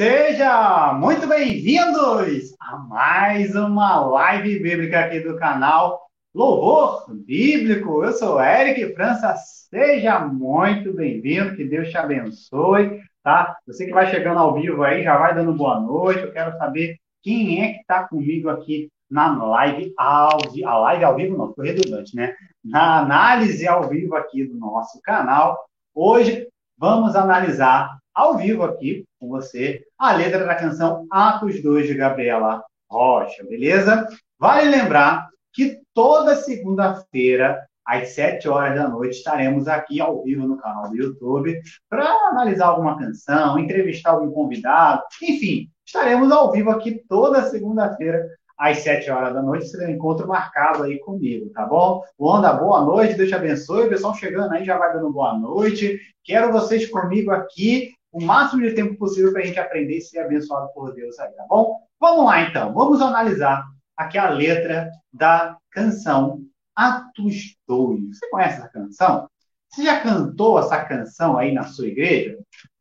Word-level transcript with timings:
Sejam 0.00 0.98
muito 0.98 1.26
bem-vindos 1.26 2.56
a 2.58 2.78
mais 2.78 3.54
uma 3.54 4.00
live 4.00 4.58
bíblica 4.58 5.00
aqui 5.00 5.20
do 5.20 5.36
canal 5.36 6.06
Louvor 6.34 7.04
Bíblico. 7.26 8.02
Eu 8.02 8.12
sou 8.12 8.42
Eric 8.42 8.94
França, 8.94 9.34
seja 9.36 10.20
muito 10.20 10.94
bem-vindo, 10.94 11.54
que 11.54 11.66
Deus 11.66 11.90
te 11.90 11.98
abençoe, 11.98 12.98
tá? 13.22 13.58
Você 13.66 13.84
que 13.84 13.92
vai 13.92 14.10
chegando 14.10 14.38
ao 14.38 14.54
vivo 14.54 14.82
aí, 14.82 15.02
já 15.04 15.18
vai 15.18 15.34
dando 15.34 15.52
boa 15.52 15.78
noite. 15.78 16.22
Eu 16.22 16.32
quero 16.32 16.56
saber 16.56 16.96
quem 17.22 17.62
é 17.62 17.74
que 17.74 17.80
está 17.80 18.08
comigo 18.08 18.48
aqui 18.48 18.88
na 19.10 19.36
live 19.44 19.92
ao 19.98 20.38
vivo. 20.50 20.66
A 20.66 20.78
live 20.78 21.04
ao 21.04 21.14
vivo 21.14 21.36
não, 21.36 21.48
ficou 21.48 21.62
redundante, 21.62 22.16
né? 22.16 22.34
Na 22.64 23.00
análise 23.00 23.68
ao 23.68 23.86
vivo 23.86 24.16
aqui 24.16 24.46
do 24.46 24.56
nosso 24.56 24.98
canal. 25.02 25.62
Hoje 25.94 26.48
vamos 26.78 27.14
analisar 27.14 27.98
ao 28.14 28.38
vivo 28.38 28.62
aqui 28.62 29.04
com 29.20 29.28
você 29.28 29.84
a 29.98 30.12
letra 30.16 30.44
da 30.44 30.54
canção 30.54 31.06
Atos 31.10 31.62
2 31.62 31.86
de 31.86 31.94
Gabriela 31.94 32.64
Rocha, 32.90 33.44
beleza? 33.44 34.08
Vale 34.38 34.70
lembrar 34.70 35.28
que 35.52 35.78
toda 35.92 36.34
segunda-feira, 36.34 37.60
às 37.84 38.08
7 38.14 38.48
horas 38.48 38.74
da 38.74 38.88
noite, 38.88 39.18
estaremos 39.18 39.68
aqui 39.68 40.00
ao 40.00 40.22
vivo 40.22 40.48
no 40.48 40.56
canal 40.56 40.88
do 40.88 40.96
YouTube 40.96 41.60
para 41.88 42.08
analisar 42.30 42.68
alguma 42.68 42.98
canção, 42.98 43.58
entrevistar 43.58 44.12
algum 44.12 44.30
convidado, 44.30 45.02
enfim, 45.22 45.68
estaremos 45.84 46.32
ao 46.32 46.50
vivo 46.50 46.70
aqui 46.70 47.02
toda 47.06 47.44
segunda-feira 47.44 48.26
às 48.56 48.78
7 48.78 49.10
horas 49.10 49.34
da 49.34 49.42
noite, 49.42 49.68
será 49.68 49.88
um 49.88 49.90
encontro 49.90 50.26
marcado 50.26 50.84
aí 50.84 50.98
comigo, 50.98 51.50
tá 51.50 51.64
bom? 51.64 52.02
Wanda, 52.18 52.52
boa 52.52 52.84
noite, 52.84 53.14
Deus 53.14 53.28
te 53.28 53.34
abençoe. 53.34 53.86
O 53.86 53.88
pessoal 53.88 54.14
chegando 54.14 54.52
aí 54.52 54.64
já 54.64 54.76
vai 54.76 54.92
dando 54.92 55.10
boa 55.10 55.36
noite. 55.38 55.98
Quero 56.22 56.52
vocês 56.52 56.86
comigo 56.86 57.30
aqui 57.30 57.94
o 58.12 58.22
máximo 58.22 58.62
de 58.62 58.74
tempo 58.74 58.96
possível 58.96 59.32
para 59.32 59.42
a 59.42 59.44
gente 59.44 59.58
aprender 59.58 59.98
e 59.98 60.00
ser 60.00 60.20
abençoado 60.20 60.72
por 60.74 60.94
Deus 60.94 61.18
aí, 61.18 61.30
tá 61.32 61.44
bom? 61.48 61.80
Vamos 62.00 62.24
lá 62.24 62.42
então, 62.42 62.72
vamos 62.72 63.00
analisar 63.00 63.64
aqui 63.96 64.18
a 64.18 64.30
letra 64.30 64.90
da 65.12 65.56
canção 65.70 66.42
Atos 66.74 67.56
2. 67.68 68.16
Você 68.16 68.30
conhece 68.30 68.58
essa 68.58 68.68
canção? 68.68 69.28
Você 69.68 69.84
já 69.84 70.00
cantou 70.00 70.58
essa 70.58 70.82
canção 70.84 71.36
aí 71.36 71.52
na 71.52 71.64
sua 71.64 71.86
igreja? 71.86 72.38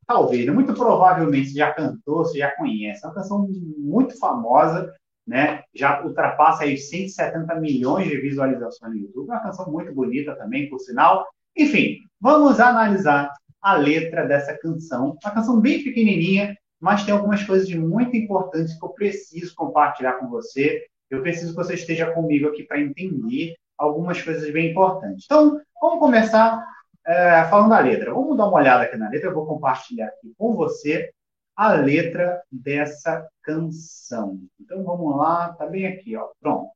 Talvez, 0.07 0.45
né? 0.45 0.51
muito 0.51 0.73
provavelmente 0.73 1.49
você 1.49 1.57
já 1.57 1.71
cantou, 1.71 2.25
você 2.25 2.39
já 2.39 2.55
conhece. 2.55 3.03
É 3.03 3.07
uma 3.07 3.13
canção 3.13 3.47
muito 3.77 4.17
famosa, 4.17 4.91
né? 5.27 5.61
Já 5.75 6.03
ultrapassa 6.03 6.63
aí 6.63 6.77
170 6.77 7.53
milhões 7.55 8.07
de 8.07 8.17
visualizações 8.19 8.93
no 8.93 8.99
YouTube. 8.99 9.27
Uma 9.27 9.43
canção 9.43 9.71
muito 9.71 9.93
bonita 9.93 10.35
também, 10.35 10.67
por 10.69 10.79
sinal. 10.79 11.27
Enfim, 11.55 11.97
vamos 12.19 12.59
analisar 12.59 13.31
a 13.61 13.75
letra 13.75 14.25
dessa 14.25 14.57
canção. 14.57 15.17
Uma 15.23 15.31
canção 15.31 15.59
bem 15.59 15.83
pequenininha, 15.83 16.57
mas 16.79 17.03
tem 17.03 17.13
algumas 17.13 17.43
coisas 17.43 17.69
muito 17.73 18.15
importantes 18.15 18.77
que 18.77 18.85
eu 18.85 18.89
preciso 18.89 19.53
compartilhar 19.55 20.13
com 20.13 20.29
você. 20.29 20.85
Eu 21.09 21.21
preciso 21.21 21.51
que 21.51 21.57
você 21.57 21.73
esteja 21.73 22.11
comigo 22.11 22.47
aqui 22.47 22.63
para 22.63 22.79
entender 22.79 23.55
algumas 23.77 24.21
coisas 24.21 24.51
bem 24.51 24.71
importantes. 24.71 25.25
Então, 25.25 25.59
vamos 25.81 25.99
começar 25.99 26.63
é, 27.05 27.43
falando 27.45 27.69
da 27.69 27.79
letra. 27.79 28.13
Vamos 28.13 28.37
dar 28.37 28.47
uma 28.47 28.57
olhada 28.57 28.83
aqui 28.83 28.95
na 28.97 29.09
letra. 29.09 29.29
Eu 29.29 29.33
vou 29.33 29.45
compartilhar 29.45 30.07
aqui 30.07 30.33
com 30.37 30.55
você 30.55 31.11
a 31.55 31.73
letra 31.73 32.41
dessa 32.51 33.27
canção. 33.41 34.39
Então, 34.59 34.83
vamos 34.83 35.17
lá. 35.17 35.53
Tá 35.53 35.65
bem 35.65 35.87
aqui, 35.87 36.15
ó. 36.15 36.29
Pronto. 36.39 36.71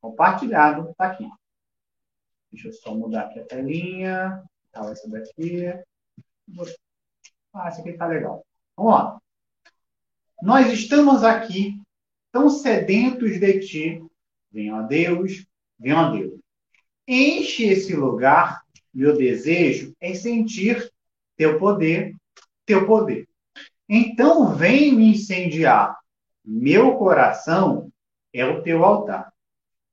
Compartilhado. 0.00 0.94
Tá 0.96 1.06
aqui. 1.06 1.28
Deixa 2.50 2.68
eu 2.68 2.72
só 2.72 2.94
mudar 2.94 3.22
aqui 3.22 3.40
a 3.40 3.44
telinha. 3.44 4.42
Tá, 4.70 4.90
essa 4.90 5.08
daqui. 5.10 5.66
Ah, 7.52 7.68
esse 7.68 7.80
aqui 7.80 7.90
está 7.90 8.06
legal. 8.06 8.44
Vamos 8.76 8.92
lá. 8.92 9.20
Nós 10.42 10.72
estamos 10.72 11.22
aqui 11.22 11.80
tão 12.30 12.48
sedentos 12.48 13.38
de 13.38 13.60
ti. 13.60 14.04
Venham 14.50 14.78
a 14.78 14.82
Deus, 14.82 15.46
venham 15.78 15.98
a 15.98 16.10
Deus. 16.10 16.40
Enche 17.06 17.64
esse 17.64 17.94
lugar. 17.94 18.62
Meu 18.92 19.16
desejo 19.16 19.94
é 20.00 20.14
sentir 20.14 20.92
teu 21.36 21.58
poder, 21.58 22.14
teu 22.66 22.86
poder. 22.86 23.26
Então 23.88 24.54
vem 24.54 24.92
me 24.92 25.12
incendiar. 25.12 25.98
Meu 26.44 26.96
coração 26.96 27.90
é 28.32 28.44
o 28.44 28.62
teu 28.62 28.84
altar. 28.84 29.32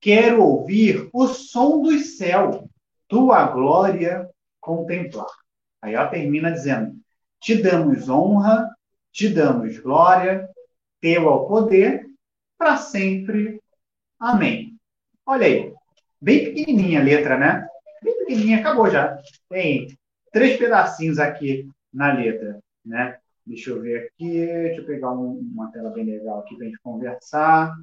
Quero 0.02 0.44
ouvir 0.44 1.10
o 1.14 1.28
som 1.28 1.82
do 1.82 1.98
céu, 2.00 2.70
tua 3.08 3.46
glória 3.48 4.30
contemplar. 4.60 5.28
Aí 5.82 5.94
ela 5.94 6.08
termina 6.08 6.52
dizendo: 6.52 6.96
Te 7.40 7.62
damos 7.62 8.10
honra, 8.10 8.70
te 9.12 9.30
damos 9.30 9.78
glória, 9.80 10.50
teu 11.00 11.30
ao 11.30 11.48
poder, 11.48 12.06
para 12.58 12.78
sempre. 12.78 13.62
Amém. 14.20 14.78
Olha 15.26 15.46
aí, 15.46 15.74
bem 16.22 16.46
pequenininha 16.46 17.00
a 17.00 17.04
letra, 17.04 17.38
né? 17.38 17.68
Bem 18.04 18.18
pequenininha, 18.20 18.60
acabou 18.60 18.90
já. 18.90 19.18
Tem 19.50 19.88
três 20.32 20.58
pedacinhos 20.58 21.20
aqui 21.20 21.70
na 21.94 22.14
letra, 22.14 22.60
né? 22.86 23.18
Deixa 23.46 23.72
eu 23.72 23.82
ver 23.82 24.08
aqui, 24.08 24.46
deixa 24.46 24.82
eu 24.82 24.86
pegar 24.86 25.12
um, 25.12 25.40
uma 25.40 25.72
tela 25.72 25.90
bem 25.90 26.06
legal 26.06 26.40
aqui 26.40 26.56
para 26.56 26.66
a 26.66 26.70
gente 26.70 26.82
conversar. 26.82 27.74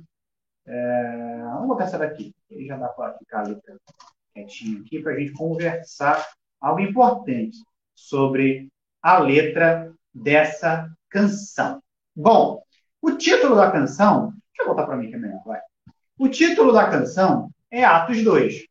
É, 0.67 1.39
vamos 1.43 1.69
botar 1.69 1.85
essa 1.85 1.99
daqui, 1.99 2.35
já 2.67 2.77
dá 2.77 2.89
para 2.89 3.17
ficar 3.19 3.41
a 3.41 3.49
letra 3.49 3.77
quietinho 4.35 4.83
aqui 4.83 5.01
para 5.01 5.13
a 5.13 5.19
gente 5.19 5.33
conversar 5.33 6.29
algo 6.61 6.81
importante 6.81 7.59
sobre 7.97 8.69
a 9.03 9.19
letra 9.19 9.93
dessa 10.15 10.89
canção. 11.09 11.83
Bom, 12.15 12.63
o 13.03 13.13
título 13.13 13.57
da 13.57 13.71
canção, 13.71 14.33
deixa 14.49 14.63
eu 14.63 14.67
voltar 14.67 14.87
para 14.87 14.97
mim 14.97 15.09
que 15.09 15.17
é 15.17 15.19
melhor, 15.19 15.43
vai. 15.45 15.61
O 16.19 16.29
título 16.29 16.73
da 16.73 16.89
canção 16.89 17.51
é 17.71 17.85
Atos 17.85 18.23
2. 18.23 18.65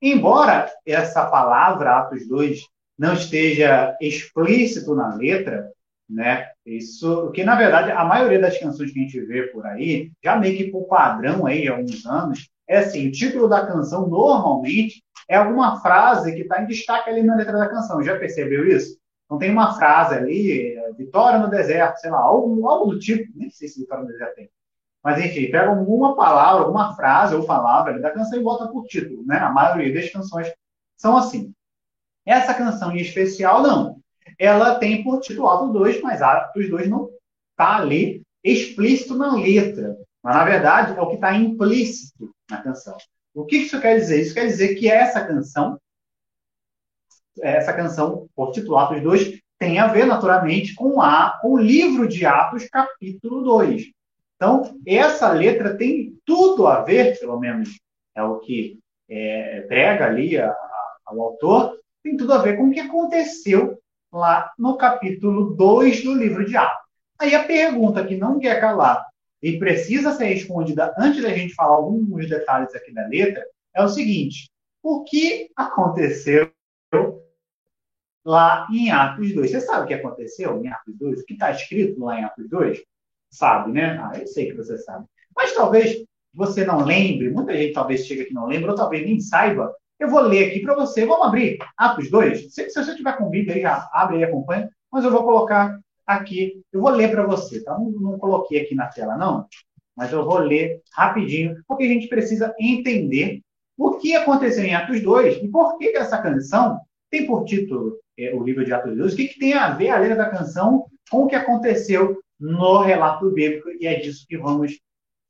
Embora 0.00 0.70
essa 0.86 1.26
palavra 1.26 1.98
Atos 1.98 2.26
2 2.28 2.66
não 2.98 3.14
esteja 3.14 3.96
explícito 4.00 4.94
na 4.94 5.14
letra, 5.14 5.70
né? 6.08 6.50
Isso, 6.64 7.30
que 7.32 7.44
na 7.44 7.54
verdade 7.54 7.90
a 7.90 8.04
maioria 8.04 8.40
das 8.40 8.58
canções 8.58 8.92
que 8.92 8.98
a 8.98 9.02
gente 9.02 9.20
vê 9.20 9.44
por 9.44 9.64
aí, 9.66 10.10
já 10.22 10.36
meio 10.36 10.56
que 10.56 10.70
por 10.70 10.86
padrão 10.86 11.46
aí 11.46 11.68
há 11.68 11.72
alguns 11.72 12.04
anos, 12.06 12.48
é 12.68 12.78
assim, 12.78 13.08
o 13.08 13.12
título 13.12 13.48
da 13.48 13.66
canção 13.66 14.06
normalmente 14.06 15.02
é 15.28 15.36
alguma 15.36 15.80
frase 15.80 16.34
que 16.34 16.42
está 16.42 16.62
em 16.62 16.66
destaque 16.66 17.08
ali 17.08 17.22
na 17.22 17.36
letra 17.36 17.56
da 17.58 17.68
canção. 17.68 18.02
Já 18.02 18.18
percebeu 18.18 18.66
isso? 18.68 18.98
Não 19.28 19.38
tem 19.38 19.50
uma 19.50 19.74
frase 19.74 20.14
ali, 20.14 20.76
vitória 20.96 21.38
no 21.38 21.50
deserto, 21.50 21.98
sei 21.98 22.10
lá, 22.10 22.18
algo, 22.18 22.68
algo 22.68 22.92
do 22.92 22.98
tipo, 22.98 23.30
nem 23.34 23.50
sei 23.50 23.68
se 23.68 23.80
vitória 23.80 24.04
no 24.04 24.10
deserto 24.10 24.34
tem. 24.36 24.50
Mas 25.02 25.24
enfim, 25.24 25.50
pega 25.50 25.68
alguma 25.68 26.16
palavra, 26.16 26.62
alguma 26.62 26.94
frase 26.94 27.34
ou 27.34 27.46
palavra 27.46 27.98
da 28.00 28.10
canção 28.10 28.38
e 28.38 28.42
bota 28.42 28.68
por 28.68 28.84
título, 28.86 29.24
né? 29.24 29.38
A 29.38 29.50
maioria 29.50 29.94
das 29.94 30.10
canções 30.10 30.52
são 30.96 31.16
assim. 31.16 31.52
Essa 32.26 32.52
canção 32.52 32.92
em 32.92 33.00
especial, 33.00 33.62
não. 33.62 34.00
Ela 34.38 34.78
tem 34.78 35.02
por 35.02 35.20
título 35.20 35.48
Atos 35.48 35.72
2, 35.72 36.02
mas 36.02 36.20
Atos 36.20 36.68
2 36.68 36.88
não 36.88 37.08
está 37.52 37.76
ali 37.76 38.22
explícito 38.42 39.16
na 39.16 39.34
letra. 39.34 39.96
Mas, 40.28 40.36
na 40.36 40.44
verdade, 40.44 40.98
é 40.98 41.00
o 41.00 41.08
que 41.08 41.14
está 41.14 41.32
implícito 41.32 42.30
na 42.50 42.60
canção. 42.60 42.94
O 43.32 43.46
que 43.46 43.56
isso 43.56 43.80
quer 43.80 43.96
dizer? 43.96 44.20
Isso 44.20 44.34
quer 44.34 44.44
dizer 44.44 44.74
que 44.74 44.86
essa 44.86 45.24
canção, 45.24 45.80
essa 47.40 47.72
canção, 47.72 48.28
por 48.36 48.52
título 48.52 48.76
Atos 48.76 49.02
2, 49.02 49.40
tem 49.58 49.78
a 49.78 49.86
ver, 49.86 50.04
naturalmente, 50.04 50.74
com, 50.74 51.00
a, 51.00 51.38
com 51.40 51.52
o 51.52 51.58
livro 51.58 52.06
de 52.06 52.26
Atos, 52.26 52.68
capítulo 52.68 53.42
2. 53.42 53.86
Então, 54.36 54.78
essa 54.86 55.32
letra 55.32 55.74
tem 55.74 56.20
tudo 56.26 56.66
a 56.66 56.82
ver, 56.82 57.18
pelo 57.18 57.40
menos 57.40 57.80
é 58.14 58.22
o 58.22 58.38
que 58.38 58.78
é, 59.08 59.62
prega 59.62 60.04
ali 60.04 60.36
a, 60.36 60.50
a, 60.50 61.14
o 61.14 61.22
autor, 61.22 61.80
tem 62.02 62.18
tudo 62.18 62.34
a 62.34 62.42
ver 62.42 62.58
com 62.58 62.64
o 62.64 62.70
que 62.70 62.80
aconteceu 62.80 63.80
lá 64.12 64.52
no 64.58 64.76
capítulo 64.76 65.54
2 65.54 66.04
do 66.04 66.12
livro 66.12 66.44
de 66.44 66.54
Atos. 66.54 66.86
Aí 67.18 67.34
a 67.34 67.44
pergunta 67.44 68.04
que 68.06 68.18
não 68.18 68.38
quer 68.38 68.60
calar 68.60 69.08
e 69.42 69.58
precisa 69.58 70.12
ser 70.12 70.26
respondida 70.26 70.94
antes 70.98 71.22
da 71.22 71.30
gente 71.30 71.54
falar 71.54 71.76
alguns 71.76 72.28
detalhes 72.28 72.74
aqui 72.74 72.92
da 72.92 73.06
letra, 73.06 73.44
é 73.74 73.82
o 73.82 73.88
seguinte: 73.88 74.50
o 74.82 75.04
que 75.04 75.50
aconteceu 75.56 76.50
lá 78.24 78.66
em 78.72 78.90
Atos 78.90 79.32
2? 79.34 79.50
Você 79.50 79.60
sabe 79.60 79.84
o 79.84 79.86
que 79.86 79.94
aconteceu 79.94 80.62
em 80.62 80.68
Atos 80.68 80.96
2? 80.96 81.20
O 81.20 81.24
que 81.24 81.34
está 81.34 81.50
escrito 81.50 82.04
lá 82.04 82.20
em 82.20 82.24
Atos 82.24 82.48
2? 82.48 82.82
Sabe, 83.30 83.72
né? 83.72 83.98
Ah, 84.02 84.18
eu 84.18 84.26
sei 84.26 84.50
que 84.50 84.56
você 84.56 84.76
sabe. 84.78 85.06
Mas 85.34 85.54
talvez 85.54 86.04
você 86.34 86.64
não 86.64 86.84
lembre, 86.84 87.30
muita 87.30 87.56
gente 87.56 87.72
talvez 87.72 88.06
chegue 88.06 88.22
aqui 88.22 88.34
não 88.34 88.46
lembre, 88.46 88.70
ou 88.70 88.76
talvez 88.76 89.04
nem 89.04 89.20
saiba. 89.20 89.74
Eu 89.98 90.08
vou 90.08 90.20
ler 90.20 90.48
aqui 90.48 90.60
para 90.60 90.74
você. 90.74 91.04
Vamos 91.04 91.26
abrir 91.26 91.58
Atos 91.76 92.10
2? 92.10 92.54
Se, 92.54 92.70
se 92.70 92.84
você 92.84 92.94
tiver 92.94 93.16
com 93.16 93.28
Bíblia 93.28 93.56
aí, 93.56 93.62
já 93.62 93.88
abre 93.92 94.18
e 94.18 94.24
acompanha. 94.24 94.70
Mas 94.92 95.04
eu 95.04 95.10
vou 95.10 95.24
colocar 95.24 95.78
aqui. 96.08 96.62
Eu 96.72 96.80
vou 96.80 96.90
ler 96.90 97.10
para 97.10 97.26
você, 97.26 97.62
tá? 97.62 97.78
Não, 97.78 97.90
não 97.90 98.18
coloquei 98.18 98.62
aqui 98.62 98.74
na 98.74 98.86
tela, 98.86 99.16
não, 99.16 99.46
mas 99.94 100.10
eu 100.10 100.24
vou 100.24 100.38
ler 100.38 100.80
rapidinho, 100.94 101.62
porque 101.68 101.84
a 101.84 101.88
gente 101.88 102.08
precisa 102.08 102.54
entender 102.58 103.42
o 103.76 103.96
que 103.96 104.16
aconteceu 104.16 104.64
em 104.64 104.74
Atos 104.74 105.02
2 105.02 105.42
e 105.42 105.48
por 105.48 105.76
que, 105.76 105.96
essa 105.96 106.20
canção 106.20 106.80
tem 107.10 107.26
por 107.26 107.44
título 107.44 107.98
é, 108.18 108.34
o 108.34 108.42
livro 108.42 108.64
de 108.64 108.72
Atos 108.72 108.96
2, 108.96 109.12
o 109.12 109.16
que, 109.16 109.28
que 109.28 109.38
tem 109.38 109.52
a 109.52 109.70
ver 109.70 109.90
a 109.90 109.98
letra 109.98 110.16
da 110.16 110.30
canção 110.30 110.86
com 111.10 111.24
o 111.24 111.26
que 111.26 111.36
aconteceu 111.36 112.18
no 112.40 112.80
relato 112.80 113.30
bíblico, 113.30 113.68
e 113.80 113.86
é 113.86 113.96
disso 114.00 114.24
que 114.28 114.38
vamos 114.38 114.78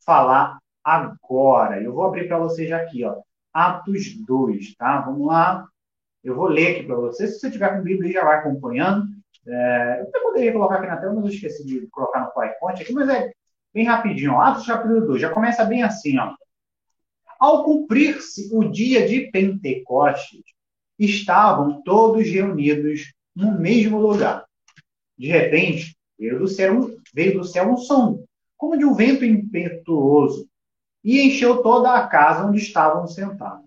falar 0.05 0.59
agora. 0.85 1.83
Eu 1.83 1.93
vou 1.93 2.05
abrir 2.05 2.29
para 2.29 2.39
vocês 2.39 2.71
aqui, 2.71 3.05
ó, 3.05 3.17
Atos 3.53 4.15
2, 4.27 4.77
tá? 4.77 5.01
Vamos 5.01 5.27
lá. 5.27 5.67
Eu 6.23 6.35
vou 6.35 6.47
ler 6.47 6.73
aqui 6.73 6.83
para 6.85 6.97
vocês. 6.97 7.35
Se 7.35 7.41
você 7.41 7.51
tiver 7.51 7.75
com 7.75 7.83
Bíblia, 7.83 8.13
já 8.13 8.25
vai 8.25 8.39
acompanhando. 8.39 9.07
É, 9.51 10.03
eu 10.03 10.23
poderia 10.23 10.53
colocar 10.53 10.77
aqui 10.77 10.87
na 10.87 10.99
tela, 10.99 11.15
mas 11.15 11.25
eu 11.25 11.31
esqueci 11.31 11.65
de 11.65 11.87
colocar 11.89 12.21
no 12.21 12.33
PowerPoint 12.33 12.83
aqui, 12.83 12.93
mas 12.93 13.09
é 13.09 13.33
bem 13.73 13.85
rapidinho. 13.85 14.39
Atos 14.39 14.67
capítulo 14.67 15.07
2, 15.07 15.21
já 15.21 15.31
começa 15.31 15.65
bem 15.65 15.83
assim, 15.83 16.19
ó. 16.19 16.35
Ao 17.41 17.65
cumprir-se 17.65 18.51
o 18.53 18.65
dia 18.65 19.09
de 19.09 19.31
Pentecostes, 19.31 20.43
estavam 20.99 21.81
todos 21.83 22.29
reunidos 22.29 23.13
no 23.35 23.59
mesmo 23.59 23.99
lugar. 23.99 24.45
De 25.17 25.29
repente, 25.29 25.97
veio 26.19 26.39
do 26.39 26.49
céu, 26.49 26.91
veio 27.15 27.39
do 27.39 27.45
céu 27.45 27.71
um 27.71 27.77
som, 27.77 28.25
como 28.57 28.77
de 28.77 28.85
um 28.85 28.95
vento 28.95 29.25
impetuoso, 29.25 30.49
e 31.03 31.23
encheu 31.23 31.63
toda 31.63 31.95
a 31.95 32.07
casa 32.07 32.45
onde 32.45 32.59
estavam 32.59 33.07
sentados. 33.07 33.65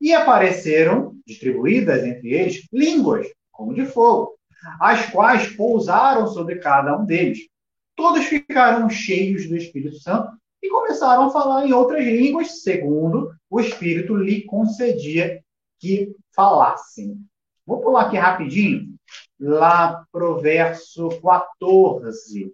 E 0.00 0.12
apareceram, 0.12 1.16
distribuídas 1.24 2.04
entre 2.04 2.32
eles, 2.32 2.68
línguas, 2.72 3.26
como 3.50 3.72
de 3.72 3.86
fogo, 3.86 4.35
as 4.80 5.10
quais 5.10 5.54
pousaram 5.56 6.26
sobre 6.26 6.56
cada 6.56 6.96
um 6.98 7.04
deles. 7.04 7.48
Todos 7.94 8.24
ficaram 8.24 8.88
cheios 8.90 9.48
do 9.48 9.56
Espírito 9.56 9.98
Santo 9.98 10.30
e 10.62 10.68
começaram 10.68 11.24
a 11.24 11.30
falar 11.30 11.66
em 11.66 11.72
outras 11.72 12.04
línguas, 12.04 12.62
segundo 12.62 13.32
o 13.48 13.60
Espírito 13.60 14.16
lhe 14.16 14.42
concedia 14.42 15.42
que 15.78 16.14
falassem. 16.34 17.18
Vou 17.64 17.80
pular 17.80 18.02
aqui 18.02 18.16
rapidinho, 18.16 18.94
lá 19.40 20.04
para 20.12 20.28
o 20.28 20.38
verso 20.38 21.08
14. 21.20 22.52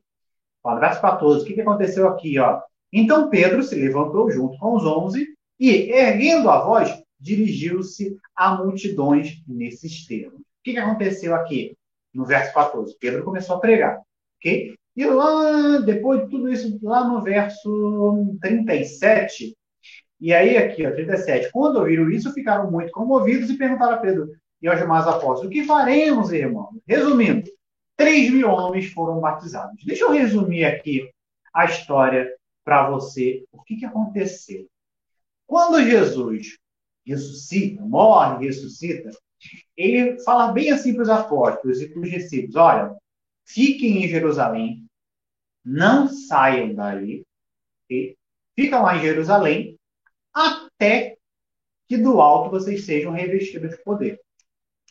Fala, 0.63 0.81
verso 0.81 1.01
14, 1.01 1.43
o 1.43 1.47
que, 1.47 1.55
que 1.55 1.61
aconteceu 1.61 2.09
aqui? 2.09 2.39
Ó? 2.39 2.61
Então 2.93 3.31
Pedro 3.31 3.63
se 3.63 3.75
levantou 3.75 4.31
junto 4.31 4.59
com 4.59 4.77
os 4.77 4.85
onze 4.85 5.27
e, 5.59 5.91
erguendo 5.91 6.51
a 6.51 6.65
voz, 6.65 7.03
dirigiu-se 7.19 8.17
a 8.35 8.57
multidões 8.57 9.43
nesses 9.47 10.07
termos. 10.07 10.41
O 10.41 10.45
que, 10.63 10.73
que 10.73 10.79
aconteceu 10.79 11.35
aqui? 11.35 11.77
No 12.15 12.25
verso 12.25 12.53
14. 12.53 12.97
Pedro 12.99 13.25
começou 13.25 13.57
a 13.57 13.61
pregar. 13.61 14.01
ok? 14.39 14.75
E 14.95 15.05
lá, 15.07 15.79
depois 15.79 16.23
de 16.23 16.29
tudo 16.29 16.53
isso, 16.53 16.79
lá 16.83 17.05
no 17.09 17.23
verso 17.23 18.37
37, 18.41 19.57
e 20.21 20.33
aí 20.33 20.57
aqui, 20.57 20.87
ó, 20.87 20.91
37, 20.93 21.51
quando 21.51 21.77
ouviram 21.77 22.11
isso, 22.11 22.33
ficaram 22.33 22.71
muito 22.71 22.93
comovidos 22.93 23.49
e 23.49 23.57
perguntaram 23.57 23.95
a 23.95 23.99
Pedro 23.99 24.31
e 24.61 24.69
aos 24.69 24.79
demais 24.79 25.07
apóstolos, 25.09 25.47
o 25.47 25.51
que 25.51 25.65
faremos, 25.65 26.33
irmãos? 26.33 26.79
Resumindo, 26.87 27.51
3 27.97 28.31
mil 28.31 28.49
homens 28.49 28.93
foram 28.93 29.19
batizados. 29.19 29.85
Deixa 29.85 30.05
eu 30.05 30.13
resumir 30.13 30.65
aqui 30.65 31.11
a 31.53 31.65
história 31.65 32.33
para 32.65 32.89
você. 32.89 33.45
O 33.51 33.61
que, 33.63 33.77
que 33.77 33.85
aconteceu? 33.85 34.69
Quando 35.47 35.83
Jesus 35.83 36.59
ressuscita, 37.05 37.83
morre, 37.83 38.47
ressuscita, 38.47 39.11
ele 39.83 40.23
fala 40.23 40.53
bem 40.53 40.71
assim 40.71 40.95
para 40.95 41.03
os 41.03 41.09
apóstolos 41.09 41.81
e 41.81 41.89
para 41.89 42.01
os 42.01 42.11
discípulos: 42.11 42.57
olha, 42.57 42.97
fiquem 43.45 44.05
em 44.05 44.09
Jerusalém, 44.09 44.87
não 45.65 46.09
saiam 46.09 46.75
dali, 46.75 47.25
okay? 47.85 48.17
ficam 48.55 48.83
lá 48.83 48.97
em 48.97 49.01
Jerusalém, 49.01 49.79
até 50.33 51.17
que 51.89 51.97
do 51.97 52.21
alto 52.21 52.51
vocês 52.51 52.85
sejam 52.85 53.13
revestidos 53.13 53.71
de 53.71 53.83
poder. 53.83 54.21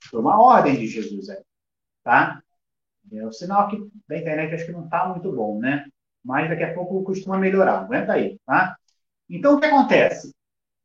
Foi 0.09 0.19
uma 0.19 0.41
ordem 0.41 0.75
de 0.75 0.87
Jesus 0.87 1.29
aí, 1.29 1.41
tá? 2.03 2.41
É 3.11 3.25
o 3.25 3.31
sinal 3.31 3.67
aqui 3.67 3.77
da 4.07 4.17
internet 4.17 4.53
acho 4.53 4.65
que 4.65 4.71
não 4.71 4.85
está 4.85 5.07
muito 5.07 5.31
bom, 5.31 5.59
né? 5.59 5.85
Mas 6.23 6.49
daqui 6.49 6.63
a 6.63 6.73
pouco 6.73 7.03
costuma 7.03 7.37
melhorar. 7.37 7.79
Aguenta 7.79 8.13
aí, 8.13 8.39
tá? 8.45 8.77
Então, 9.29 9.55
o 9.55 9.59
que 9.59 9.65
acontece? 9.65 10.33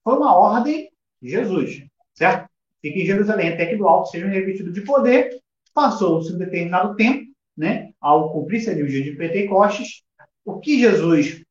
Foi 0.03 0.17
uma 0.17 0.35
ordem 0.35 0.91
de 1.21 1.29
Jesus, 1.29 1.87
certo? 2.15 2.49
Fique 2.87 3.03
em 3.03 3.07
Jerusalém 3.07 3.49
até 3.49 3.67
que 3.67 3.77
do 3.77 3.89
alto 3.89 4.11
sejam 4.11 4.29
revestidos 4.29 4.73
de 4.73 4.81
poder. 4.83 5.41
Passou-se 5.75 6.33
um 6.33 6.39
determinado 6.39 6.95
tempo, 6.95 7.33
né? 7.57 7.91
Ao 8.01 8.33
cumprir-se 8.33 8.71
o 8.71 8.87
dia 8.87 9.03
de 9.03 9.17
Pentecostes, 9.17 10.03
o 10.45 10.61
que 10.61 10.79
Jesus 10.79 11.43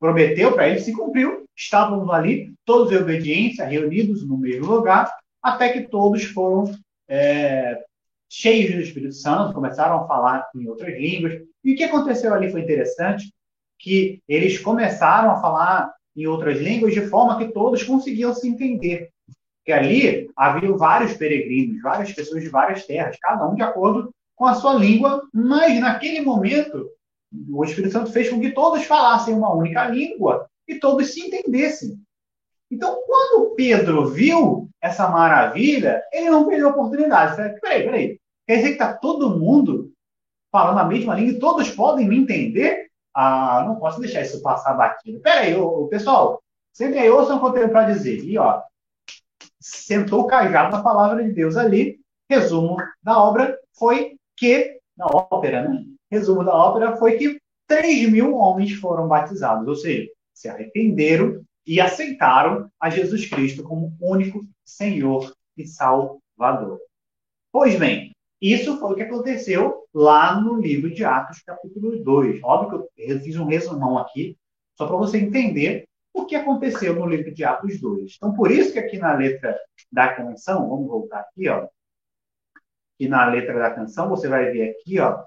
prometeu 0.00 0.52
para 0.52 0.68
eles 0.68 0.82
se 0.82 0.92
cumpriu. 0.92 1.44
Estávamos 1.56 2.10
ali, 2.10 2.52
todos 2.64 2.90
em 2.90 2.96
obediência, 2.96 3.64
reunidos 3.64 4.26
no 4.26 4.36
mesmo 4.36 4.66
lugar, 4.66 5.08
até 5.40 5.68
que 5.68 5.88
todos 5.88 6.24
foram 6.24 6.74
é, 7.08 7.80
cheios 8.28 8.74
do 8.74 8.80
Espírito 8.80 9.14
Santo, 9.14 9.54
começaram 9.54 10.00
a 10.00 10.08
falar 10.08 10.44
em 10.56 10.66
outras 10.66 10.98
línguas. 10.98 11.40
E 11.62 11.72
o 11.72 11.76
que 11.76 11.84
aconteceu 11.84 12.34
ali 12.34 12.50
foi 12.50 12.62
interessante, 12.62 13.32
que 13.78 14.20
eles 14.28 14.58
começaram 14.58 15.30
a 15.30 15.40
falar 15.40 15.94
em 16.16 16.26
outras 16.26 16.58
línguas 16.58 16.92
de 16.92 17.06
forma 17.06 17.38
que 17.38 17.52
todos 17.52 17.84
conseguiam 17.84 18.34
se 18.34 18.48
entender. 18.48 19.13
Que 19.64 19.72
ali 19.72 20.30
havia 20.36 20.76
vários 20.76 21.14
peregrinos, 21.14 21.80
várias 21.80 22.12
pessoas 22.12 22.42
de 22.42 22.48
várias 22.48 22.86
terras, 22.86 23.16
cada 23.20 23.48
um 23.48 23.54
de 23.54 23.62
acordo 23.62 24.14
com 24.36 24.46
a 24.46 24.54
sua 24.54 24.74
língua, 24.74 25.22
mas 25.32 25.80
naquele 25.80 26.20
momento 26.20 26.90
o 27.50 27.64
Espírito 27.64 27.92
Santo 27.92 28.12
fez 28.12 28.28
com 28.28 28.40
que 28.40 28.52
todos 28.52 28.84
falassem 28.84 29.34
uma 29.34 29.52
única 29.52 29.86
língua 29.86 30.46
e 30.68 30.76
todos 30.76 31.12
se 31.12 31.20
entendessem. 31.20 31.98
Então, 32.70 33.02
quando 33.06 33.54
Pedro 33.54 34.06
viu 34.06 34.68
essa 34.80 35.08
maravilha, 35.08 36.02
ele 36.12 36.30
não 36.30 36.46
perdeu 36.46 36.68
a 36.68 36.72
oportunidade. 36.72 37.36
Peraí, 37.60 37.84
peraí. 37.84 38.20
Quer 38.46 38.56
dizer 38.56 38.68
que 38.68 38.74
está 38.74 38.92
todo 38.92 39.38
mundo 39.38 39.92
falando 40.50 40.78
a 40.78 40.84
mesma 40.84 41.14
língua 41.14 41.32
e 41.32 41.38
todos 41.38 41.70
podem 41.70 42.08
me 42.08 42.18
entender? 42.18 42.88
Ah, 43.14 43.64
não 43.66 43.76
posso 43.76 44.00
deixar 44.00 44.22
isso 44.22 44.42
passar 44.42 44.74
batido. 44.74 45.20
Peraí, 45.20 45.54
ô, 45.54 45.86
pessoal, 45.86 46.42
sempre 46.72 46.98
aí 46.98 47.10
ouçam 47.10 47.36
o 47.36 47.40
que 47.40 47.46
eu 47.46 47.52
tenho 47.52 47.70
para 47.70 47.92
dizer. 47.92 48.24
E, 48.24 48.36
ó, 48.38 48.60
sentou 49.64 50.20
o 50.20 50.26
cajado 50.26 50.76
na 50.76 50.82
palavra 50.82 51.24
de 51.24 51.32
Deus 51.32 51.56
ali. 51.56 51.98
Resumo 52.28 52.76
da 53.02 53.18
obra 53.18 53.58
foi 53.72 54.16
que, 54.36 54.78
da 54.94 55.06
ópera, 55.06 55.66
né? 55.66 55.84
Resumo 56.10 56.44
da 56.44 56.54
ópera 56.54 56.96
foi 56.96 57.16
que 57.16 57.40
3 57.66 58.10
mil 58.10 58.34
homens 58.34 58.74
foram 58.74 59.08
batizados, 59.08 59.66
ou 59.66 59.74
seja, 59.74 60.06
se 60.34 60.48
arrependeram 60.48 61.42
e 61.66 61.80
aceitaram 61.80 62.68
a 62.78 62.90
Jesus 62.90 63.26
Cristo 63.26 63.62
como 63.62 63.96
único 63.98 64.44
Senhor 64.66 65.32
e 65.56 65.66
Salvador. 65.66 66.78
Pois 67.50 67.78
bem, 67.78 68.12
isso 68.42 68.78
foi 68.78 68.92
o 68.92 68.94
que 68.94 69.02
aconteceu 69.02 69.84
lá 69.94 70.38
no 70.38 70.60
livro 70.60 70.92
de 70.92 71.06
Atos, 71.06 71.40
capítulo 71.40 72.04
2. 72.04 72.42
Óbvio 72.42 72.90
que 72.94 73.02
eu 73.10 73.20
fiz 73.20 73.36
um 73.36 73.46
resumão 73.46 73.96
aqui, 73.96 74.36
só 74.76 74.86
para 74.86 74.96
você 74.96 75.18
entender 75.18 75.86
o 76.14 76.24
que 76.24 76.36
aconteceu 76.36 76.94
no 76.94 77.06
livro 77.06 77.34
de 77.34 77.42
Atos 77.42 77.80
2. 77.80 78.14
Então, 78.16 78.32
por 78.34 78.50
isso 78.50 78.72
que 78.72 78.78
aqui 78.78 78.96
na 78.96 79.12
letra 79.14 79.58
da 79.90 80.14
canção, 80.14 80.68
vamos 80.68 80.86
voltar 80.86 81.20
aqui, 81.20 81.48
ó. 81.48 81.66
Aqui 82.94 83.08
na 83.08 83.26
letra 83.26 83.58
da 83.58 83.72
canção, 83.72 84.08
você 84.08 84.28
vai 84.28 84.52
ver 84.52 84.70
aqui, 84.70 85.00
ó. 85.00 85.24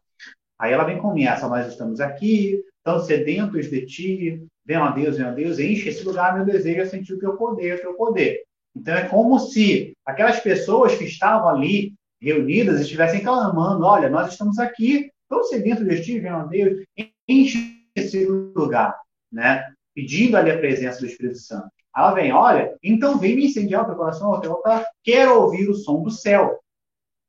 Aí 0.58 0.72
ela 0.72 0.86
vem 0.86 0.98
começa, 0.98 1.48
nós 1.50 1.68
estamos 1.68 2.00
aqui, 2.00 2.64
tão 2.84 3.00
sedentos 3.00 3.70
de 3.70 3.86
ti, 3.86 4.48
venham 4.66 4.86
a 4.86 4.92
Deus, 4.92 5.18
venham 5.18 5.32
a 5.32 5.34
Deus, 5.34 5.60
enche 5.60 5.90
esse 5.90 6.04
lugar, 6.06 6.34
meu 6.34 6.46
desejo 6.46 6.82
é 6.82 6.86
sentir 6.86 7.14
o 7.14 7.20
teu 7.20 7.36
poder, 7.36 7.76
o 7.76 7.82
teu 7.82 7.94
poder. 7.94 8.44
Então 8.74 8.96
é 8.96 9.08
como 9.08 9.38
se 9.40 9.94
aquelas 10.06 10.40
pessoas 10.40 10.96
que 10.96 11.04
estavam 11.04 11.50
ali 11.50 11.94
reunidas 12.22 12.80
estivessem 12.80 13.22
clamando: 13.22 13.86
olha, 13.86 14.10
nós 14.10 14.32
estamos 14.32 14.58
aqui, 14.58 15.12
tão 15.28 15.44
sedentos 15.44 15.86
de 15.86 16.02
ti, 16.02 16.20
venham 16.20 16.40
a 16.40 16.46
Deus, 16.46 16.84
enche 17.28 17.78
esse 17.96 18.26
lugar, 18.26 18.96
né? 19.32 19.64
Pedindo 19.98 20.38
ali 20.38 20.52
a 20.52 20.60
presença 20.60 21.00
do 21.00 21.08
Espírito 21.08 21.40
Santo. 21.40 21.72
Ela 21.96 22.14
vem, 22.14 22.32
olha, 22.32 22.78
então 22.84 23.18
vem 23.18 23.36
me 23.36 23.48
incendiar 23.48 23.82
o 23.82 23.86
teu 23.88 23.96
coração, 23.96 24.30
o 24.30 24.40
teu 24.40 24.62
quero 25.04 25.42
ouvir 25.42 25.68
o 25.68 25.74
som 25.74 26.04
do 26.04 26.12
céu. 26.12 26.60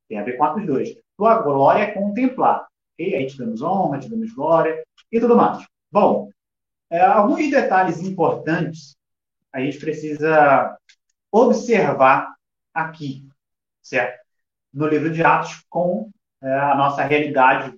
Tem 0.06 0.18
a 0.18 0.22
ver 0.22 0.36
com 0.36 0.44
Atos 0.44 0.66
2. 0.66 0.98
Tua 1.16 1.40
glória 1.40 1.84
é 1.84 1.92
contemplar. 1.92 2.68
Okay? 2.92 3.14
Aí 3.14 3.26
te 3.26 3.38
damos 3.38 3.62
honra, 3.62 3.98
te 3.98 4.10
damos 4.10 4.34
glória 4.34 4.84
e 5.10 5.18
tudo 5.18 5.34
mais. 5.34 5.66
Bom, 5.90 6.28
é, 6.90 7.00
alguns 7.00 7.50
detalhes 7.50 8.02
importantes 8.02 8.98
a 9.50 9.60
gente 9.62 9.78
precisa 9.78 10.76
observar 11.32 12.34
aqui, 12.74 13.26
certo? 13.80 14.22
No 14.74 14.86
livro 14.86 15.10
de 15.10 15.24
Atos, 15.24 15.64
com 15.70 16.10
é, 16.42 16.52
a 16.52 16.74
nossa 16.74 17.02
realidade 17.02 17.74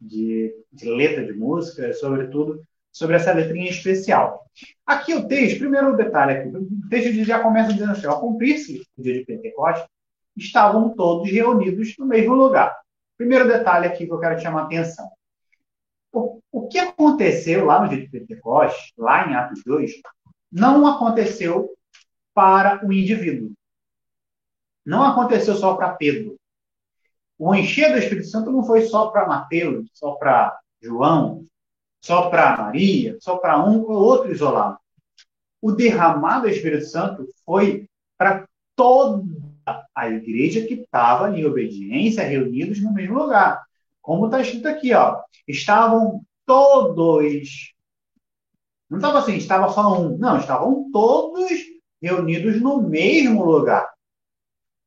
de, 0.00 0.52
de, 0.72 0.90
letra 0.90 1.24
de 1.24 1.32
música, 1.32 1.94
sobretudo 1.94 2.60
sobre 2.92 3.16
essa 3.16 3.32
letrinha 3.32 3.70
especial. 3.70 4.46
Aqui 4.86 5.14
o 5.14 5.26
texto, 5.26 5.58
primeiro 5.58 5.96
detalhe 5.96 6.32
aqui, 6.32 6.48
o 6.48 6.88
texto 6.90 7.24
já 7.24 7.40
começa 7.40 7.72
dizendo 7.72 7.92
assim, 7.92 8.06
ao 8.06 8.20
cumprir-se 8.20 8.82
o 8.96 9.02
dia 9.02 9.14
de 9.14 9.24
Pentecostes, 9.24 9.88
estavam 10.36 10.94
todos 10.94 11.30
reunidos 11.30 11.94
no 11.98 12.06
mesmo 12.06 12.34
lugar. 12.34 12.76
Primeiro 13.16 13.48
detalhe 13.48 13.86
aqui 13.86 14.06
que 14.06 14.12
eu 14.12 14.20
quero 14.20 14.40
chamar 14.40 14.62
a 14.62 14.64
atenção. 14.64 15.08
O, 16.12 16.40
o 16.50 16.68
que 16.68 16.78
aconteceu 16.78 17.64
lá 17.64 17.80
no 17.80 17.88
dia 17.88 18.02
de 18.02 18.10
Pentecostes, 18.10 18.92
lá 18.98 19.28
em 19.28 19.34
Atos 19.34 19.62
2, 19.64 19.90
não 20.50 20.86
aconteceu 20.86 21.70
para 22.34 22.84
o 22.86 22.92
indivíduo. 22.92 23.52
Não 24.84 25.02
aconteceu 25.02 25.54
só 25.54 25.74
para 25.74 25.94
Pedro. 25.94 26.36
O 27.38 27.54
encher 27.54 27.92
do 27.92 27.98
Espírito 27.98 28.28
Santo 28.28 28.50
não 28.50 28.62
foi 28.64 28.82
só 28.82 29.10
para 29.10 29.26
Mateus, 29.26 29.88
só 29.94 30.12
para 30.12 30.58
João, 30.80 31.44
só 32.02 32.28
para 32.28 32.56
Maria, 32.56 33.16
só 33.20 33.36
para 33.36 33.64
um 33.64 33.82
ou 33.82 33.92
outro 33.92 34.32
isolado. 34.32 34.78
O 35.60 35.70
derramado 35.70 36.42
do 36.42 36.48
Espírito 36.48 36.84
Santo 36.86 37.28
foi 37.46 37.86
para 38.18 38.46
toda 38.74 39.24
a 39.94 40.10
igreja 40.10 40.66
que 40.66 40.74
estava 40.74 41.30
em 41.38 41.44
obediência, 41.44 42.24
reunidos 42.24 42.82
no 42.82 42.92
mesmo 42.92 43.14
lugar. 43.14 43.62
Como 44.00 44.26
está 44.26 44.40
escrito 44.40 44.66
aqui, 44.66 44.92
ó. 44.92 45.22
Estavam 45.46 46.22
todos. 46.44 47.72
Não 48.90 48.98
estava 48.98 49.20
assim, 49.20 49.36
estava 49.36 49.72
só 49.72 50.00
um. 50.00 50.18
Não, 50.18 50.38
estavam 50.38 50.90
todos 50.90 51.50
reunidos 52.00 52.60
no 52.60 52.82
mesmo 52.82 53.44
lugar. 53.44 53.88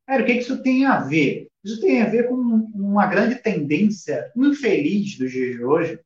Era, 0.08 0.22
o 0.22 0.26
que 0.26 0.34
isso 0.34 0.62
tem 0.62 0.86
a 0.86 1.00
ver? 1.00 1.48
Isso 1.64 1.80
tem 1.80 2.02
a 2.02 2.10
ver 2.10 2.28
com 2.28 2.36
uma 2.36 3.08
grande 3.08 3.36
tendência 3.36 4.32
infeliz 4.36 5.18
dos 5.18 5.32
dias 5.32 5.56
de 5.56 5.64
hoje, 5.64 6.00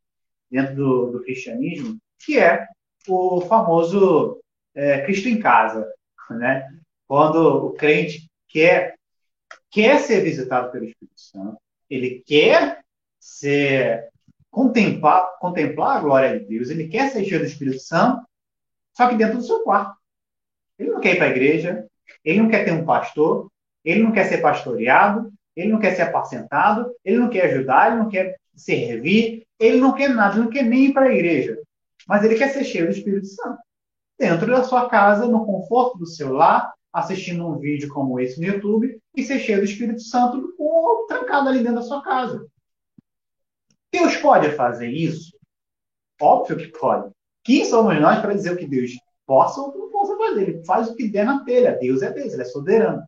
dentro 0.50 0.75
do, 0.75 1.12
do 1.12 1.24
cristianismo, 1.24 1.98
que 2.20 2.39
é 2.39 2.68
o 3.08 3.41
famoso 3.41 4.41
é, 4.75 5.01
Cristo 5.01 5.29
em 5.29 5.39
casa. 5.39 5.88
Né? 6.29 6.68
Quando 7.08 7.68
o 7.68 7.74
crente 7.74 8.29
quer, 8.48 8.96
quer 9.70 10.00
ser 10.00 10.22
visitado 10.22 10.72
pelo 10.72 10.86
Espírito 10.86 11.20
Santo, 11.20 11.58
ele 11.89 12.24
quer 12.25 12.79
ser 13.20 14.10
contemplar, 14.50 15.38
contemplar 15.39 15.98
a 15.98 16.01
glória 16.01 16.39
de 16.39 16.46
Deus, 16.46 16.70
ele 16.70 16.88
quer 16.88 17.10
ser 17.10 17.24
cheio 17.25 17.39
do 17.39 17.46
Espírito 17.46 17.79
Santo, 17.79 18.24
só 18.96 19.08
que 19.08 19.15
dentro 19.15 19.38
do 19.38 19.44
seu 19.44 19.62
quarto. 19.62 19.98
Ele 20.77 20.91
não 20.91 21.01
quer 21.01 21.15
ir 21.15 21.18
para 21.18 21.27
a 21.27 21.32
igreja, 21.32 21.86
ele 22.24 22.41
não 22.41 22.50
quer 22.50 22.63
ter 22.63 22.72
um 22.72 22.86
pastor, 22.86 23.50
ele 23.84 24.03
não 24.03 24.12
quer 24.12 24.25
ser 24.25 24.39
pastoreado, 24.39 25.32
ele 25.56 25.72
não 25.72 25.79
quer 25.79 25.96
ser 25.96 26.03
apacentado, 26.03 26.94
ele 27.03 27.18
não 27.18 27.29
quer 27.29 27.46
ajudar, 27.46 27.88
ele 27.88 28.01
não 28.01 28.10
quer 28.10 28.38
servir, 28.60 29.46
ele 29.60 29.80
não 29.80 29.94
quer 29.94 30.10
nada, 30.10 30.36
ele 30.36 30.44
não 30.44 30.51
quer 30.51 30.63
nem 30.63 30.86
ir 30.86 30.94
para 30.94 31.08
a 31.08 31.13
igreja. 31.13 31.58
Mas 32.08 32.24
ele 32.24 32.36
quer 32.36 32.50
ser 32.50 32.63
cheio 32.63 32.86
do 32.86 32.92
Espírito 32.92 33.28
Santo. 33.28 33.60
Dentro 34.18 34.48
da 34.48 34.63
sua 34.63 34.89
casa, 34.89 35.28
no 35.28 35.46
conforto 35.46 35.98
do 35.98 36.06
seu 36.06 36.34
lar, 36.34 36.74
assistindo 36.92 37.48
um 37.48 37.58
vídeo 37.58 37.89
como 37.89 38.20
esse 38.20 38.39
no 38.39 38.48
YouTube 38.48 39.00
e 39.16 39.24
ser 39.24 39.39
cheio 39.39 39.60
do 39.60 39.66
Espírito 39.66 40.01
Santo 40.01 40.54
ou 40.58 41.06
trancado 41.08 41.50
ali 41.50 41.60
dentro 41.60 41.75
da 41.75 41.82
sua 41.82 42.01
casa. 42.01 42.46
Deus 43.92 44.18
pode 44.18 44.51
fazer 44.51 44.89
isso? 44.89 45.38
Óbvio 46.22 46.58
que 46.58 46.68
pode. 46.68 47.12
Quem 47.44 47.66
somos 47.66 48.00
nós 48.00 48.20
para 48.20 48.34
dizer 48.34 48.51
o 48.51 48.58
que 48.58 48.68
Deus 48.68 48.92
possa 49.25 49.62
ou 49.62 49.75
não 49.78 49.89
possa 49.89 50.18
fazer? 50.18 50.50
Ele 50.50 50.66
faz 50.66 50.89
o 50.89 50.96
que 50.96 51.08
der 51.08 51.25
na 51.25 51.44
telha. 51.44 51.78
Deus 51.80 52.01
é 52.01 52.12
Deus, 52.12 52.34
ele 52.34 52.42
é 52.42 52.46
soberano. 52.46 53.04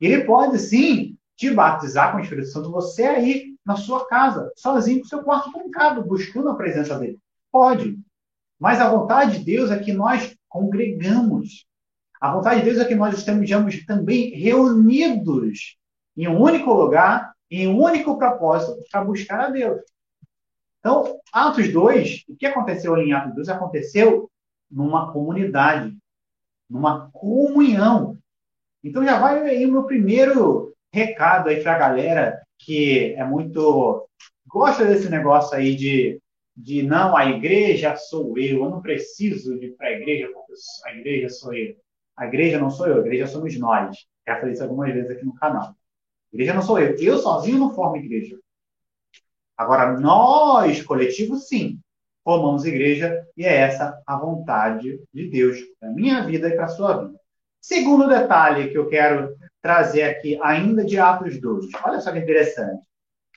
Ele 0.00 0.24
pode 0.24 0.58
sim 0.58 1.16
te 1.36 1.50
batizar 1.50 2.12
com 2.12 2.18
o 2.18 2.20
Espírito 2.20 2.48
Santo, 2.48 2.70
você 2.70 3.04
aí 3.04 3.55
na 3.66 3.76
sua 3.76 4.06
casa, 4.06 4.52
sozinho, 4.56 5.00
com 5.00 5.08
seu 5.08 5.24
quarto 5.24 5.52
trancado, 5.52 6.04
buscando 6.04 6.48
a 6.48 6.54
presença 6.54 6.96
dele. 6.98 7.18
Pode. 7.50 7.98
Mas 8.60 8.80
a 8.80 8.88
vontade 8.88 9.38
de 9.38 9.44
Deus 9.44 9.72
é 9.72 9.78
que 9.78 9.92
nós 9.92 10.36
congregamos. 10.48 11.66
A 12.20 12.32
vontade 12.32 12.60
de 12.60 12.66
Deus 12.66 12.78
é 12.78 12.84
que 12.84 12.94
nós 12.94 13.18
estejamos 13.18 13.84
também 13.84 14.30
reunidos 14.30 15.76
em 16.16 16.28
um 16.28 16.40
único 16.40 16.72
lugar, 16.72 17.34
em 17.50 17.66
um 17.66 17.82
único 17.82 18.16
propósito, 18.16 18.80
para 18.90 19.04
buscar 19.04 19.40
a 19.40 19.50
Deus. 19.50 19.80
Então, 20.78 21.18
Atos 21.32 21.72
2, 21.72 22.24
o 22.28 22.36
que 22.36 22.46
aconteceu 22.46 22.96
em 22.96 23.12
Atos 23.12 23.34
2 23.34 23.48
aconteceu 23.48 24.30
numa 24.70 25.12
comunidade, 25.12 25.96
numa 26.70 27.10
comunhão. 27.10 28.16
Então 28.82 29.04
já 29.04 29.18
vai 29.18 29.42
aí 29.42 29.66
o 29.66 29.72
meu 29.72 29.82
primeiro 29.82 30.72
recado 30.92 31.48
aí 31.48 31.60
para 31.62 31.74
a 31.74 31.78
galera 31.78 32.45
que 32.58 33.14
é 33.14 33.24
muito 33.24 34.08
gosta 34.46 34.84
desse 34.84 35.08
negócio 35.10 35.56
aí 35.56 35.74
de, 35.74 36.20
de 36.56 36.82
não, 36.82 37.16
a 37.16 37.26
igreja 37.26 37.96
sou 37.96 38.38
eu, 38.38 38.64
eu 38.64 38.70
não 38.70 38.80
preciso 38.80 39.58
de 39.58 39.66
ir 39.66 39.76
para 39.76 39.88
a 39.88 39.92
igreja, 39.92 40.30
porque 40.32 40.52
a 40.86 40.94
igreja 40.94 41.28
sou 41.28 41.54
eu. 41.54 41.76
A 42.16 42.26
igreja 42.26 42.58
não 42.58 42.70
sou 42.70 42.86
eu, 42.86 42.96
a 42.96 43.00
igreja 43.00 43.26
somos 43.26 43.58
nós. 43.58 44.06
Já 44.26 44.36
falei 44.36 44.54
isso 44.54 44.62
algumas 44.62 44.92
vezes 44.92 45.10
aqui 45.10 45.24
no 45.24 45.34
canal. 45.34 45.68
A 45.68 45.74
igreja 46.32 46.54
não 46.54 46.62
sou 46.62 46.78
eu. 46.80 46.96
Eu 46.96 47.18
sozinho 47.18 47.58
não 47.58 47.74
formo 47.74 47.96
igreja. 47.96 48.38
Agora, 49.56 49.98
nós, 49.98 50.82
coletivo, 50.82 51.36
sim, 51.36 51.78
formamos 52.24 52.64
igreja 52.64 53.26
e 53.36 53.44
é 53.44 53.54
essa 53.54 54.02
a 54.06 54.16
vontade 54.18 55.00
de 55.12 55.28
Deus 55.28 55.58
para 55.78 55.90
minha 55.90 56.24
vida 56.24 56.48
e 56.48 56.56
para 56.56 56.64
a 56.64 56.68
sua 56.68 57.06
vida. 57.06 57.20
Segundo 57.60 58.08
detalhe 58.08 58.70
que 58.70 58.78
eu 58.78 58.88
quero 58.88 59.36
trazer 59.66 60.04
aqui, 60.04 60.38
ainda 60.40 60.84
de 60.84 60.96
Atos 60.96 61.40
2. 61.40 61.66
Olha 61.84 62.00
só 62.00 62.12
que 62.12 62.20
interessante. 62.20 62.86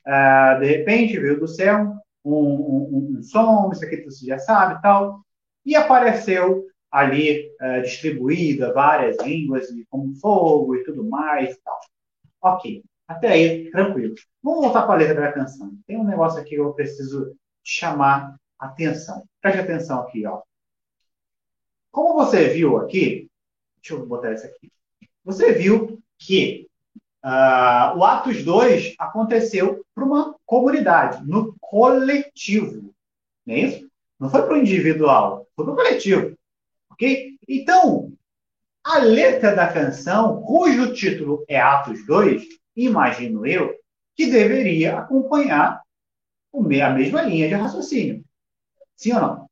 Uh, 0.05 0.59
de 0.59 0.65
repente 0.67 1.19
veio 1.19 1.39
do 1.39 1.47
céu 1.47 1.91
um, 2.23 2.31
um, 2.33 3.17
um, 3.17 3.23
som, 3.23 3.71
isso 3.73 3.83
aqui 3.83 4.03
você 4.03 4.27
já 4.27 4.37
sabe 4.37 4.79
tal, 4.79 5.21
e 5.65 5.75
apareceu 5.75 6.67
ali 6.91 7.49
uh, 7.59 7.81
distribuída 7.81 8.71
várias 8.73 9.17
línguas, 9.23 9.67
como 9.89 10.13
fogo 10.15 10.75
e 10.75 10.83
tudo 10.83 11.03
mais 11.03 11.55
e 11.55 11.61
tal. 11.61 11.79
Ok. 12.41 12.83
Até 13.07 13.29
aí, 13.29 13.71
tranquilo. 13.71 14.13
Vamos 14.43 14.65
voltar 14.65 14.83
para 14.83 14.93
a 14.93 14.97
letra 14.97 15.21
da 15.21 15.31
canção. 15.31 15.75
Tem 15.87 15.97
um 15.97 16.03
negócio 16.03 16.39
aqui 16.39 16.51
que 16.51 16.61
eu 16.61 16.73
preciso 16.73 17.35
chamar 17.63 18.35
atenção. 18.59 19.23
Preste 19.41 19.61
atenção 19.61 20.01
aqui, 20.01 20.27
ó. 20.27 20.43
Como 21.91 22.13
você 22.13 22.49
viu 22.49 22.77
aqui, 22.77 23.27
deixa 23.81 23.95
eu 23.95 24.05
botar 24.05 24.33
isso 24.33 24.45
aqui. 24.45 24.71
Você 25.25 25.53
viu 25.53 25.98
que 26.19 26.67
uh, 27.23 27.97
o 27.97 28.03
Atos 28.03 28.43
2 28.43 28.95
aconteceu 28.99 29.83
para 29.95 30.03
uma 30.03 30.35
comunidade, 30.45 31.25
no 31.25 31.55
coletivo. 31.59 32.93
Não 33.45 33.55
é 33.55 33.59
isso? 33.59 33.89
Não 34.19 34.29
foi 34.29 34.43
para 34.43 34.53
o 34.53 34.57
individual, 34.57 35.47
foi 35.55 35.65
para 35.65 35.73
o 35.73 35.77
coletivo. 35.77 36.37
Ok? 36.91 37.37
Então, 37.47 38.11
a 38.83 38.99
letra 38.99 39.55
da 39.55 39.71
canção, 39.71 40.41
cujo 40.41 40.93
título 40.93 41.43
é 41.47 41.59
Atos 41.59 42.05
2, 42.05 42.43
imagino 42.75 43.45
eu, 43.45 43.73
que 44.15 44.27
deveria 44.29 44.99
acompanhar 44.99 45.81
a 46.53 46.89
mesma 46.89 47.21
linha 47.21 47.47
de 47.47 47.53
raciocínio. 47.53 48.23
Sim 48.95 49.13
ou 49.13 49.21
não? 49.21 49.49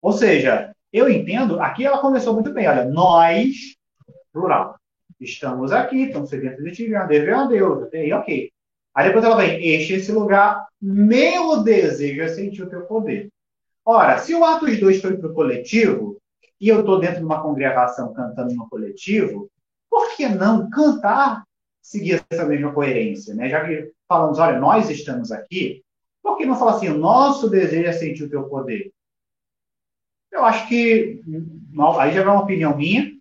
Ou 0.00 0.12
seja, 0.12 0.74
eu 0.92 1.08
entendo, 1.08 1.60
aqui 1.60 1.84
ela 1.84 1.98
começou 1.98 2.34
muito 2.34 2.52
bem, 2.52 2.68
olha, 2.68 2.84
nós, 2.84 3.74
plural, 4.32 4.78
estamos 5.20 5.72
aqui, 5.72 6.04
estamos 6.04 6.30
sedentos 6.30 6.64
de 6.64 6.70
ti, 6.72 6.88
verdadeiro 6.88 7.36
a 7.36 7.46
Deus, 7.46 7.82
até 7.82 8.00
aí, 8.00 8.12
ok. 8.12 8.50
Aí 8.94 9.06
depois 9.06 9.24
ela 9.24 9.36
vem, 9.36 9.64
este 9.74 9.94
esse 9.94 10.12
lugar, 10.12 10.66
meu 10.80 11.62
desejo 11.62 12.22
é 12.22 12.28
sentir 12.28 12.62
o 12.62 12.68
teu 12.68 12.82
poder. 12.82 13.28
Ora, 13.84 14.18
se 14.18 14.34
o 14.34 14.44
Atos 14.44 14.78
2 14.78 15.00
foi 15.00 15.16
para 15.16 15.30
o 15.30 15.34
coletivo, 15.34 16.16
e 16.60 16.68
eu 16.68 16.80
estou 16.80 16.98
dentro 16.98 17.18
de 17.18 17.24
uma 17.24 17.42
congregação 17.42 18.14
cantando 18.14 18.54
no 18.54 18.68
coletivo, 18.68 19.50
por 19.90 20.16
que 20.16 20.28
não 20.28 20.70
cantar 20.70 21.44
seguir 21.82 22.24
essa 22.30 22.46
mesma 22.46 22.72
coerência, 22.72 23.34
né? 23.34 23.48
Já 23.48 23.64
que 23.64 23.92
falamos, 24.08 24.38
olha, 24.38 24.58
nós 24.58 24.88
estamos 24.88 25.30
aqui, 25.30 25.82
por 26.22 26.38
que 26.38 26.46
não 26.46 26.56
falar 26.56 26.76
assim, 26.76 26.88
o 26.88 26.96
nosso 26.96 27.50
desejo 27.50 27.88
é 27.88 27.92
sentir 27.92 28.24
o 28.24 28.30
teu 28.30 28.44
poder? 28.48 28.90
Eu 30.32 30.44
acho 30.44 30.66
que 30.66 31.20
aí 31.98 32.12
já 32.12 32.22
é 32.22 32.24
uma 32.24 32.42
opinião 32.42 32.76
minha, 32.76 33.13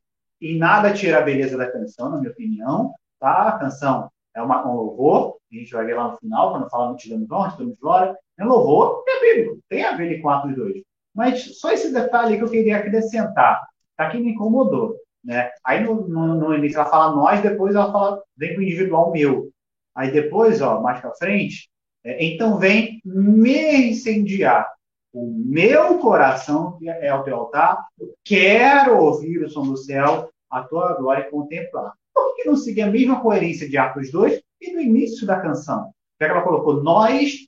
e 0.44 0.58
nada 0.58 0.94
tira 0.94 1.20
a 1.20 1.22
beleza 1.22 1.58
da 1.58 1.72
canção, 1.72 2.10
na 2.10 2.18
minha 2.18 2.32
opinião, 2.32 2.94
tá? 3.18 3.48
A 3.48 3.58
canção 3.60 4.12
é 4.36 4.42
uma, 4.42 4.68
um 4.68 4.76
louvor, 4.76 5.38
a 5.50 5.56
gente 5.56 5.72
vai 5.72 5.86
ver 5.86 5.96
lá 5.96 6.12
no 6.12 6.18
final, 6.18 6.52
quando 6.52 6.70
fala 6.70 6.96
te 6.98 7.10
damos 7.10 7.32
honra, 7.32 7.52
te 7.52 7.60
damos 7.60 7.80
glória, 7.80 8.18
é 8.38 8.44
louvor, 8.44 9.06
é 9.08 9.22
bíblico, 9.22 9.60
tem 9.70 9.86
a 9.86 9.96
ver 9.96 10.22
com 10.22 10.30
Atos 10.30 10.54
2. 10.54 10.84
Mas 11.16 11.58
só 11.60 11.72
esse 11.72 11.94
detalhe 11.94 12.38
que 12.38 12.44
eu 12.44 12.50
queria 12.50 12.78
acrescentar, 12.78 13.66
tá? 13.96 14.10
Que 14.10 14.18
me 14.18 14.32
incomodou. 14.32 14.98
Né? 15.24 15.50
Aí 15.64 15.82
no, 15.82 16.10
no, 16.10 16.36
no, 16.36 16.56
início 16.56 16.78
ela 16.78 16.90
fala 16.90 17.16
nós, 17.16 17.42
depois 17.42 17.74
ela 17.74 17.90
fala 17.90 18.22
vem 18.36 18.58
o 18.58 18.62
individual 18.62 19.12
meu. 19.12 19.50
Aí 19.96 20.12
depois, 20.12 20.62
ó, 20.62 20.82
mais 20.82 21.00
para 21.00 21.16
frente, 21.16 21.70
é, 22.04 22.26
então 22.26 22.58
vem 22.58 23.00
me 23.06 23.92
incendiar. 23.92 24.70
O 25.14 25.32
meu 25.46 26.00
coração 26.00 26.78
é 26.84 27.14
o 27.14 27.24
teu 27.24 27.38
altar, 27.38 27.86
eu 27.98 28.14
quero 28.26 28.98
ouvir 28.98 29.44
o 29.44 29.50
som 29.50 29.64
do 29.64 29.78
céu, 29.78 30.33
tua 30.62 30.94
glória 30.94 31.28
e 31.28 31.32
contemplar. 31.32 31.94
Por 32.14 32.36
que 32.36 32.44
não 32.46 32.56
seguir 32.56 32.84
a 32.84 32.92
mesma 32.92 33.22
coerência 33.22 33.68
de 33.68 33.78
Atos 33.78 34.12
2 34.12 34.42
e 34.62 34.74
do 34.74 34.80
início 34.80 35.26
da 35.26 35.40
canção? 35.40 35.92
Já 36.20 36.28
que 36.28 36.32
ela 36.32 36.44
colocou, 36.44 36.84
nós 36.84 37.48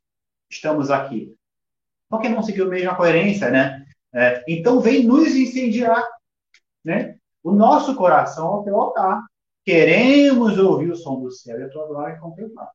estamos 0.50 0.90
aqui. 0.90 1.36
Por 2.10 2.22
que 2.22 2.30
não 2.30 2.42
seguir 2.42 2.64
a 2.64 2.66
mesma 2.66 2.96
coerência, 2.96 3.52
né? 3.52 3.86
É, 4.14 4.44
então 4.48 4.80
vem 4.80 5.06
nos 5.06 5.36
incendiar, 5.36 6.04
né? 6.84 7.18
O 7.44 7.52
nosso 7.52 7.96
coração 7.96 8.48
ao 8.48 8.64
teu 8.64 8.80
altar. 8.80 9.24
Queremos 9.64 10.58
ouvir 10.58 10.92
o 10.92 10.96
som 10.96 11.20
do 11.22 11.32
céu 11.32 11.60
e 11.60 11.64
a 11.64 11.70
tua 11.70 11.88
glória 11.88 12.18
contemplar. 12.18 12.70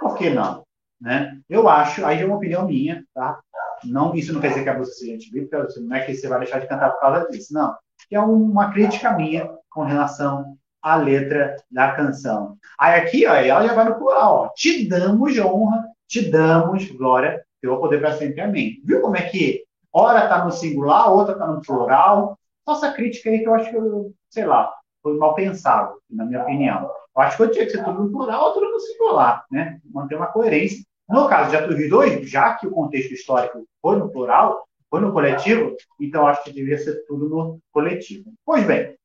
Por 0.00 0.16
que 0.16 0.30
não? 0.30 0.64
Né? 1.00 1.40
Eu 1.48 1.68
acho, 1.68 2.04
aí 2.04 2.20
é 2.20 2.26
uma 2.26 2.36
opinião 2.36 2.66
minha, 2.66 3.04
tá? 3.12 3.40
Não, 3.84 4.14
isso 4.14 4.32
não 4.32 4.40
quer 4.40 4.48
dizer 4.48 4.62
que 4.62 4.68
a 4.68 4.78
música 4.78 4.96
seja 4.96 5.14
antibíblica, 5.14 5.66
não 5.78 5.96
é 5.96 6.04
que 6.04 6.14
você 6.14 6.28
vai 6.28 6.40
deixar 6.40 6.60
de 6.60 6.68
cantar 6.68 6.90
por 6.90 7.00
causa 7.00 7.28
disso, 7.28 7.52
não. 7.52 7.74
É 8.10 8.20
uma 8.20 8.72
crítica 8.72 9.16
minha 9.16 9.50
com 9.70 9.82
relação 9.82 10.56
à 10.82 10.96
letra 10.96 11.56
da 11.70 11.92
canção. 11.92 12.56
Aí 12.78 13.00
aqui, 13.00 13.26
ó, 13.26 13.34
ela 13.34 13.66
já 13.66 13.74
vai 13.74 13.84
no 13.84 13.96
plural, 13.96 14.34
ó. 14.34 14.48
Te 14.54 14.88
damos 14.88 15.38
honra, 15.38 15.84
te 16.08 16.30
damos 16.30 16.90
glória, 16.90 17.42
teu 17.60 17.78
poder 17.78 18.00
para 18.00 18.16
sempre, 18.16 18.40
amém. 18.40 18.80
Viu 18.84 19.00
como 19.00 19.16
é 19.16 19.22
que 19.22 19.64
hora 19.92 20.24
está 20.24 20.44
no 20.44 20.50
singular, 20.50 21.12
outra 21.12 21.34
está 21.34 21.46
no 21.46 21.60
plural? 21.60 22.38
Nossa 22.66 22.92
crítica 22.92 23.30
aí 23.30 23.40
que 23.40 23.48
eu 23.48 23.54
acho 23.54 23.70
que, 23.70 23.76
eu, 23.76 24.12
sei 24.28 24.44
lá, 24.44 24.72
foi 25.02 25.16
mal 25.16 25.34
pensado, 25.34 25.94
na 26.10 26.24
minha 26.24 26.42
opinião. 26.42 26.90
Eu 27.16 27.22
acho 27.22 27.36
que 27.36 27.42
eu 27.42 27.50
tinha 27.50 27.64
que 27.64 27.72
ser 27.72 27.84
tudo 27.84 28.04
no 28.04 28.10
plural 28.10 28.52
tudo 28.52 28.70
no 28.70 28.80
singular, 28.80 29.44
né? 29.50 29.80
Manter 29.92 30.16
uma 30.16 30.26
coerência. 30.26 30.84
No 31.08 31.28
caso 31.28 31.50
de 31.50 31.56
Atos 31.56 31.88
2, 31.88 32.30
já 32.30 32.54
que 32.54 32.66
o 32.66 32.70
contexto 32.70 33.12
histórico 33.12 33.66
foi 33.82 33.96
no 33.96 34.10
plural, 34.10 34.64
foi 34.88 35.00
no 35.00 35.12
coletivo, 35.12 35.76
então 36.00 36.26
acho 36.26 36.44
que 36.44 36.52
devia 36.52 36.78
ser 36.78 37.04
tudo 37.06 37.28
no 37.28 37.58
coletivo. 37.72 38.32
Pois 38.44 38.64
bem, 38.64 38.96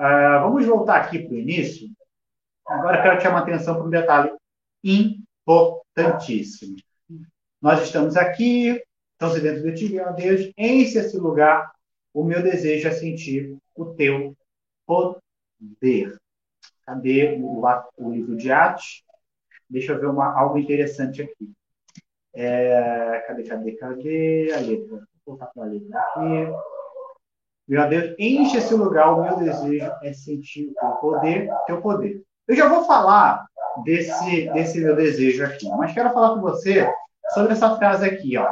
uh, 0.00 0.42
vamos 0.42 0.66
voltar 0.66 1.02
aqui 1.02 1.18
para 1.18 1.34
o 1.34 1.38
início. 1.38 1.88
Agora 2.66 3.02
quero 3.02 3.20
chamar 3.20 3.40
atenção 3.40 3.74
para 3.74 3.84
um 3.84 3.90
detalhe 3.90 4.32
importantíssimo. 4.82 6.76
Nós 7.60 7.82
estamos 7.82 8.16
aqui, 8.16 8.82
estamos 9.12 9.40
dentro 9.42 9.62
do 9.62 9.74
ti, 9.74 9.98
ó 10.00 10.12
Deus, 10.12 10.50
enche 10.56 10.98
esse 10.98 11.18
lugar. 11.18 11.70
O 12.14 12.24
meu 12.24 12.42
desejo 12.42 12.88
é 12.88 12.90
sentir 12.90 13.56
o 13.74 13.86
teu 13.94 14.34
poder. 14.86 16.16
Cadê 16.84 17.38
o, 17.38 17.62
o 17.98 18.10
livro 18.10 18.36
de 18.36 18.50
Atos? 18.50 19.04
Deixa 19.68 19.92
eu 19.92 20.00
ver 20.00 20.06
uma, 20.06 20.36
algo 20.36 20.58
interessante 20.58 21.22
aqui. 21.22 21.52
É, 22.32 23.24
cadê, 23.26 23.42
cadê, 23.44 23.72
cadê 23.72 24.52
a 24.52 24.60
letra? 24.60 24.96
Vou 25.26 25.36
voltar 25.36 25.46
para 25.46 25.64
a 25.64 25.66
letra 25.66 26.00
aqui. 26.00 26.79
Deus, 27.88 28.16
enche 28.18 28.56
esse 28.56 28.74
lugar. 28.74 29.12
O 29.12 29.22
meu 29.22 29.36
desejo 29.36 29.90
é 30.02 30.12
sentir 30.12 30.70
o 30.70 30.74
teu 30.74 30.90
poder, 30.96 31.48
teu 31.66 31.80
poder. 31.80 32.22
Eu 32.48 32.56
já 32.56 32.68
vou 32.68 32.84
falar 32.84 33.46
desse, 33.84 34.50
desse 34.52 34.80
meu 34.80 34.96
desejo 34.96 35.44
aqui, 35.44 35.68
mas 35.70 35.94
quero 35.94 36.12
falar 36.12 36.34
com 36.34 36.40
você 36.40 36.92
sobre 37.32 37.52
essa 37.52 37.76
frase 37.76 38.04
aqui, 38.04 38.36
ó. 38.36 38.50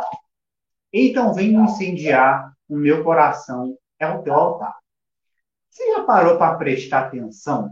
Então 0.93 1.35
vem 1.35 1.53
incendiar 1.53 2.53
o 2.69 2.77
meu 2.77 3.03
coração, 3.03 3.77
é 3.99 4.07
o 4.07 4.23
teu 4.23 4.35
altar. 4.35 4.77
Você 5.69 5.95
já 5.95 6.05
parou 6.05 6.39
para 6.39 6.57
prestar 6.57 7.07
atenção 7.07 7.71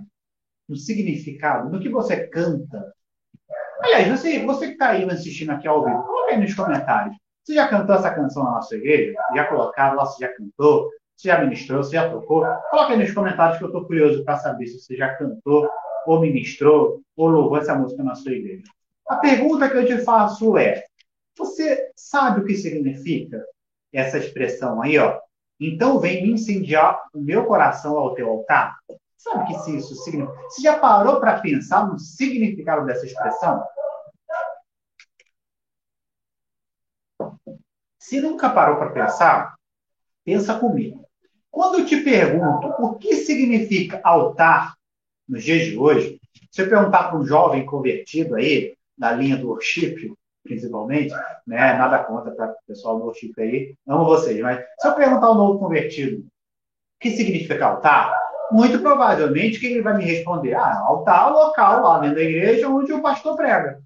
no 0.69 0.77
significado, 0.77 1.71
no 1.71 1.81
que 1.81 1.89
você 1.89 2.27
canta? 2.27 2.93
Aliás, 3.81 4.09
você, 4.09 4.45
você 4.45 4.67
que 4.67 4.73
está 4.73 4.91
aí 4.91 5.09
assistindo 5.09 5.51
aqui 5.51 5.69
ao 5.69 5.85
vivo, 5.85 6.03
coloca 6.03 6.33
aí 6.33 6.41
nos 6.41 6.55
comentários. 6.55 7.17
Você 7.45 7.55
já 7.55 7.69
cantou 7.69 7.95
essa 7.95 8.13
canção 8.13 8.43
na 8.43 8.53
nossa 8.53 8.75
igreja? 8.75 9.17
Já 9.35 9.45
colocaram 9.47 9.97
lá, 9.97 10.05
você 10.05 10.27
já 10.27 10.33
cantou? 10.35 10.91
Você 11.17 11.29
já 11.29 11.41
ministrou? 11.41 11.83
Você 11.83 11.93
já 11.93 12.11
tocou? 12.11 12.45
Coloca 12.71 12.93
aí 12.93 12.99
nos 12.99 13.13
comentários 13.13 13.57
que 13.57 13.65
eu 13.65 13.69
estou 13.69 13.87
curioso 13.87 14.23
para 14.25 14.37
saber 14.37 14.67
se 14.67 14.79
você 14.79 14.95
já 14.95 15.15
cantou, 15.17 15.69
ou 16.07 16.21
ministrou, 16.21 17.01
ou 17.17 17.29
louvou 17.29 17.57
essa 17.57 17.75
música 17.75 18.03
na 18.03 18.15
sua 18.15 18.33
igreja. 18.33 18.65
A 19.09 19.17
pergunta 19.17 19.69
que 19.71 19.77
eu 19.77 19.87
te 19.87 19.99
faço 20.05 20.59
é: 20.59 20.85
você 21.37 21.91
sabe 21.97 22.41
o 22.41 22.45
que 22.45 22.55
significa 22.55 23.43
essa 23.93 24.19
expressão 24.19 24.83
aí, 24.83 24.99
ó? 24.99 25.19
Então 25.59 25.99
vem 25.99 26.23
me 26.23 26.33
incendiar 26.33 27.03
o 27.15 27.21
meu 27.21 27.47
coração 27.47 27.97
ao 27.97 28.15
teu 28.15 28.29
altar? 28.29 28.77
Sabe 29.17 29.45
o 29.45 29.47
que 29.47 29.77
isso 29.77 29.95
significa? 29.97 30.39
Você 30.43 30.61
já 30.61 30.79
parou 30.79 31.19
para 31.19 31.41
pensar 31.41 31.87
no 31.87 31.99
significado 31.99 32.85
dessa 32.85 33.07
expressão? 33.07 33.65
Se 37.99 38.21
nunca 38.21 38.51
parou 38.51 38.77
para 38.77 38.93
pensar, 38.93 39.55
pensa 40.25 40.59
comigo. 40.59 41.06
Quando 41.57 41.79
eu 41.79 41.87
te 41.87 41.97
pergunto 42.03 42.69
o 42.79 42.97
que 42.97 43.17
significa 43.17 43.99
altar 44.05 44.75
nos 45.27 45.43
dias 45.43 45.65
de 45.65 45.79
hoje, 45.79 46.21
se 46.51 46.61
eu 46.61 46.69
perguntar 46.69 47.05
para 47.05 47.19
um 47.19 47.25
jovem 47.25 47.65
convertido 47.65 48.35
aí, 48.35 48.75
da 48.97 49.13
linha 49.13 49.39
do 49.39 49.49
worship, 49.49 50.15
principalmente, 50.43 51.15
né? 51.47 51.73
Nada 51.79 52.05
contra 52.05 52.31
para 52.33 52.51
o 52.51 52.57
pessoal 52.67 52.99
do 52.99 53.07
worship 53.07 53.33
aí, 53.39 53.75
amo 53.89 54.05
vocês, 54.05 54.39
mas 54.43 54.63
se 54.79 54.87
eu 54.87 54.95
perguntar 54.95 55.29
ao 55.29 55.35
novo 55.35 55.59
convertido 55.59 56.19
o 56.19 56.25
que 57.01 57.13
significa 57.13 57.65
altar, 57.65 58.15
muito 58.53 58.79
provavelmente 58.81 59.59
que 59.59 59.69
ele 59.69 59.81
vai 59.81 59.97
me 59.97 60.05
responder: 60.05 60.53
ah, 60.53 60.83
altar 60.85 61.29
é 61.29 61.31
o 61.31 61.39
local 61.39 61.83
lá 61.83 62.01
dentro 62.01 62.17
da 62.17 62.23
igreja 62.23 62.69
onde 62.69 62.93
o 62.93 63.01
pastor 63.01 63.35
prega. 63.35 63.81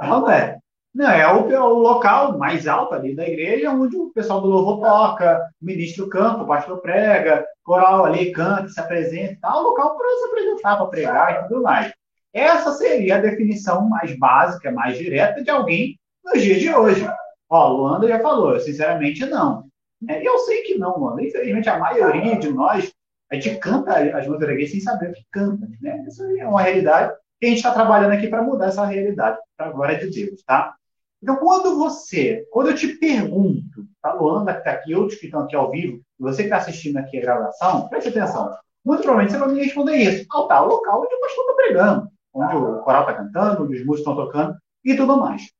Não 0.00 0.30
é. 0.30 0.55
Não, 0.96 1.10
é 1.10 1.30
o, 1.30 1.52
é 1.52 1.60
o 1.60 1.74
local 1.74 2.38
mais 2.38 2.66
alto 2.66 2.94
ali 2.94 3.14
da 3.14 3.28
igreja, 3.28 3.70
onde 3.70 3.94
o 3.94 4.10
pessoal 4.14 4.40
do 4.40 4.48
louvor 4.48 4.80
toca, 4.80 5.46
o 5.60 5.66
ministro 5.66 6.08
canta, 6.08 6.42
o 6.42 6.46
pastor 6.46 6.80
prega, 6.80 7.44
coral 7.62 8.06
ali 8.06 8.32
canta, 8.32 8.70
se 8.70 8.80
apresenta 8.80 9.36
tal, 9.42 9.62
local 9.62 9.94
para 9.94 10.08
se 10.08 10.24
apresentar, 10.24 10.76
para 10.76 10.86
pregar 10.86 11.34
e 11.34 11.48
tudo 11.48 11.62
mais. 11.62 11.92
Essa 12.32 12.72
seria 12.72 13.16
a 13.16 13.20
definição 13.20 13.86
mais 13.86 14.18
básica, 14.18 14.72
mais 14.72 14.96
direta 14.96 15.44
de 15.44 15.50
alguém 15.50 15.98
nos 16.24 16.40
dias 16.42 16.60
de 16.60 16.74
hoje. 16.74 17.06
Ó, 17.50 17.68
Luanda 17.68 18.08
já 18.08 18.18
falou, 18.20 18.54
eu 18.54 18.60
sinceramente 18.60 19.26
não. 19.26 19.66
É, 20.08 20.22
e 20.22 20.24
eu 20.24 20.38
sei 20.38 20.62
que 20.62 20.78
não, 20.78 20.98
mano. 20.98 21.20
Infelizmente, 21.20 21.68
a 21.68 21.78
maioria 21.78 22.38
de 22.38 22.50
nós, 22.50 22.90
a 23.30 23.34
gente 23.34 23.54
canta 23.58 23.98
as 24.16 24.26
músicas 24.26 24.48
reggae 24.48 24.66
sem 24.66 24.80
saber 24.80 25.10
o 25.10 25.12
que 25.12 25.26
canta. 25.30 25.68
Né? 25.82 26.06
Isso 26.08 26.24
é 26.24 26.48
uma 26.48 26.62
realidade 26.62 27.12
e 27.42 27.46
a 27.46 27.48
gente 27.50 27.58
está 27.58 27.72
trabalhando 27.72 28.12
aqui 28.12 28.28
para 28.28 28.42
mudar 28.42 28.68
essa 28.68 28.86
realidade, 28.86 29.38
para 29.58 29.66
a 29.66 29.72
glória 29.72 29.98
de 29.98 30.08
Deus, 30.08 30.42
tá? 30.42 30.74
Então, 31.22 31.36
quando 31.36 31.76
você, 31.78 32.46
quando 32.50 32.70
eu 32.70 32.74
te 32.74 32.88
pergunto, 32.98 33.86
tá, 34.02 34.12
Luanda 34.12 34.52
que 34.52 34.58
está 34.58 34.72
aqui, 34.72 34.94
outros 34.94 35.18
que 35.18 35.26
estão 35.26 35.40
aqui 35.40 35.56
ao 35.56 35.70
vivo, 35.70 36.00
você 36.18 36.42
que 36.42 36.44
está 36.44 36.58
assistindo 36.58 36.98
aqui 36.98 37.18
a 37.18 37.22
gravação, 37.22 37.88
preste 37.88 38.08
atenção. 38.08 38.54
Muito 38.84 39.02
provavelmente 39.02 39.32
você 39.32 39.38
vai 39.38 39.48
me 39.52 39.64
responder 39.64 39.96
isso. 39.96 40.26
Altar, 40.30 40.64
o 40.64 40.68
local 40.68 41.02
onde 41.02 41.14
o 41.14 41.20
pastor 41.20 41.44
está 41.44 41.54
pregando 41.54 42.16
onde 42.36 42.56
o 42.56 42.80
coral 42.82 43.02
está 43.02 43.14
cantando, 43.14 43.64
onde 43.64 43.76
os 43.76 43.86
músicos 43.86 43.98
estão 44.00 44.16
tocando 44.16 44.56
e 44.84 44.94
tudo 44.94 45.16
mais. 45.16 45.50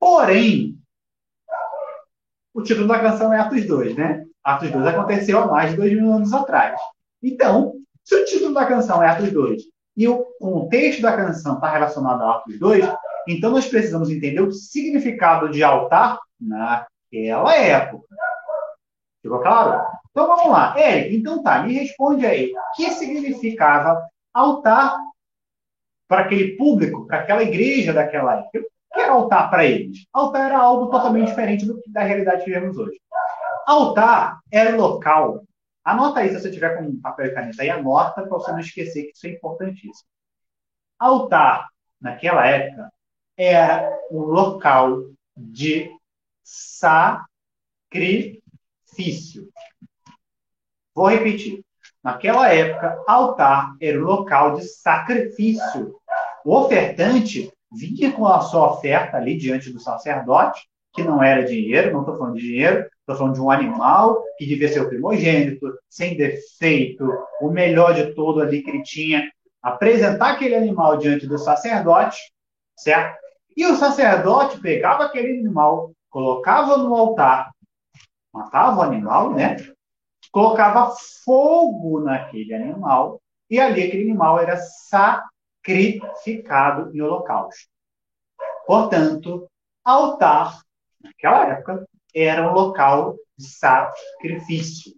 Porém, 0.00 0.78
o 2.54 2.62
título 2.62 2.88
da 2.88 2.98
canção 2.98 3.32
é 3.32 3.38
Atos 3.38 3.66
2, 3.66 3.96
né? 3.96 4.24
Atos 4.42 4.70
2 4.70 4.86
aconteceu 4.86 5.38
há 5.38 5.46
mais 5.46 5.70
de 5.70 5.76
dois 5.76 5.92
mil 5.92 6.12
anos 6.12 6.32
atrás. 6.32 6.80
Então, 7.22 7.74
se 8.02 8.14
o 8.14 8.24
título 8.24 8.54
da 8.54 8.66
canção 8.66 9.02
é 9.02 9.08
Atos 9.08 9.30
2 9.32 9.62
e 9.96 10.08
o 10.08 10.24
contexto 10.38 11.02
da 11.02 11.16
canção 11.16 11.54
está 11.54 11.70
relacionado 11.70 12.22
a 12.22 12.36
Atos 12.36 12.58
2, 12.58 12.84
então 13.28 13.50
nós 13.50 13.66
precisamos 13.66 14.10
entender 14.10 14.40
o 14.40 14.52
significado 14.52 15.48
de 15.48 15.62
altar 15.62 16.18
naquela 16.40 17.54
época. 17.56 18.06
Ficou 19.22 19.40
claro? 19.40 19.82
Então 20.10 20.26
vamos 20.26 20.50
lá. 20.50 20.78
Eric, 20.78 21.16
então 21.16 21.42
tá, 21.42 21.62
me 21.62 21.72
responde 21.72 22.26
aí. 22.26 22.52
O 22.52 22.76
que 22.76 22.90
significava 22.92 24.06
altar 24.32 24.96
para 26.06 26.22
aquele 26.22 26.56
público, 26.56 27.06
para 27.06 27.20
aquela 27.20 27.42
igreja 27.42 27.92
daquela 27.92 28.38
época. 28.38 28.60
O 28.60 28.94
que 28.94 29.00
era 29.00 29.12
altar 29.12 29.50
para 29.50 29.64
eles? 29.64 30.06
Altar 30.12 30.46
era 30.46 30.58
algo 30.58 30.90
totalmente 30.90 31.28
diferente 31.28 31.66
do 31.66 31.80
que 31.80 31.90
da 31.90 32.02
realidade 32.02 32.44
que 32.44 32.50
vivemos 32.50 32.76
hoje. 32.76 33.00
Altar 33.66 34.40
era 34.52 34.76
local. 34.76 35.42
Anota 35.82 36.20
aí 36.20 36.28
se 36.28 36.40
você 36.40 36.50
tiver 36.50 36.76
com 36.76 37.00
papel 37.00 37.26
e 37.26 37.34
caneta 37.34 37.62
aí, 37.62 37.70
anota 37.70 38.22
para 38.22 38.38
você 38.38 38.52
não 38.52 38.60
esquecer 38.60 39.04
que 39.04 39.12
isso 39.16 39.26
é 39.26 39.30
importantíssimo. 39.30 40.08
Altar, 40.98 41.68
naquela 42.00 42.46
época, 42.46 42.92
era 43.36 43.90
um 44.10 44.20
local 44.20 45.04
de 45.36 45.90
sacrifício. 46.42 48.40
Vou 50.94 51.08
repetir. 51.08 51.64
Naquela 52.02 52.52
época, 52.52 53.02
altar 53.06 53.74
era 53.80 53.98
o 53.98 54.04
local 54.04 54.56
de 54.56 54.64
sacrifício. 54.64 55.96
O 56.44 56.54
ofertante 56.54 57.50
vinha 57.72 58.12
com 58.12 58.26
a 58.26 58.40
sua 58.40 58.72
oferta 58.72 59.16
ali 59.16 59.36
diante 59.36 59.72
do 59.72 59.80
sacerdote, 59.80 60.68
que 60.92 61.02
não 61.02 61.22
era 61.22 61.44
dinheiro, 61.44 61.92
não 61.92 62.00
estou 62.00 62.16
falando 62.16 62.36
de 62.36 62.42
dinheiro, 62.42 62.86
estou 63.00 63.16
falando 63.16 63.34
de 63.34 63.40
um 63.40 63.50
animal 63.50 64.22
que 64.38 64.46
devia 64.46 64.68
ser 64.68 64.80
o 64.82 64.88
primogênito, 64.88 65.74
sem 65.88 66.16
defeito, 66.16 67.08
o 67.40 67.50
melhor 67.50 67.94
de 67.94 68.14
todo 68.14 68.40
ali 68.40 68.62
que 68.62 68.70
ele 68.70 68.82
tinha. 68.82 69.28
Apresentar 69.62 70.34
aquele 70.34 70.54
animal 70.54 70.98
diante 70.98 71.26
do 71.26 71.38
sacerdote, 71.38 72.18
certo? 72.76 73.23
E 73.56 73.66
o 73.66 73.76
sacerdote 73.76 74.60
pegava 74.60 75.04
aquele 75.04 75.38
animal, 75.38 75.92
colocava 76.10 76.76
no 76.76 76.94
altar, 76.94 77.52
matava 78.32 78.78
o 78.78 78.82
animal, 78.82 79.32
né? 79.32 79.56
colocava 80.34 80.92
fogo 81.24 82.00
naquele 82.00 82.52
animal 82.52 83.22
e 83.48 83.60
ali 83.60 83.84
aquele 83.84 84.02
animal 84.02 84.40
era 84.40 84.56
sacrificado 84.56 86.90
em 86.92 87.00
holocausto. 87.00 87.68
Portanto, 88.66 89.48
altar, 89.84 90.60
naquela 91.00 91.46
época, 91.46 91.88
era 92.12 92.50
um 92.50 92.52
local 92.52 93.16
de 93.38 93.46
sacrifício. 93.46 94.92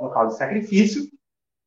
Local 0.00 0.28
de 0.28 0.36
sacrifício. 0.36 1.10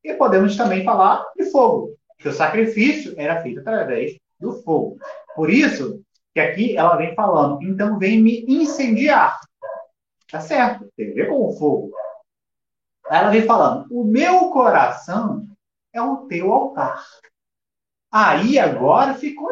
E 0.02 0.14
podemos 0.14 0.56
também 0.56 0.82
falar 0.84 1.22
de 1.36 1.50
fogo, 1.50 1.94
que 2.16 2.28
o 2.28 2.32
sacrifício 2.32 3.12
era 3.18 3.42
feito 3.42 3.60
através 3.60 4.16
do 4.38 4.62
fogo. 4.62 4.98
Por 5.34 5.50
isso 5.50 6.02
que 6.34 6.40
aqui 6.40 6.76
ela 6.76 6.96
vem 6.96 7.14
falando, 7.14 7.62
então 7.62 7.98
vem 7.98 8.22
me 8.22 8.44
incendiar. 8.46 9.38
Tá 10.30 10.40
certo, 10.40 10.88
tem 10.96 11.10
a 11.10 11.14
ver 11.14 11.28
com 11.28 11.46
o 11.46 11.52
fogo. 11.52 11.92
Aí 13.08 13.18
ela 13.18 13.30
vem 13.30 13.42
falando: 13.42 13.86
o 13.90 14.04
meu 14.04 14.50
coração 14.50 15.46
é 15.92 16.00
o 16.00 16.26
teu 16.26 16.52
altar. 16.52 17.02
Aí 18.12 18.58
agora 18.58 19.14
ficou 19.14 19.48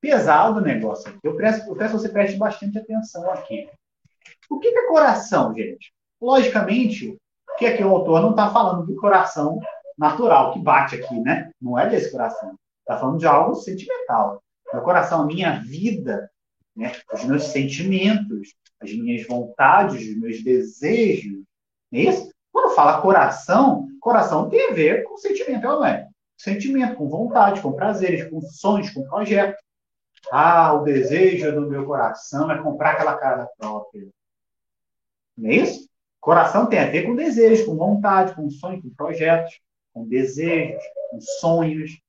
pesado 0.00 0.58
o 0.58 0.62
negócio 0.62 1.08
aqui. 1.08 1.18
Eu 1.22 1.36
peço, 1.36 1.68
eu 1.68 1.76
peço 1.76 1.94
que 1.94 2.00
você 2.02 2.08
preste 2.08 2.36
bastante 2.36 2.78
atenção 2.78 3.30
aqui. 3.30 3.68
O 4.48 4.58
que 4.58 4.68
é 4.68 4.86
coração, 4.86 5.54
gente? 5.54 5.92
Logicamente, 6.20 7.16
que 7.58 7.66
aqui 7.66 7.82
o 7.82 7.90
autor 7.90 8.20
não 8.20 8.30
está 8.30 8.50
falando 8.50 8.86
do 8.86 8.96
coração 8.96 9.60
natural 9.98 10.52
que 10.52 10.58
bate 10.60 10.94
aqui, 10.94 11.18
né? 11.20 11.50
Não 11.60 11.78
é 11.78 11.88
desse 11.88 12.10
coração. 12.12 12.54
Está 12.86 12.98
falando 12.98 13.18
de 13.18 13.26
algo 13.26 13.56
sentimental. 13.56 14.40
Meu 14.72 14.80
coração, 14.82 15.22
a 15.22 15.26
minha 15.26 15.58
vida, 15.58 16.30
né? 16.76 16.92
os 17.12 17.24
meus 17.24 17.42
sentimentos, 17.44 18.54
as 18.80 18.92
minhas 18.92 19.26
vontades, 19.26 20.08
os 20.08 20.16
meus 20.16 20.44
desejos. 20.44 21.42
Não 21.90 22.00
é 22.00 22.04
isso? 22.04 22.30
Quando 22.52 22.76
fala 22.76 23.02
coração, 23.02 23.88
coração 24.00 24.48
tem 24.48 24.70
a 24.70 24.72
ver 24.72 25.02
com 25.02 25.16
sentimento, 25.16 25.64
não 25.64 25.84
é? 25.84 26.06
Sentimento, 26.36 26.94
com 26.94 27.08
vontade, 27.08 27.60
com 27.60 27.72
prazeres, 27.72 28.30
com 28.30 28.40
sonhos, 28.40 28.90
com 28.90 29.02
projetos. 29.08 29.60
Ah, 30.30 30.72
o 30.74 30.84
desejo 30.84 31.52
do 31.52 31.68
meu 31.68 31.86
coração 31.86 32.50
é 32.50 32.62
comprar 32.62 32.92
aquela 32.92 33.16
casa 33.16 33.48
própria. 33.58 34.06
Não 35.36 35.50
é 35.50 35.54
isso? 35.54 35.88
Coração 36.20 36.66
tem 36.66 36.78
a 36.78 36.86
ver 36.86 37.02
com 37.04 37.16
desejos, 37.16 37.66
com 37.66 37.76
vontade, 37.76 38.34
com 38.34 38.48
sonhos, 38.48 38.82
com 38.82 38.90
projetos, 38.90 39.60
com 39.92 40.06
desejos, 40.06 40.82
com 41.10 41.20
sonhos. 41.20 42.00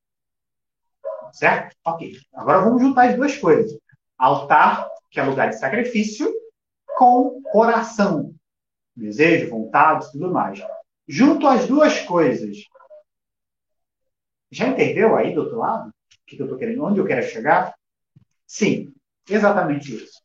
Certo? 1.32 1.76
Ok. 1.84 2.12
Agora 2.32 2.60
vamos 2.60 2.82
juntar 2.82 3.08
as 3.08 3.16
duas 3.16 3.36
coisas. 3.36 3.78
Altar, 4.16 4.88
que 5.10 5.20
é 5.20 5.22
lugar 5.22 5.50
de 5.50 5.58
sacrifício, 5.58 6.32
com 6.96 7.40
coração. 7.42 8.34
Desejo, 8.96 9.50
vontade, 9.50 10.10
tudo 10.10 10.32
mais. 10.32 10.60
Junto 11.06 11.46
as 11.46 11.66
duas 11.66 12.00
coisas. 12.00 12.56
Já 14.50 14.66
entendeu 14.68 15.16
aí 15.16 15.34
do 15.34 15.42
outro 15.42 15.58
lado? 15.58 15.88
O 15.88 15.92
que 16.26 16.40
eu 16.40 16.48
tô 16.48 16.56
querendo? 16.56 16.84
Onde 16.84 16.98
eu 16.98 17.06
quero 17.06 17.22
chegar? 17.22 17.74
Sim, 18.46 18.92
exatamente 19.28 19.94
isso. 19.94 20.20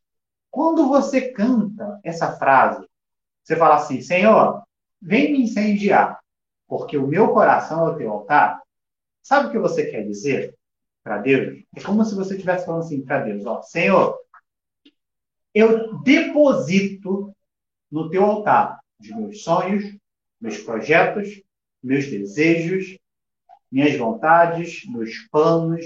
Quando 0.50 0.88
você 0.88 1.32
canta 1.32 2.00
essa 2.04 2.32
frase, 2.38 2.88
você 3.44 3.56
fala 3.56 3.76
assim: 3.76 4.02
Senhor, 4.02 4.64
vem 5.02 5.32
me 5.32 5.44
incendiar, 5.44 6.20
porque 6.68 6.98
o 6.98 7.08
meu 7.08 7.34
coração 7.34 7.88
é 7.88 7.92
o 7.92 7.98
teu 7.98 8.12
altar. 8.12 8.62
Sabe 9.22 9.48
o 9.48 9.52
que 9.52 9.60
você 9.60 9.90
quer 9.90 10.04
dizer 10.04 10.56
para 11.04 11.18
Deus? 11.18 11.64
É 11.76 11.82
como 11.82 12.04
se 12.06 12.16
você 12.16 12.34
estivesse 12.34 12.66
falando 12.66 12.84
assim 12.84 13.02
para 13.02 13.24
Deus: 13.24 13.46
ó, 13.46 13.62
Senhor, 13.62 14.18
eu 15.54 16.00
deposito 16.02 17.34
no 17.92 18.10
teu 18.10 18.24
altar 18.24 18.80
os 19.00 19.10
meus 19.10 19.44
sonhos, 19.44 19.96
meus 20.40 20.58
projetos, 20.58 21.42
meus 21.84 22.08
desejos, 22.08 22.98
minhas 23.72 23.96
vontades, 23.98 24.86
meus 24.88 25.12
planos. 25.32 25.86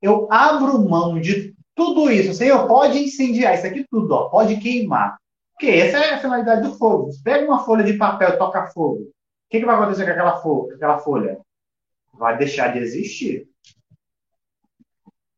Eu 0.00 0.28
abro 0.30 0.78
mão 0.88 1.20
de 1.20 1.54
tudo 1.74 2.10
isso. 2.10 2.34
Senhor, 2.34 2.66
pode 2.66 2.98
incendiar 2.98 3.54
isso 3.54 3.66
aqui 3.66 3.86
tudo, 3.90 4.12
ó, 4.12 4.28
pode 4.28 4.56
queimar. 4.58 5.18
Porque 5.52 5.66
essa 5.66 5.98
é 5.98 6.14
a 6.14 6.20
finalidade 6.20 6.62
do 6.62 6.76
fogo. 6.78 7.12
Você 7.12 7.20
pega 7.22 7.44
uma 7.44 7.64
folha 7.64 7.84
de 7.84 7.94
papel 7.94 8.38
toca 8.38 8.68
fogo. 8.68 9.02
O 9.02 9.12
que, 9.50 9.60
que 9.60 9.66
vai 9.66 9.74
acontecer 9.74 10.04
com 10.04 10.12
aquela 10.12 10.98
folha? 10.98 11.38
Vai 12.14 12.38
deixar 12.38 12.72
de 12.72 12.78
existir. 12.78 13.49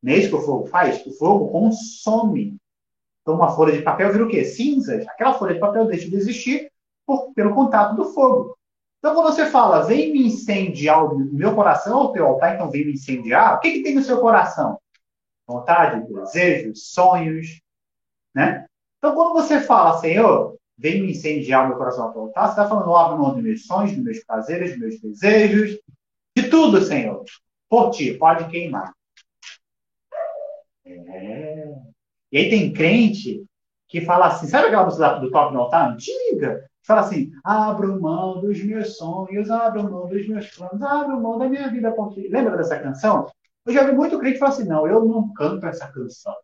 Não 0.03 0.13
é 0.13 0.17
isso 0.17 0.31
que 0.31 0.35
o 0.37 0.43
fogo 0.43 0.67
faz? 0.67 1.05
O 1.07 1.13
fogo 1.13 1.49
consome. 1.49 2.57
Então, 3.21 3.37
uma 3.37 3.55
folha 3.55 3.73
de 3.73 3.83
papel 3.83 4.13
vira 4.13 4.25
o 4.25 4.29
quê? 4.29 4.45
Cinzas. 4.45 5.07
Aquela 5.07 5.35
folha 5.35 5.55
de 5.55 5.61
papel 5.61 5.87
deixa 5.87 6.09
de 6.09 6.17
existir 6.17 6.71
por, 7.07 7.33
pelo 7.35 7.55
contato 7.55 7.95
do 7.95 8.07
fogo. 8.07 8.57
Então, 8.99 9.15
quando 9.15 9.35
você 9.35 9.47
fala, 9.47 9.85
vem 9.85 10.13
me 10.13 10.27
incendiar 10.27 11.05
o 11.05 11.19
meu 11.19 11.55
coração 11.55 11.99
ou 11.99 12.05
o 12.07 12.13
teu 12.13 12.27
altar, 12.27 12.55
então 12.55 12.71
vem 12.71 12.87
me 12.87 12.93
incendiar, 12.93 13.57
o 13.57 13.61
que, 13.61 13.73
que 13.73 13.83
tem 13.83 13.95
no 13.95 14.03
seu 14.03 14.21
coração? 14.21 14.79
Vontade, 15.47 16.07
desejos, 16.13 16.91
sonhos, 16.91 17.61
né? 18.35 18.65
Então, 18.99 19.15
quando 19.15 19.35
você 19.35 19.61
fala, 19.61 19.99
Senhor, 19.99 20.57
vem 20.79 21.03
me 21.03 21.11
incendiar 21.11 21.65
o 21.65 21.69
meu 21.69 21.77
coração 21.77 22.09
a 22.09 22.13
voltar, 22.13 22.47
você 22.47 22.51
está 22.51 22.69
falando, 22.69 22.95
abro 22.95 23.19
mão 23.19 23.35
dos 23.35 23.43
meus 23.43 23.67
sonhos, 23.67 23.93
dos 23.93 24.05
meus 24.05 24.25
prazeres, 24.25 24.71
dos 24.71 24.79
meus 24.79 25.01
desejos, 25.01 25.79
de 26.37 26.49
tudo, 26.49 26.81
Senhor. 26.81 27.25
Por 27.69 27.91
ti, 27.91 28.15
pode 28.15 28.49
queimar. 28.49 28.93
É. 30.85 31.75
E 32.31 32.39
aí 32.39 32.51
tem 32.51 32.73
crente 32.73 33.45
que 33.89 34.01
fala 34.01 34.29
assim, 34.29 34.47
sabe 34.47 34.69
aquela 34.69 34.85
música 34.85 35.15
do 35.19 35.31
Top 35.31 35.53
no 35.53 35.61
Altar? 35.61 35.93
Antiga. 35.93 36.65
Fala 36.85 37.03
assim, 37.03 37.31
abro 37.45 38.01
mão 38.01 38.41
dos 38.41 38.63
meus 38.65 38.97
sonhos, 38.97 39.51
abro 39.51 39.85
mão 39.85 40.09
dos 40.09 40.27
meus 40.27 40.49
planos, 40.51 40.83
abro 40.83 41.21
mão 41.21 41.39
da 41.39 41.49
minha 41.49 41.69
vida. 41.69 41.95
Lembra 42.31 42.57
dessa 42.57 42.79
canção? 42.79 43.27
Eu 43.65 43.73
já 43.73 43.85
vi 43.85 43.93
muito 43.93 44.19
crente 44.19 44.39
falar 44.39 44.51
assim, 44.51 44.65
não, 44.65 44.87
eu 44.87 45.05
não 45.05 45.33
canto 45.33 45.67
essa 45.67 45.87
canção. 45.93 46.35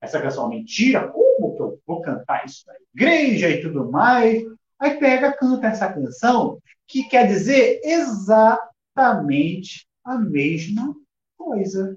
Essa 0.00 0.20
canção 0.20 0.46
é 0.46 0.56
mentira? 0.56 1.12
como 1.34 1.56
que 1.56 1.62
eu 1.62 1.78
vou 1.86 2.00
cantar 2.00 2.44
isso 2.44 2.64
na 2.66 2.74
igreja 2.94 3.48
e 3.50 3.60
tudo 3.60 3.90
mais? 3.90 4.42
Aí 4.78 4.98
pega, 4.98 5.32
canta 5.32 5.66
essa 5.66 5.92
canção 5.92 6.58
que 6.86 7.04
quer 7.04 7.26
dizer 7.26 7.80
exatamente 7.82 8.96
a 10.04 10.16
mesma 10.18 10.94
coisa. 11.36 11.96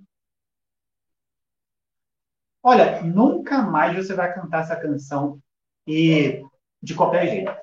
Olha, 2.68 3.02
nunca 3.02 3.62
mais 3.62 3.96
você 3.96 4.14
vai 4.14 4.34
cantar 4.34 4.64
essa 4.64 4.76
canção 4.76 5.40
e 5.88 6.44
de 6.82 6.94
qualquer 6.96 7.28
jeito. 7.30 7.56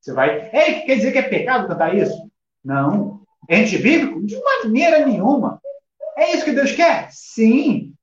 Você 0.00 0.12
vai. 0.12 0.50
Ei, 0.52 0.82
quer 0.82 0.96
dizer 0.96 1.12
que 1.12 1.18
é 1.18 1.22
pecado 1.22 1.68
cantar 1.68 1.94
isso? 1.94 2.30
Não. 2.62 3.22
É 3.48 3.60
antibíblico? 3.60 4.24
De 4.24 4.38
maneira 4.42 5.06
nenhuma. 5.06 5.60
É 6.16 6.34
isso 6.34 6.44
que 6.44 6.52
Deus 6.52 6.72
quer? 6.72 7.08
Sim 7.10 7.94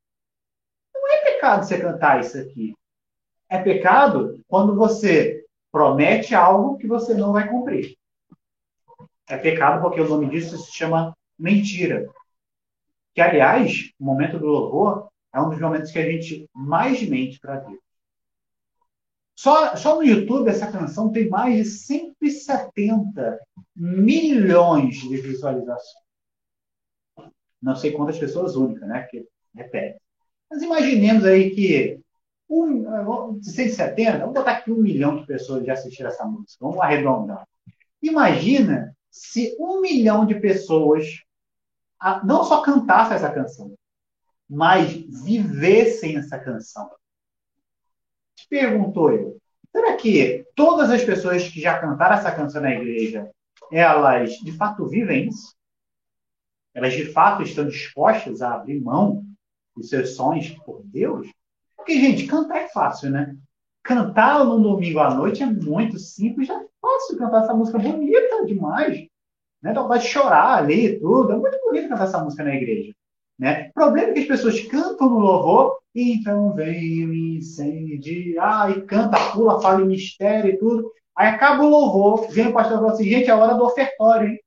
é 1.11 1.33
pecado 1.33 1.65
você 1.65 1.79
cantar 1.79 2.21
isso 2.21 2.37
aqui. 2.37 2.73
É 3.49 3.61
pecado 3.61 4.41
quando 4.47 4.75
você 4.75 5.43
promete 5.71 6.33
algo 6.33 6.77
que 6.77 6.87
você 6.87 7.13
não 7.13 7.33
vai 7.33 7.49
cumprir. 7.49 7.97
É 9.29 9.37
pecado 9.37 9.81
porque 9.81 10.01
o 10.01 10.07
nome 10.07 10.29
disso 10.29 10.57
se 10.57 10.71
chama 10.71 11.15
mentira. 11.37 12.09
Que, 13.13 13.21
aliás, 13.21 13.91
o 13.99 14.05
momento 14.05 14.39
do 14.39 14.47
louvor 14.47 15.10
é 15.33 15.41
um 15.41 15.49
dos 15.49 15.59
momentos 15.59 15.91
que 15.91 15.99
a 15.99 16.05
gente 16.09 16.49
mais 16.53 17.01
mente 17.07 17.39
para 17.39 17.59
Deus. 17.59 17.79
Só, 19.35 19.75
só 19.75 19.95
no 19.95 20.03
YouTube 20.03 20.49
essa 20.49 20.71
canção 20.71 21.11
tem 21.11 21.27
mais 21.27 21.55
de 21.55 21.65
170 21.65 23.39
milhões 23.75 24.97
de 24.97 25.17
visualizações. 25.17 26.03
Não 27.61 27.75
sei 27.75 27.91
quantas 27.91 28.19
pessoas 28.19 28.55
únicas, 28.55 28.87
né? 28.87 29.03
Que 29.09 29.27
repete. 29.55 29.99
Mas 30.49 30.61
imaginemos 30.61 31.25
aí 31.25 31.51
que 31.51 31.99
um, 32.49 33.39
de 33.39 33.49
170, 33.49 34.19
vamos 34.19 34.33
botar 34.33 34.51
aqui 34.51 34.71
um 34.71 34.81
milhão 34.81 35.17
de 35.17 35.25
pessoas 35.25 35.65
já 35.65 35.73
assistiram 35.73 36.09
essa 36.09 36.25
música, 36.25 36.57
vamos 36.59 36.79
arredondar. 36.79 37.47
Imagina 38.01 38.95
se 39.09 39.55
um 39.59 39.79
milhão 39.79 40.25
de 40.25 40.35
pessoas 40.39 41.23
não 42.23 42.43
só 42.43 42.61
cantassem 42.61 43.15
essa 43.15 43.31
canção, 43.31 43.73
mas 44.51 44.91
vivessem 45.23 46.17
essa 46.17 46.37
canção. 46.37 46.91
Perguntou 48.49 49.13
eu, 49.13 49.37
será 49.71 49.95
que 49.95 50.45
todas 50.53 50.89
as 50.89 51.01
pessoas 51.01 51.47
que 51.47 51.61
já 51.61 51.79
cantaram 51.79 52.15
essa 52.15 52.35
canção 52.35 52.61
na 52.61 52.71
igreja, 52.71 53.31
elas 53.71 54.31
de 54.31 54.51
fato 54.51 54.85
vivem 54.89 55.29
isso? 55.29 55.55
Elas 56.73 56.91
de 56.91 57.05
fato 57.05 57.43
estão 57.43 57.65
dispostas 57.65 58.41
a 58.41 58.55
abrir 58.55 58.81
mão 58.81 59.23
os 59.73 59.87
seus 59.87 60.15
sonhos 60.17 60.49
por 60.65 60.81
Deus. 60.83 61.29
Porque, 61.77 61.93
gente, 61.93 62.27
cantar 62.27 62.57
é 62.57 62.67
fácil, 62.67 63.09
né? 63.09 63.33
Cantar 63.81 64.43
no 64.43 64.61
domingo 64.61 64.99
à 64.99 65.13
noite 65.13 65.41
é 65.41 65.45
muito 65.45 65.97
simples, 65.97 66.49
é 66.49 66.65
fácil 66.81 67.17
cantar 67.17 67.43
essa 67.43 67.53
música 67.53 67.79
bonita 67.79 68.45
demais. 68.45 68.99
Né? 69.61 69.71
Então, 69.71 69.87
vai 69.87 70.01
chorar 70.01 70.57
ali 70.57 70.87
e 70.87 70.99
tudo. 70.99 71.31
É 71.31 71.37
muito 71.37 71.57
bonito 71.63 71.87
cantar 71.87 72.03
essa 72.03 72.21
música 72.21 72.43
na 72.43 72.53
igreja. 72.53 72.93
Né? 73.41 73.69
O 73.71 73.73
problema 73.73 74.09
é 74.09 74.13
que 74.13 74.19
as 74.19 74.27
pessoas 74.27 74.59
cantam 74.67 75.09
no 75.09 75.17
louvor, 75.17 75.79
então 75.95 76.53
vem 76.53 77.07
me 77.07 77.37
incendiar, 77.39 78.69
e 78.69 78.81
canta, 78.83 79.17
pula, 79.31 79.59
fala 79.59 79.81
em 79.81 79.87
mistério 79.87 80.51
e 80.51 80.57
tudo. 80.59 80.91
Aí 81.17 81.27
acaba 81.27 81.63
o 81.63 81.69
louvor, 81.69 82.27
vem 82.29 82.49
o 82.49 82.53
pastor 82.53 82.77
e 82.77 82.79
fala 82.79 82.91
assim, 82.91 83.09
gente, 83.09 83.31
é 83.31 83.33
hora 83.33 83.55
do 83.55 83.65
ofertório, 83.65 84.27
hein? 84.27 84.39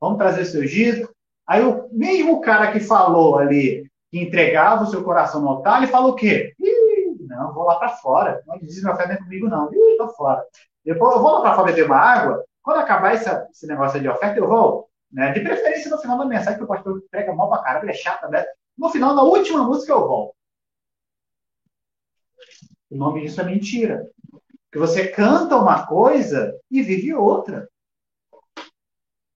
Vamos 0.00 0.16
trazer 0.16 0.46
seus 0.46 0.70
dízimos. 0.70 1.10
Aí 1.46 1.62
o 1.62 1.90
mesmo 1.92 2.40
cara 2.40 2.72
que 2.72 2.80
falou 2.80 3.38
ali, 3.38 3.84
que 4.10 4.18
entregava 4.18 4.84
o 4.84 4.86
seu 4.86 5.04
coração 5.04 5.42
no 5.42 5.48
altar, 5.48 5.82
ele 5.82 5.92
falou 5.92 6.12
o 6.12 6.14
quê? 6.14 6.54
Ih, 6.58 7.26
não, 7.28 7.52
vou 7.52 7.64
lá 7.64 7.74
para 7.74 7.90
fora. 7.90 8.42
Não 8.46 8.58
diz 8.58 8.82
meu 8.82 8.94
é 8.94 9.16
comigo, 9.16 9.46
não. 9.46 9.70
Ih, 9.70 9.96
tô 9.98 10.08
fora. 10.08 10.42
Depois 10.82 11.16
eu 11.16 11.20
vou 11.20 11.32
lá 11.32 11.40
para 11.42 11.54
fora 11.54 11.66
beber 11.66 11.84
uma 11.84 11.98
água. 11.98 12.42
Quando 12.62 12.78
acabar 12.78 13.12
essa, 13.12 13.46
esse 13.50 13.66
negócio 13.66 14.00
de 14.00 14.08
oferta, 14.08 14.38
eu 14.38 14.48
vou. 14.48 14.87
Né? 15.10 15.32
De 15.32 15.40
preferência 15.40 15.90
no 15.90 15.98
final 15.98 16.18
da 16.18 16.26
mensagem, 16.26 16.58
que 16.58 16.64
o 16.64 16.68
pastor 16.68 17.02
prega 17.10 17.34
mal 17.34 17.48
pra 17.48 17.62
caramba, 17.62 17.84
ele 17.84 17.92
é 17.92 17.94
chato, 17.94 18.28
né? 18.28 18.44
No 18.76 18.90
final, 18.90 19.14
na 19.14 19.22
última 19.22 19.64
música, 19.64 19.92
eu 19.92 20.06
volto. 20.06 20.34
O 22.90 22.96
nome 22.96 23.22
disso 23.22 23.40
é 23.40 23.44
mentira. 23.44 24.08
Que 24.70 24.78
você 24.78 25.08
canta 25.08 25.56
uma 25.56 25.86
coisa 25.86 26.58
e 26.70 26.82
vive 26.82 27.14
outra. 27.14 27.68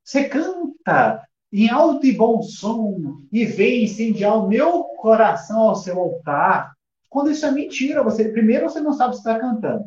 Você 0.05 0.29
canta 0.29 1.27
em 1.53 1.71
alto 1.71 2.07
e 2.07 2.13
bom 2.13 2.43
som 2.43 3.23
e 3.31 3.45
vem 3.45 3.85
incendiar 3.85 4.39
o 4.39 4.49
meu 4.49 4.85
coração 4.85 5.61
ao 5.61 5.77
seu 5.77 5.99
altar. 5.99 6.75
Quando 7.09 7.31
isso 7.31 7.45
é 7.45 7.51
mentira, 7.51 8.03
você 8.03 8.31
primeiro 8.31 8.69
você 8.69 8.81
não 8.81 8.93
sabe 8.93 9.15
se 9.15 9.21
está 9.21 9.39
cantando. 9.39 9.85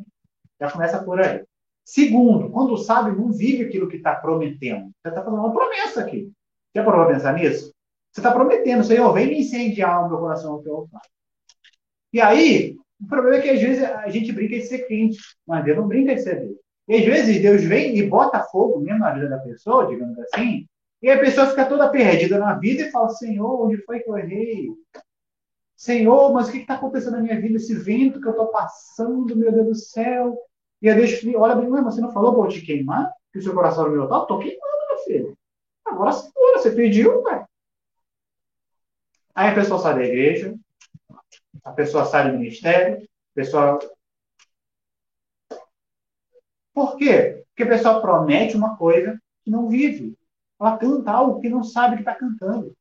Já 0.60 0.72
começa 0.72 1.04
por 1.04 1.20
aí. 1.20 1.44
Segundo, 1.86 2.50
quando 2.50 2.78
sabe, 2.78 3.16
não 3.16 3.32
vive 3.32 3.64
aquilo 3.64 3.88
que 3.88 3.98
está 3.98 4.16
prometendo. 4.16 4.92
Você 5.02 5.10
está 5.10 5.24
fazendo 5.24 5.40
uma 5.40 5.54
promessa 5.54 6.02
aqui. 6.02 6.32
Já 6.76 6.84
parou 6.84 7.06
para 7.06 7.14
pensar 7.14 7.34
nisso? 7.34 7.72
Você 8.12 8.20
está 8.20 8.32
prometendo, 8.32 8.84
Senhor, 8.84 9.14
vem 9.14 9.28
me 9.28 9.40
incendiar 9.40 10.04
o 10.04 10.10
meu 10.10 10.18
coração 10.18 10.54
ao 10.54 10.64
teu 10.64 10.76
altar. 10.76 11.02
E 12.12 12.20
aí, 12.20 12.76
o 13.00 13.08
problema 13.08 13.38
é 13.38 13.42
que 13.42 13.50
às 13.50 13.62
vezes 13.62 13.84
a 13.84 14.10
gente 14.10 14.32
brinca 14.32 14.56
de 14.56 14.64
ser 14.64 14.88
crente, 14.88 15.20
mas 15.46 15.64
Deus 15.64 15.78
não 15.78 15.88
brinca 15.88 16.16
de 16.16 16.22
ser 16.22 16.40
Deus. 16.40 16.58
E 16.88 16.96
às 16.96 17.06
vezes 17.06 17.42
Deus 17.42 17.64
vem 17.64 17.98
e 17.98 18.04
bota 18.08 18.44
fogo 18.44 18.80
mesmo 18.80 19.00
na 19.00 19.14
vida 19.14 19.30
da 19.30 19.38
pessoa, 19.40 19.88
digamos 19.88 20.18
assim, 20.20 20.66
e 21.02 21.12
a 21.12 21.20
pessoa 21.20 21.48
fica 21.48 21.66
toda 21.66 21.90
perdida 21.90 22.40
na 22.40 22.56
vida 22.56 22.82
e 22.82 22.92
fala: 22.92 23.10
Senhor, 23.10 23.66
onde 23.66 23.78
foi 23.84 24.00
que 24.00 24.10
eu 24.10 24.18
errei? 24.18 24.70
Senhor, 25.76 26.34
mas 26.34 26.48
o 26.48 26.52
que 26.52 26.60
está 26.60 26.74
acontecendo 26.76 27.18
na 27.18 27.22
minha 27.22 27.40
vida? 27.40 27.58
Esse 27.58 27.76
vento 27.76 28.20
que 28.20 28.28
eu 28.28 28.32
estou 28.32 28.48
passando, 28.48 29.36
meu 29.36 29.52
Deus 29.52 29.68
do 29.68 29.76
céu. 29.76 30.36
E 30.86 30.90
aí 30.90 30.96
Deus 30.96 31.36
olha 31.36 31.56
bem, 31.56 31.68
você 31.68 32.00
não 32.00 32.12
falou 32.12 32.36
para 32.36 32.44
eu 32.44 32.48
te 32.54 32.62
queimar? 32.62 33.12
Que 33.34 33.40
o 33.40 33.42
seu 33.42 33.56
coração 33.56 33.86
era 33.86 33.92
meu 33.92 34.08
tal? 34.08 34.22
Estou 34.22 34.38
queimando, 34.38 34.88
meu 34.88 34.98
filho. 35.00 35.38
Agora 35.84 36.12
segura, 36.12 36.60
você 36.60 36.70
pediu, 36.70 37.24
ué. 37.24 37.44
Aí 39.34 39.50
a 39.50 39.56
pessoa 39.56 39.80
sai 39.80 39.96
da 39.96 40.04
igreja, 40.04 40.56
a 41.64 41.72
pessoa 41.72 42.06
sai 42.06 42.30
do 42.30 42.38
ministério, 42.38 43.04
a 43.04 43.34
pessoa. 43.34 43.80
Por 46.72 46.98
quê? 46.98 47.44
Porque 47.48 47.64
a 47.64 47.78
pessoa 47.78 48.00
promete 48.00 48.56
uma 48.56 48.78
coisa 48.78 49.20
que 49.44 49.50
não 49.50 49.68
vive. 49.68 50.16
Ela 50.62 50.78
canta 50.78 51.10
algo 51.10 51.42
que 51.42 51.50
não 51.50 51.64
sabe 51.64 51.96
que 51.96 52.02
está 52.04 52.14
cantando. 52.14 52.78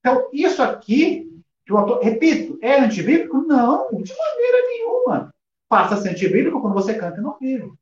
Então, 0.00 0.30
isso 0.32 0.62
aqui, 0.62 1.42
que 1.66 1.74
o 1.74 1.76
autor, 1.76 2.02
repito, 2.02 2.58
é 2.62 2.80
antibíblico? 2.80 3.36
Não, 3.42 3.86
de 3.90 4.14
maneira 4.16 4.66
nenhuma. 4.66 5.35
Passa 5.68 5.94
a 5.94 5.96
ser 5.98 6.10
antibíblico 6.10 6.60
quando 6.60 6.74
você 6.74 6.94
canta 6.94 7.20
não 7.20 7.38
vive. 7.38 7.72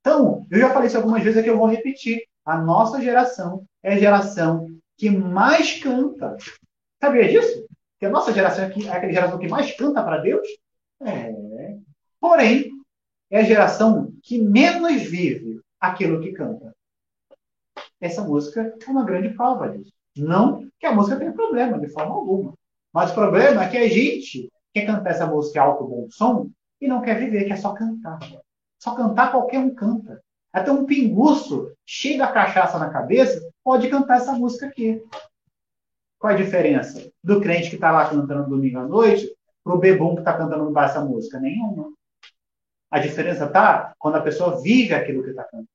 Então, 0.00 0.46
eu 0.50 0.58
já 0.58 0.70
falei 0.70 0.88
isso 0.88 0.96
algumas 0.96 1.22
vezes 1.22 1.38
aqui, 1.38 1.48
eu 1.48 1.56
vou 1.56 1.68
repetir. 1.68 2.22
A 2.44 2.58
nossa 2.58 3.00
geração 3.00 3.64
é 3.82 3.94
a 3.94 3.98
geração 3.98 4.68
que 4.96 5.08
mais 5.08 5.80
canta. 5.80 6.36
Sabia 7.00 7.28
disso? 7.28 7.66
Que 7.98 8.06
a 8.06 8.10
nossa 8.10 8.32
geração 8.32 8.64
é 8.64 8.66
aquela 8.66 9.12
geração 9.12 9.38
que 9.38 9.48
mais 9.48 9.76
canta 9.76 10.02
para 10.02 10.18
Deus? 10.18 10.46
É. 11.00 11.32
Porém, 12.20 12.70
é 13.30 13.40
a 13.40 13.44
geração 13.44 14.12
que 14.22 14.38
menos 14.38 15.02
vive 15.02 15.60
aquilo 15.80 16.20
que 16.20 16.32
canta. 16.32 16.74
Essa 18.00 18.22
música 18.22 18.76
é 18.80 18.90
uma 18.90 19.04
grande 19.04 19.30
prova 19.30 19.68
disso. 19.68 19.92
Não 20.16 20.68
que 20.78 20.86
a 20.86 20.92
música 20.92 21.16
tenha 21.16 21.32
problema, 21.32 21.78
de 21.78 21.88
forma 21.88 22.14
alguma. 22.14 22.52
Mas 22.92 23.10
o 23.10 23.14
problema 23.14 23.64
é 23.64 23.68
que 23.68 23.78
a 23.78 23.88
gente 23.88 24.51
quer 24.72 24.86
cantar 24.86 25.10
essa 25.10 25.26
música 25.26 25.60
alto 25.60 25.84
bom 25.84 26.08
som 26.10 26.50
e 26.80 26.88
não 26.88 27.02
quer 27.02 27.18
viver, 27.18 27.44
quer 27.44 27.58
só 27.58 27.72
cantar. 27.74 28.18
Só 28.78 28.94
cantar 28.94 29.30
qualquer 29.30 29.58
um 29.58 29.74
canta. 29.74 30.22
Até 30.52 30.70
um 30.70 30.84
pinguço 30.84 31.72
cheio 31.86 32.18
da 32.18 32.30
cachaça 32.30 32.78
na 32.78 32.90
cabeça 32.90 33.40
pode 33.62 33.88
cantar 33.88 34.16
essa 34.16 34.32
música 34.32 34.66
aqui. 34.66 35.02
Qual 36.18 36.32
a 36.32 36.36
diferença 36.36 37.10
do 37.22 37.40
crente 37.40 37.68
que 37.68 37.76
está 37.76 37.90
lá 37.90 38.08
cantando 38.08 38.48
domingo 38.48 38.78
à 38.78 38.86
noite 38.86 39.34
para 39.64 39.74
o 39.74 39.78
bebum 39.78 40.14
que 40.14 40.20
está 40.20 40.36
cantando 40.36 40.64
no 40.64 40.72
bar 40.72 40.86
essa 40.86 41.00
música? 41.00 41.38
Nenhuma. 41.38 41.92
A 42.90 42.98
diferença 42.98 43.46
está 43.46 43.94
quando 43.98 44.16
a 44.16 44.20
pessoa 44.20 44.60
vive 44.60 44.94
aquilo 44.94 45.22
que 45.22 45.30
está 45.30 45.44
cantando. 45.44 45.68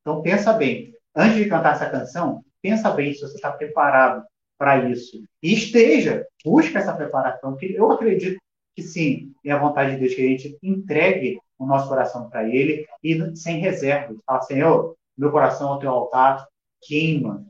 Então 0.00 0.22
pensa 0.22 0.52
bem. 0.52 0.94
Antes 1.14 1.36
de 1.36 1.48
cantar 1.48 1.74
essa 1.74 1.88
canção, 1.88 2.44
pensa 2.60 2.90
bem 2.90 3.12
se 3.12 3.20
você 3.20 3.34
está 3.34 3.50
preparado 3.50 4.24
para 4.64 4.88
isso. 4.88 5.22
E 5.42 5.52
esteja, 5.52 6.26
busca 6.42 6.78
essa 6.78 6.96
preparação, 6.96 7.54
que 7.54 7.74
eu 7.74 7.92
acredito 7.92 8.40
que 8.74 8.82
sim, 8.82 9.34
é 9.44 9.52
a 9.52 9.58
vontade 9.58 9.90
de 9.92 9.98
Deus 9.98 10.14
que 10.14 10.22
a 10.22 10.28
gente 10.28 10.58
entregue 10.62 11.38
o 11.58 11.66
nosso 11.66 11.86
coração 11.86 12.30
para 12.30 12.48
Ele 12.48 12.86
e 13.02 13.36
sem 13.36 13.58
reservas. 13.58 14.16
Fala, 14.26 14.40
Senhor, 14.40 14.96
meu 15.18 15.30
coração 15.30 15.68
ao 15.68 15.78
teu 15.78 15.90
altar 15.90 16.48
queima. 16.80 17.44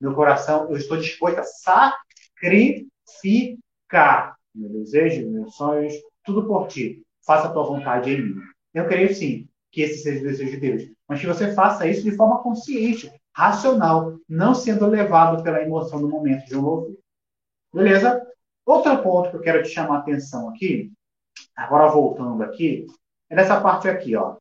Meu 0.00 0.12
coração, 0.12 0.68
eu 0.68 0.76
estou 0.76 0.96
disposto 0.96 1.38
a 1.38 1.44
sacrificar 1.44 4.34
meu 4.52 4.68
desejo, 4.70 5.30
meus 5.30 5.54
sonhos, 5.54 5.94
tudo 6.24 6.48
por 6.48 6.66
ti. 6.66 7.00
Faça 7.24 7.46
a 7.46 7.52
tua 7.52 7.62
vontade 7.62 8.10
em 8.10 8.22
mim. 8.22 8.40
Eu 8.74 8.88
creio 8.88 9.14
sim 9.14 9.46
que 9.70 9.82
esse 9.82 10.02
seja 10.02 10.20
o 10.20 10.24
desejo 10.24 10.50
de 10.50 10.56
Deus. 10.56 10.82
Mas 11.08 11.20
que 11.20 11.28
você 11.28 11.54
faça 11.54 11.86
isso 11.86 12.02
de 12.02 12.16
forma 12.16 12.42
consciente, 12.42 13.08
racional, 13.36 14.18
não 14.26 14.54
sendo 14.54 14.86
levado 14.86 15.42
pela 15.42 15.62
emoção 15.62 16.00
do 16.00 16.08
momento 16.08 16.46
de 16.46 16.56
um 16.56 16.62
louvor. 16.62 16.96
Beleza? 17.72 18.26
Outro 18.64 19.02
ponto 19.02 19.30
que 19.30 19.36
eu 19.36 19.40
quero 19.42 19.62
te 19.62 19.68
chamar 19.68 19.96
a 19.96 19.98
atenção 19.98 20.48
aqui, 20.48 20.90
agora 21.54 21.92
voltando 21.92 22.42
aqui, 22.42 22.86
é 23.28 23.36
nessa 23.36 23.60
parte 23.60 23.88
aqui, 23.88 24.16
ó. 24.16 24.38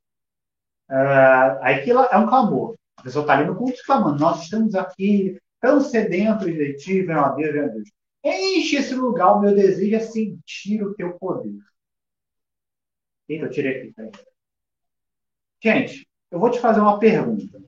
Uh, 0.89 1.60
aqui 1.62 1.91
é 1.91 2.17
um 2.17 2.27
clamor. 2.27 2.75
A 2.95 3.03
pessoa 3.03 3.23
está 3.23 3.34
ali 3.34 3.45
no 3.45 3.58
culto 3.58 3.77
clamando. 3.86 4.17
Nós 4.17 4.43
estamos 4.43 4.73
aqui 4.75 5.38
tão 5.60 5.81
sedentos 5.81 6.45
de 6.45 6.75
ti, 6.75 7.12
a 7.12 7.29
Deus, 7.29 7.58
a 7.58 7.67
Deus. 7.67 7.91
Enche 8.23 8.77
esse 8.77 8.95
lugar, 8.95 9.34
o 9.34 9.41
meu 9.41 9.53
desejo 9.53 9.95
é 9.95 9.99
sentir 9.99 10.81
o 10.84 10.95
teu 10.95 11.17
poder. 11.19 11.58
Eita, 13.27 13.45
eu 13.45 13.49
tirei 13.49 13.89
aqui. 13.89 13.93
Gente, 15.62 16.08
eu 16.31 16.39
vou 16.39 16.49
te 16.49 16.60
fazer 16.60 16.79
uma 16.79 16.97
pergunta. 16.97 17.62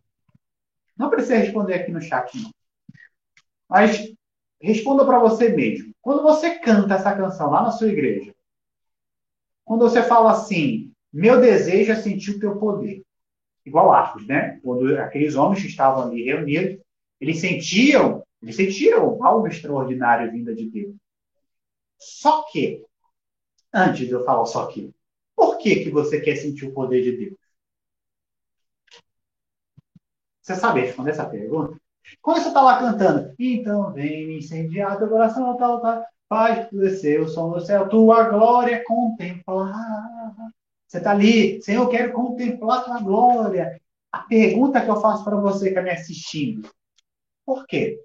Não 0.98 1.10
precisa 1.10 1.38
responder 1.38 1.76
aqui 1.76 1.92
no 1.92 2.02
chat, 2.02 2.36
não. 2.42 2.52
Mas 3.70 4.14
responda 4.62 5.06
para 5.06 5.20
você 5.20 5.50
mesmo. 5.50 5.94
Quando 6.02 6.24
você 6.24 6.58
canta 6.60 6.96
essa 6.96 7.16
canção 7.16 7.50
lá 7.50 7.64
na 7.64 7.72
sua 7.72 7.90
igreja, 7.90 8.34
quando 9.64 9.82
você 9.82 10.02
fala 10.02 10.32
assim, 10.32 10.92
meu 11.12 11.40
desejo 11.42 11.92
é 11.92 11.96
sentir 11.96 12.32
o 12.32 12.40
teu 12.40 12.58
poder. 12.58 13.04
Igual 13.66 13.92
Arcos, 13.92 14.26
né? 14.26 14.60
Quando 14.64 14.98
aqueles 14.98 15.36
homens 15.36 15.62
que 15.62 15.68
estavam 15.68 16.04
ali 16.04 16.24
reunidos, 16.24 16.80
eles 17.20 17.40
sentiam, 17.40 18.24
eles 18.42 18.56
sentiram 18.56 19.22
algo 19.24 19.48
extraordinário 19.48 20.32
vinda 20.32 20.56
de 20.56 20.70
Deus. 20.70 20.96
Só 22.00 22.44
que, 22.44 22.86
antes 23.74 24.10
eu 24.10 24.24
falar 24.24 24.46
só 24.46 24.68
que, 24.68 24.94
por 25.36 25.58
que, 25.58 25.84
que 25.84 25.90
você 25.90 26.22
quer 26.22 26.38
sentir 26.38 26.66
o 26.66 26.74
poder 26.74 27.02
de 27.04 27.18
Deus? 27.18 27.38
Você 30.48 30.56
sabe 30.56 30.80
responder 30.80 31.12
essa 31.12 31.26
pergunta? 31.26 31.78
Quando 32.22 32.42
você 32.42 32.48
está 32.48 32.62
lá 32.62 32.80
cantando, 32.80 33.36
então 33.38 33.92
vem 33.92 34.26
me 34.26 34.38
incendiar 34.38 34.98
teu 34.98 35.10
coração, 35.10 35.58
tal, 35.58 35.82
tal, 35.82 36.06
faz 36.30 36.70
descer 36.72 37.20
o 37.20 37.28
som 37.28 37.52
do 37.52 37.60
céu, 37.60 37.90
tua 37.90 38.30
glória 38.30 38.82
contemplar. 38.86 39.76
Você 40.88 41.00
está 41.00 41.12
ali, 41.12 41.62
Senhor, 41.62 41.84
eu 41.84 41.90
quero 41.90 42.14
contemplar 42.14 42.86
tua 42.86 43.02
glória. 43.02 43.78
A 44.10 44.20
pergunta 44.20 44.82
que 44.82 44.90
eu 44.90 45.02
faço 45.02 45.26
para 45.26 45.36
você 45.36 45.66
que 45.66 45.70
está 45.72 45.82
me 45.82 45.90
assistindo: 45.90 46.72
por 47.46 47.68
quê? 47.68 48.02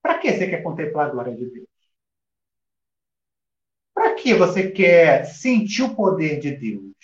Para 0.00 0.20
que 0.20 0.32
você 0.32 0.48
quer 0.48 0.62
contemplar 0.62 1.08
a 1.08 1.10
glória 1.10 1.34
de 1.34 1.50
Deus? 1.50 1.66
Para 3.92 4.14
que 4.14 4.32
você 4.32 4.70
quer 4.70 5.24
sentir 5.24 5.82
o 5.82 5.96
poder 5.96 6.38
de 6.38 6.52
Deus? 6.52 6.94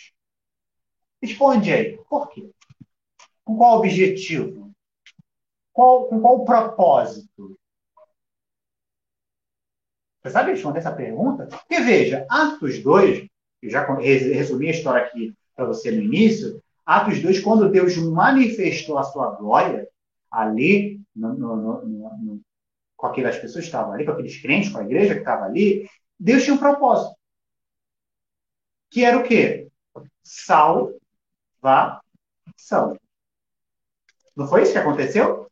Responde 1.20 1.72
aí, 1.72 1.98
por 2.08 2.28
quê? 2.30 2.48
Com 3.52 3.58
qual 3.58 3.78
objetivo? 3.80 4.72
Qual, 5.74 6.08
com 6.08 6.20
qual 6.22 6.44
propósito? 6.44 7.58
Você 10.22 10.30
sabe 10.30 10.52
responder 10.52 10.78
essa 10.78 10.94
pergunta? 10.94 11.46
Porque 11.46 11.80
veja, 11.80 12.26
Atos 12.30 12.82
2 12.82 13.26
eu 13.60 13.70
já 13.70 13.84
resumi 13.94 14.68
a 14.68 14.70
história 14.70 15.04
aqui 15.04 15.34
para 15.54 15.66
você 15.66 15.90
no 15.90 16.02
início, 16.02 16.62
Atos 16.86 17.20
2, 17.20 17.40
quando 17.40 17.70
Deus 17.70 17.96
manifestou 17.98 18.98
a 18.98 19.02
sua 19.04 19.34
glória 19.34 19.86
ali, 20.30 21.00
no, 21.14 21.34
no, 21.34 21.84
no, 21.84 22.40
com 22.96 23.06
aquelas 23.06 23.36
pessoas 23.36 23.64
que 23.64 23.68
estavam 23.68 23.92
ali, 23.92 24.06
com 24.06 24.12
aqueles 24.12 24.40
crentes, 24.40 24.72
com 24.72 24.78
a 24.78 24.84
igreja 24.84 25.12
que 25.14 25.20
estava 25.20 25.44
ali, 25.44 25.86
Deus 26.18 26.42
tinha 26.42 26.54
um 26.54 26.58
propósito. 26.58 27.14
Que 28.90 29.04
era 29.04 29.18
o 29.18 29.22
quê? 29.22 29.68
Salvação. 30.22 30.90
Não 34.36 34.46
foi 34.46 34.62
isso 34.62 34.72
que 34.72 34.78
aconteceu? 34.78 35.46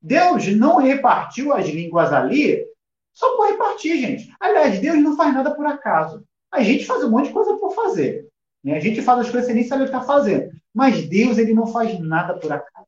Deus 0.00 0.46
não 0.48 0.76
repartiu 0.76 1.52
as 1.52 1.66
línguas 1.66 2.12
ali 2.12 2.64
só 3.12 3.36
por 3.36 3.48
repartir, 3.48 4.00
gente. 4.00 4.32
Aliás, 4.38 4.78
Deus 4.78 4.98
não 4.98 5.16
faz 5.16 5.34
nada 5.34 5.54
por 5.54 5.66
acaso. 5.66 6.22
A 6.52 6.62
gente 6.62 6.86
faz 6.86 7.02
um 7.02 7.10
monte 7.10 7.26
de 7.26 7.32
coisa 7.32 7.56
por 7.56 7.74
fazer. 7.74 8.28
Né? 8.62 8.76
A 8.76 8.80
gente 8.80 9.02
faz 9.02 9.20
as 9.20 9.30
coisas 9.30 9.46
sem 9.46 9.54
nem 9.54 9.64
saber 9.64 9.84
o 9.84 9.90
que 9.90 9.94
está 9.94 10.06
fazendo. 10.06 10.50
Mas 10.72 11.08
Deus, 11.08 11.36
ele 11.36 11.52
não 11.52 11.66
faz 11.66 11.98
nada 11.98 12.34
por 12.38 12.52
acaso. 12.52 12.86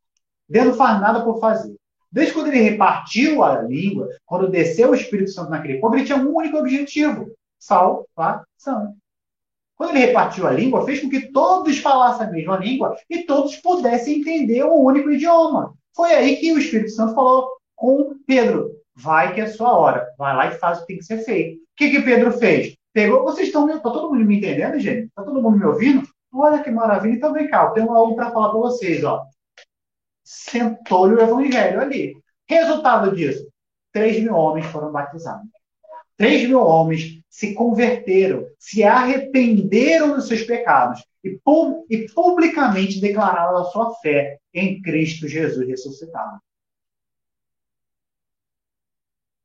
Deus 0.49 0.67
não 0.67 0.75
faz 0.75 1.01
nada 1.01 1.25
por 1.25 1.41
fazer. 1.41 1.75
Desde 2.13 2.33
quando 2.33 2.49
ele 2.49 2.61
repartiu 2.61 3.43
a 3.43 3.63
língua, 3.63 4.09
quando 4.25 4.51
desceu 4.51 4.91
o 4.91 4.95
Espírito 4.95 5.31
Santo 5.31 5.51
naquele 5.51 5.79
povo, 5.79 5.95
ele 5.95 6.05
tinha 6.05 6.19
um 6.19 6.35
único 6.35 6.57
objetivo: 6.57 7.33
salvação. 7.59 8.97
Quando 9.81 9.97
ele 9.97 10.05
repartiu 10.09 10.47
a 10.47 10.51
língua, 10.51 10.85
fez 10.85 11.01
com 11.01 11.09
que 11.09 11.33
todos 11.33 11.79
falassem 11.79 12.27
a 12.27 12.31
mesma 12.31 12.59
língua 12.59 12.95
e 13.09 13.23
todos 13.23 13.57
pudessem 13.57 14.21
entender 14.21 14.63
um 14.63 14.75
único 14.75 15.11
idioma. 15.11 15.73
Foi 15.97 16.13
aí 16.13 16.37
que 16.37 16.53
o 16.53 16.59
Espírito 16.59 16.91
Santo 16.91 17.15
falou 17.15 17.49
com 17.75 18.15
Pedro: 18.27 18.73
vai 18.95 19.33
que 19.33 19.41
é 19.41 19.47
sua 19.47 19.73
hora, 19.75 20.07
vai 20.19 20.37
lá 20.37 20.49
e 20.49 20.59
faz 20.59 20.77
o 20.77 20.81
que 20.83 20.89
tem 20.89 20.99
que 20.99 21.05
ser 21.07 21.25
feito. 21.25 21.57
O 21.63 21.63
que, 21.79 21.93
que 21.93 22.03
Pedro 22.03 22.31
fez? 22.31 22.77
Pegou, 22.93 23.23
vocês 23.23 23.47
estão, 23.47 23.67
tá 23.67 23.79
todo 23.79 24.11
mundo 24.11 24.23
me 24.23 24.37
entendendo, 24.37 24.79
gente? 24.79 25.09
Tá 25.17 25.23
todo 25.23 25.41
mundo 25.41 25.57
me 25.57 25.65
ouvindo? 25.65 26.07
Olha 26.31 26.63
que 26.63 26.71
maravilha. 26.71 27.15
Então 27.15 27.33
vem 27.33 27.49
cá, 27.49 27.63
eu 27.63 27.71
tenho 27.71 27.91
algo 27.91 28.15
para 28.15 28.33
falar 28.33 28.51
para 28.51 28.59
vocês, 28.59 29.03
ó. 29.03 29.25
Sentou-lhe 30.23 31.15
o 31.15 31.23
evangelho 31.23 31.81
ali. 31.81 32.15
Resultado 32.47 33.17
disso: 33.17 33.49
3 33.95 34.23
mil 34.25 34.35
homens 34.35 34.67
foram 34.67 34.93
batizados. 34.93 35.49
3 36.21 36.49
mil 36.49 36.61
homens 36.61 37.25
se 37.31 37.55
converteram, 37.55 38.47
se 38.59 38.85
arrependeram 38.85 40.15
dos 40.15 40.29
seus 40.29 40.43
pecados 40.43 41.03
e, 41.25 41.41
e 41.89 42.09
publicamente 42.11 43.01
declararam 43.01 43.57
a 43.57 43.65
sua 43.65 43.95
fé 44.01 44.39
em 44.53 44.83
Cristo 44.83 45.27
Jesus 45.27 45.67
ressuscitado. 45.67 46.39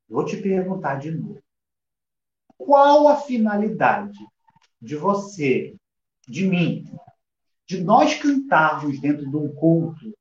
Vou 0.09 0.25
te 0.25 0.35
perguntar 0.35 0.95
de 0.95 1.11
novo. 1.11 1.41
Qual 2.57 3.07
a 3.07 3.21
finalidade 3.21 4.19
de 4.81 4.97
você, 4.97 5.77
de 6.27 6.45
mim, 6.45 6.83
de 7.65 7.81
nós 7.81 8.15
cantarmos 8.15 8.99
dentro 8.99 9.29
de 9.29 9.37
um 9.37 9.47
culto? 9.55 10.13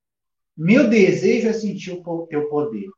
Meu 0.57 0.89
desejo 0.89 1.49
é 1.49 1.53
sentir 1.53 1.91
o 1.91 2.27
teu 2.29 2.49
poder. 2.49 2.89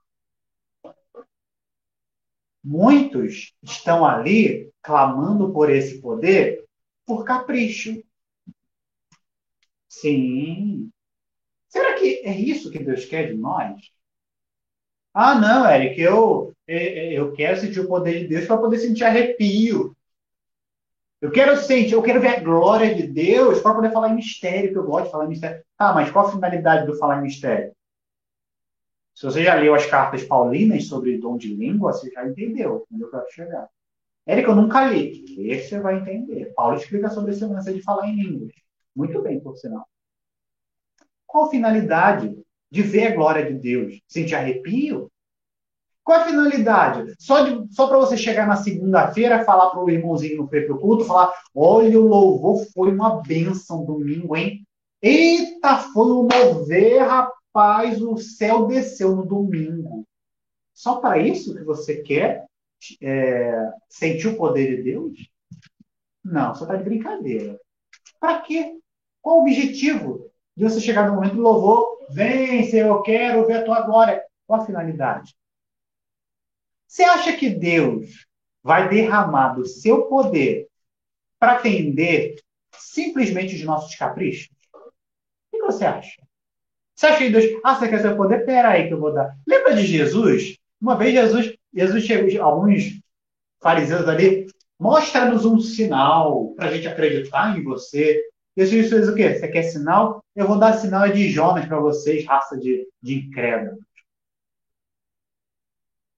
Muitos 2.69 3.55
estão 3.63 4.05
ali 4.05 4.73
clamando 4.83 5.53
por 5.53 5.71
esse 5.71 6.01
poder 6.01 6.65
por 7.07 7.25
capricho. 7.25 8.03
Sim. 9.89 10.91
Será 11.69 11.95
que 11.95 12.23
é 12.25 12.37
isso 12.37 12.69
que 12.73 12.83
Deus 12.83 13.05
quer 13.05 13.29
de 13.29 13.35
nós? 13.35 13.77
Ah, 15.15 15.39
não, 15.39 15.71
Eric, 15.71 16.01
eu, 16.01 16.53
eu 16.67 17.33
quero 17.35 17.61
sentir 17.61 17.79
o 17.79 17.87
poder 17.87 18.23
de 18.23 18.27
Deus 18.27 18.47
para 18.47 18.59
poder 18.59 18.79
sentir 18.81 19.05
arrepio. 19.05 19.97
Eu 21.21 21.31
quero 21.31 21.57
sentir, 21.59 21.93
eu 21.93 22.03
quero 22.03 22.21
ver 22.21 22.29
a 22.37 22.41
glória 22.41 22.93
de 22.97 23.07
Deus 23.07 23.61
para 23.61 23.75
poder 23.75 23.93
falar 23.93 24.09
em 24.09 24.17
mistério, 24.17 24.73
que 24.73 24.79
eu 24.79 24.85
gosto 24.85 25.05
de 25.05 25.13
falar 25.13 25.27
em 25.27 25.29
mistério. 25.29 25.63
Ah, 25.79 25.95
mas 25.95 26.11
qual 26.11 26.27
a 26.27 26.33
finalidade 26.33 26.85
do 26.85 26.99
falar 26.99 27.21
em 27.21 27.23
mistério? 27.23 27.73
Se 29.17 29.25
você 29.25 29.43
já 29.43 29.55
leu 29.55 29.75
as 29.75 29.87
cartas 29.87 30.23
paulinas 30.25 30.87
sobre 30.87 31.17
dom 31.17 31.39
de 31.39 31.55
língua, 31.55 31.91
você 31.91 32.11
já 32.11 32.29
entendeu 32.29 32.87
onde 32.93 33.03
eu 33.03 33.11
quero 33.11 33.25
chegar. 33.31 33.67
Érica, 34.27 34.51
eu 34.51 34.55
nunca 34.55 34.87
li. 34.87 35.25
Lê, 35.39 35.59
você 35.59 35.81
vai 35.81 35.97
entender. 35.97 36.53
Paulo 36.55 36.77
explica 36.77 37.09
sobre 37.09 37.33
esse 37.33 37.43
lance 37.47 37.73
de 37.73 37.81
falar 37.81 38.07
em 38.11 38.15
línguas. 38.15 38.53
Muito 38.95 39.23
bem, 39.23 39.41
por 39.41 39.57
sinal. 39.57 39.89
Qual 41.27 41.47
a 41.47 41.49
finalidade 41.49 42.39
de 42.71 42.83
ver 42.83 43.07
a 43.07 43.15
glória 43.15 43.47
de 43.47 43.55
Deus? 43.59 43.99
Sentir 44.07 44.35
arrepio? 44.35 45.11
Qual 46.05 46.21
a 46.21 46.25
finalidade? 46.25 47.15
Só, 47.19 47.37
só 47.71 47.89
para 47.89 47.97
você 47.97 48.19
chegar 48.19 48.47
na 48.47 48.57
segunda-feira, 48.57 49.47
falar 49.47 49.71
para 49.71 49.83
o 49.83 49.89
irmãozinho 49.89 50.37
no 50.37 50.49
Pepe 50.49 50.75
Culto, 50.79 51.07
falar: 51.07 51.33
olha, 51.55 51.99
o 51.99 52.07
louvor 52.07 52.67
foi 52.75 52.93
uma 52.93 53.23
bênção 53.23 53.83
domingo, 53.83 54.37
hein? 54.37 54.67
Eita, 55.01 55.79
foi 55.79 56.13
um 56.13 56.29
mover, 56.31 57.01
rapaz 57.03 57.36
Rapaz, 57.57 58.03
o 58.03 58.19
céu 58.19 58.66
desceu 58.66 59.16
no 59.16 59.25
domingo. 59.25 60.07
Só 60.75 61.01
para 61.01 61.16
isso 61.16 61.55
que 61.55 61.64
você 61.64 62.03
quer 62.03 62.45
é, 63.01 63.73
sentir 63.88 64.29
o 64.29 64.37
poder 64.37 64.77
de 64.77 64.83
Deus? 64.83 65.31
Não, 66.23 66.55
você 66.55 66.64
está 66.64 66.77
de 66.77 66.85
brincadeira. 66.85 67.59
Para 68.21 68.42
quê? 68.42 68.79
Qual 69.23 69.38
o 69.38 69.40
objetivo 69.40 70.31
de 70.55 70.64
você 70.64 70.83
chegar 70.83 71.09
no 71.09 71.14
momento 71.14 71.37
do 71.37 71.40
louvor? 71.40 72.07
Vem, 72.11 72.69
Senhor, 72.69 72.88
eu 72.88 73.01
quero 73.01 73.47
ver 73.47 73.55
a 73.55 73.64
tua 73.64 73.81
glória. 73.81 74.23
Qual 74.47 74.61
a 74.61 74.66
finalidade? 74.66 75.35
Você 76.87 77.05
acha 77.05 77.35
que 77.38 77.49
Deus 77.49 78.27
vai 78.62 78.90
derramar 78.90 79.55
do 79.55 79.64
seu 79.64 80.09
poder 80.09 80.69
para 81.38 81.53
atender 81.53 82.37
simplesmente 82.73 83.55
os 83.55 83.62
nossos 83.64 83.95
caprichos? 83.95 84.55
O 84.75 85.57
que 85.57 85.62
você 85.62 85.87
acha? 85.87 86.27
Você 86.97 87.07
acha 87.07 87.19
que 87.19 87.31
Deus. 87.31 87.45
Ah, 87.63 87.75
você 87.75 87.89
quer 87.89 88.01
seu 88.01 88.17
poder? 88.17 88.47
Pera 88.47 88.71
aí 88.71 88.89
que 88.89 88.95
eu 88.95 89.01
vou 89.01 89.13
dar. 89.13 89.37
Lembra 89.47 89.75
de 89.75 89.87
Jesus? 89.87 90.57
Uma 90.81 90.97
vez 90.97 91.13
Jesus, 91.13 91.55
Jesus 91.73 92.05
chegou, 92.05 92.43
alguns 92.43 93.01
fariseus 93.61 94.09
ali, 94.09 94.47
mostra-nos 94.79 95.45
um 95.45 95.61
sinal 95.61 96.55
para 96.55 96.69
a 96.69 96.75
gente 96.75 96.89
acreditar 96.89 97.57
em 97.57 97.63
você. 97.63 98.23
Jesus 98.57 98.89
fez 98.89 99.09
o 99.09 99.15
quê? 99.15 99.35
Você 99.35 99.49
quer 99.49 99.65
sinal? 99.65 100.25
Eu 100.35 100.47
vou 100.47 100.59
dar 100.59 100.73
sinal 100.75 101.09
de 101.09 101.29
Jonas 101.29 101.67
para 101.67 101.79
vocês, 101.79 102.25
raça 102.25 102.57
de, 102.57 102.89
de 103.03 103.17
incrédulos. 103.17 103.85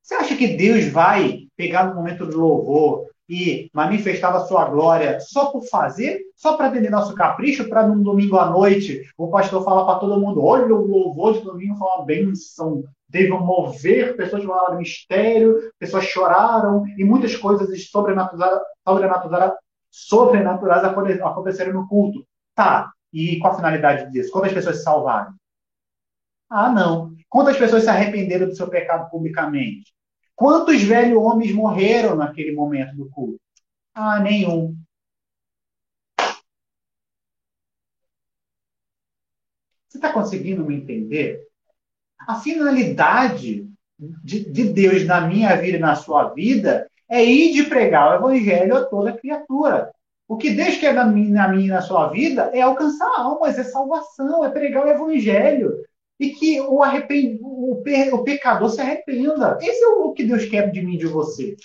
Você 0.00 0.14
acha 0.14 0.36
que 0.36 0.56
Deus 0.56 0.86
vai 0.86 1.48
pegar 1.56 1.88
no 1.88 1.96
momento 1.96 2.24
do 2.24 2.38
louvor 2.38 3.08
e 3.28 3.70
manifestava 3.74 4.46
sua 4.46 4.64
glória 4.66 5.20
só 5.20 5.50
por 5.50 5.62
fazer, 5.64 6.20
só 6.34 6.56
para 6.56 6.68
atender 6.68 6.90
nosso 6.90 7.14
capricho, 7.14 7.68
para 7.68 7.86
num 7.86 8.02
domingo 8.02 8.38
à 8.38 8.48
noite 8.48 9.02
o 9.16 9.28
pastor 9.28 9.62
falar 9.64 9.84
para 9.84 9.98
todo 9.98 10.20
mundo: 10.20 10.42
olha, 10.42 10.74
o 10.74 10.86
louvor 10.86 11.34
de 11.34 11.40
domingo 11.40 11.76
foi 11.76 11.88
uma 11.88 12.04
bênção, 12.04 12.84
teve 13.10 13.32
um 13.32 13.44
mover, 13.44 14.16
pessoas 14.16 14.44
falaram 14.44 14.78
mistério, 14.78 15.72
pessoas 15.78 16.04
choraram 16.04 16.84
e 16.96 17.04
muitas 17.04 17.36
coisas 17.36 17.90
sobrenaturais, 17.90 18.60
sobrenaturais, 19.90 20.84
aconteceram 20.84 21.72
no 21.72 21.88
culto. 21.88 22.24
Tá, 22.54 22.90
e 23.12 23.38
qual 23.38 23.52
a 23.52 23.56
finalidade 23.56 24.10
disso? 24.10 24.32
Quantas 24.32 24.52
pessoas 24.52 24.78
se 24.78 24.82
salvaram? 24.82 25.34
Ah, 26.50 26.70
não. 26.70 27.12
Quantas 27.28 27.56
pessoas 27.58 27.84
se 27.84 27.90
arrependeram 27.90 28.46
do 28.46 28.56
seu 28.56 28.68
pecado 28.68 29.10
publicamente? 29.10 29.92
Quantos 30.38 30.80
velhos 30.84 31.20
homens 31.20 31.52
morreram 31.52 32.14
naquele 32.14 32.52
momento 32.52 32.94
do 32.94 33.10
culto? 33.10 33.40
Ah, 33.92 34.20
nenhum. 34.20 34.76
Você 39.88 39.98
está 39.98 40.12
conseguindo 40.12 40.64
me 40.64 40.76
entender? 40.76 41.44
A 42.20 42.36
finalidade 42.36 43.68
de, 43.98 44.48
de, 44.48 44.72
Deus 44.72 45.04
na 45.04 45.22
minha 45.22 45.56
vida 45.56 45.76
e 45.76 45.80
na 45.80 45.96
sua 45.96 46.32
vida 46.32 46.88
é 47.08 47.24
ir 47.24 47.52
de 47.52 47.64
pregar 47.64 48.12
o 48.12 48.14
evangelho 48.14 48.76
a 48.76 48.84
toda 48.84 49.18
criatura. 49.18 49.92
O 50.28 50.36
que 50.36 50.50
Deus 50.50 50.76
quer 50.76 50.94
na 50.94 51.04
minha, 51.04 51.30
na 51.30 51.48
minha 51.48 51.66
e 51.66 51.70
na 51.70 51.80
sua 51.80 52.10
vida 52.10 52.48
é 52.54 52.60
alcançar 52.60 53.10
almas, 53.18 53.58
é 53.58 53.64
salvação, 53.64 54.44
é 54.44 54.50
pregar 54.50 54.86
o 54.86 54.88
evangelho 54.88 55.84
e 56.20 56.30
que 56.30 56.60
o, 56.60 56.80
arrepend... 56.80 57.40
o, 57.78 57.82
pe... 57.82 58.10
o 58.12 58.22
pecador 58.24 58.70
se 58.70 58.80
arrependa. 58.80 59.58
Esse 59.60 59.82
é 59.82 59.88
o 59.88 60.12
que 60.12 60.24
Deus 60.24 60.44
quer 60.46 60.70
de 60.70 60.82
mim 60.82 60.96
de 60.96 61.06
você. 61.06 61.56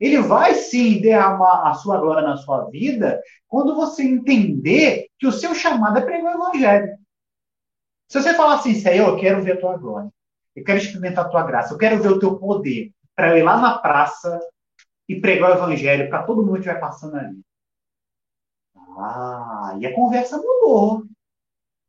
Ele 0.00 0.20
vai 0.20 0.54
sim 0.54 1.00
derramar 1.00 1.68
a 1.68 1.74
sua 1.74 1.98
glória 1.98 2.22
na 2.22 2.36
sua 2.36 2.68
vida 2.68 3.22
quando 3.48 3.74
você 3.74 4.02
entender 4.02 5.06
que 5.18 5.26
o 5.26 5.32
seu 5.32 5.54
chamado 5.54 5.98
é 5.98 6.02
pregar 6.02 6.36
o 6.36 6.42
evangelho. 6.42 6.98
Se 8.08 8.20
você 8.20 8.34
falar 8.34 8.56
assim, 8.56 8.74
Senhor, 8.74 9.08
eu 9.08 9.16
quero 9.16 9.42
ver 9.42 9.52
a 9.52 9.60
tua 9.60 9.76
glória, 9.78 10.10
eu 10.54 10.64
quero 10.64 10.78
experimentar 10.78 11.24
a 11.24 11.28
tua 11.28 11.42
graça, 11.44 11.72
eu 11.72 11.78
quero 11.78 12.02
ver 12.02 12.10
o 12.10 12.18
teu 12.18 12.38
poder, 12.38 12.92
para 13.14 13.38
ir 13.38 13.42
lá 13.42 13.56
na 13.56 13.78
praça 13.78 14.38
e 15.08 15.20
pregar 15.20 15.50
o 15.50 15.54
evangelho 15.54 16.08
para 16.08 16.24
todo 16.24 16.42
mundo 16.42 16.54
que 16.54 16.58
estiver 16.60 16.80
passando 16.80 17.16
ali. 17.16 17.40
Ah, 18.98 19.76
e 19.78 19.86
a 19.86 19.94
conversa 19.94 20.36
mudou. 20.36 21.04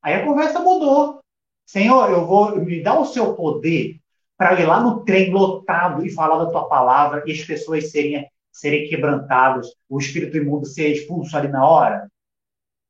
Aí 0.01 0.13
a 0.13 0.23
conversa 0.23 0.59
mudou. 0.59 1.24
Senhor, 1.65 2.09
eu 2.11 2.25
vou 2.25 2.57
me 2.57 2.81
dar 2.81 2.99
o 2.99 3.05
seu 3.05 3.33
poder 3.35 3.99
para 4.37 4.59
ir 4.59 4.65
lá 4.65 4.79
no 4.81 5.03
trem 5.03 5.31
lotado 5.31 6.05
e 6.05 6.13
falar 6.13 6.43
da 6.43 6.51
tua 6.51 6.67
palavra 6.67 7.23
e 7.25 7.31
as 7.31 7.43
pessoas 7.43 7.91
serem, 7.91 8.29
serem 8.51 8.87
quebrantadas, 8.87 9.67
o 9.89 9.97
espírito 9.97 10.37
imundo 10.37 10.65
ser 10.65 10.89
expulso 10.89 11.35
ali 11.35 11.47
na 11.47 11.67
hora. 11.67 12.09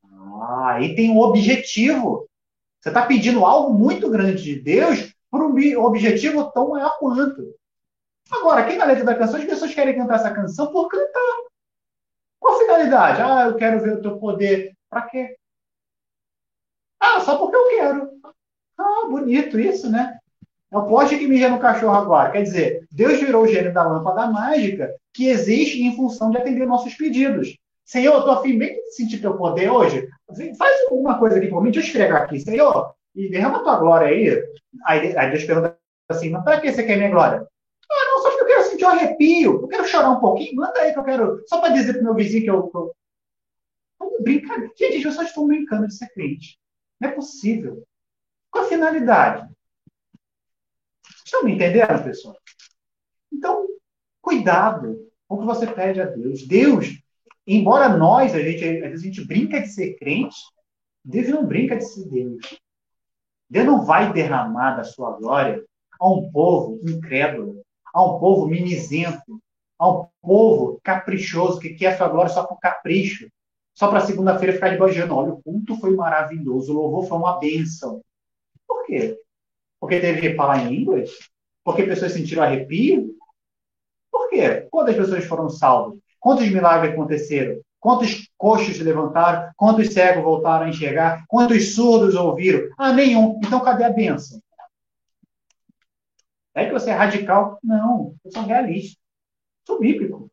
Ah, 0.04 0.74
aí 0.74 0.96
tem 0.96 1.10
um 1.10 1.20
objetivo. 1.20 2.28
Você 2.80 2.90
está 2.90 3.06
pedindo 3.06 3.46
algo 3.46 3.74
muito 3.74 4.10
grande 4.10 4.44
de 4.44 4.60
Deus 4.60 5.14
por 5.32 5.42
um 5.42 5.84
objetivo 5.84 6.52
tão 6.52 6.70
maior 6.70 6.98
quanto. 7.00 7.56
Agora, 8.32 8.62
aqui 8.62 8.76
na 8.76 8.86
letra 8.86 9.06
da 9.06 9.16
canção, 9.16 9.40
as 9.40 9.46
pessoas 9.46 9.74
querem 9.74 9.96
cantar 9.96 10.16
essa 10.16 10.34
canção 10.34 10.72
por 10.72 10.90
cantar. 10.90 11.36
Qual 12.40 12.56
a 12.56 12.60
finalidade? 12.60 13.22
Ah, 13.22 13.46
eu 13.46 13.56
quero 13.56 13.80
ver 13.82 13.94
o 13.94 14.02
teu 14.02 14.18
poder. 14.18 14.76
Para 14.90 15.04
quê? 15.04 15.36
Ah, 17.00 17.20
só 17.22 17.38
porque 17.38 17.56
eu 17.56 17.70
quero. 17.70 18.10
Ah, 18.78 19.08
bonito 19.10 19.60
isso, 19.60 19.90
né? 19.90 20.18
É 20.72 20.78
o 20.78 20.88
poste 20.88 21.18
que 21.18 21.28
mija 21.28 21.50
no 21.50 21.60
cachorro 21.60 21.96
agora. 21.96 22.32
Quer 22.32 22.42
dizer, 22.42 22.88
Deus 22.92 23.20
virou 23.20 23.44
o 23.44 23.48
gênio 23.48 23.74
da 23.74 23.84
lâmpada 23.84 24.28
mágica 24.28 24.94
que 25.14 25.28
existe 25.28 25.82
em 25.82 25.96
função 25.96 26.32
de 26.32 26.38
atender 26.38 26.66
nossos 26.66 26.94
pedidos. 26.96 27.58
Senhor, 27.86 28.18
estou 28.18 28.34
afim 28.34 28.58
bem 28.58 28.74
de 28.74 28.92
sentir 28.92 29.22
teu 29.22 29.38
poder 29.38 29.70
hoje. 29.70 30.10
Faz 30.58 30.90
alguma 30.90 31.18
coisa 31.20 31.38
aqui 31.38 31.48
por 31.48 31.62
mim, 31.62 31.72
deixa 31.72 31.88
eu 31.88 31.92
esfregar 31.92 32.24
aqui. 32.24 32.40
Senhor, 32.40 32.94
e 33.16 33.30
derrama 33.30 33.64
tua 33.64 33.78
glória 33.78 34.08
aí. 34.08 34.44
Aí, 34.86 35.18
aí 35.18 35.30
Deus 35.30 35.44
pergunta 35.46 35.78
assim, 36.10 36.30
mas 36.30 36.44
para 36.44 36.60
que 36.60 36.72
você 36.72 36.84
quer 36.84 36.98
minha 36.98 37.12
glória? 37.12 37.48
Ah, 37.90 38.06
não, 38.12 38.22
só 38.22 38.30
porque 38.30 38.44
eu 38.44 38.48
quero 38.48 38.64
sentir 38.64 38.86
um 38.86 38.90
arrepio. 38.90 39.62
Eu 39.62 39.68
quero 39.68 39.88
chorar 39.88 40.10
um 40.10 40.20
pouquinho. 40.20 40.56
Manda 40.56 40.80
aí 40.80 40.92
que 40.92 41.00
eu 41.00 41.04
quero. 41.04 41.44
Só 41.48 41.62
para 41.62 41.74
dizer 41.74 41.94
pro 41.94 42.04
meu 42.04 42.16
vizinho 42.16 42.44
que 42.44 42.50
eu. 42.50 42.72
eu... 42.74 42.96
Brincadeira. 44.22 44.72
Gente, 44.76 44.98
as 44.98 45.04
pessoas 45.04 45.28
estão 45.28 45.48
brincando 45.48 45.88
de 45.88 45.96
ser 45.96 46.10
crente. 46.10 46.60
Não 47.00 47.10
é 47.10 47.12
possível. 47.12 47.84
Qual 48.56 48.64
a 48.64 48.70
finalidade? 48.70 49.54
Estão 51.26 51.44
me 51.44 51.56
entendendo, 51.56 52.02
pessoal? 52.06 52.38
Então, 53.30 53.68
cuidado 54.22 54.98
com 55.28 55.36
o 55.36 55.40
que 55.40 55.46
você 55.46 55.68
pede 55.68 56.00
a 56.00 56.06
Deus. 56.06 56.48
Deus, 56.48 56.88
embora 57.46 57.90
nós, 57.90 58.34
a 58.34 58.40
gente, 58.40 58.64
às 58.64 58.92
vezes 58.92 59.02
a 59.02 59.08
gente 59.08 59.28
brinca 59.28 59.60
de 59.60 59.68
ser 59.68 59.96
crente, 59.96 60.38
Deus 61.04 61.28
não 61.28 61.46
brinca 61.46 61.76
de 61.76 61.84
ser 61.84 62.08
Deus. 62.08 62.58
Deus 63.50 63.66
não 63.66 63.84
vai 63.84 64.14
derramar 64.14 64.78
da 64.78 64.86
sua 64.86 65.12
glória 65.18 65.62
a 66.00 66.10
um 66.10 66.32
povo 66.32 66.80
incrédulo, 66.88 67.62
a 67.94 68.06
um 68.06 68.20
povo 68.20 68.48
mimizento, 68.48 69.38
a 69.78 69.92
um 69.92 70.08
povo 70.22 70.80
caprichoso 70.82 71.60
que 71.60 71.74
quer 71.74 71.88
a 71.88 71.98
sua 71.98 72.08
glória 72.08 72.32
só 72.32 72.46
por 72.46 72.58
capricho, 72.62 73.28
só 73.74 73.90
para 73.90 74.00
segunda-feira 74.00 74.54
ficar 74.54 74.70
debanjando. 74.70 75.14
Olha, 75.14 75.34
o 75.34 75.44
culto 75.44 75.76
foi 75.76 75.94
maravilhoso, 75.94 76.72
o 76.72 76.82
louvor 76.82 77.06
foi 77.06 77.18
uma 77.18 77.38
bênção. 77.38 78.02
Por 78.68 78.86
quê? 78.86 79.20
Porque 79.80 80.00
teve 80.00 80.22
que 80.22 80.36
falar 80.36 80.66
em 80.66 80.82
inglês? 80.82 81.12
Porque 81.64 81.84
pessoas 81.84 82.14
sentiram 82.14 82.44
arrepio? 82.44 83.16
Por 84.12 84.30
quê? 84.30 84.68
Quantas 84.72 84.96
pessoas 84.96 85.26
foram 85.26 85.50
salvas? 85.50 86.00
Quantos 86.20 86.50
milagres 86.50 86.94
aconteceram? 86.94 87.62
Quantos 87.80 88.30
coxos 88.38 88.78
se 88.78 88.84
levantaram? 88.84 89.52
Quantos 89.56 89.94
cegos 89.94 90.24
voltaram 90.24 90.66
a 90.66 90.70
enxergar? 90.70 91.24
Quantos 91.28 91.76
surdos 91.76 92.16
ouviram? 92.16 92.68
Ah, 92.78 92.92
nenhum. 92.92 93.40
Então 93.44 93.60
cadê 93.60 93.84
a 93.84 93.92
bênção? 93.92 94.42
É 96.56 96.66
que 96.66 96.72
você 96.72 96.90
é 96.90 96.94
radical? 96.94 97.60
Não, 97.64 98.16
eu 98.24 98.32
sou 98.32 98.44
realista. 98.44 99.00
Sou 99.68 99.80
bíblico. 99.80 100.32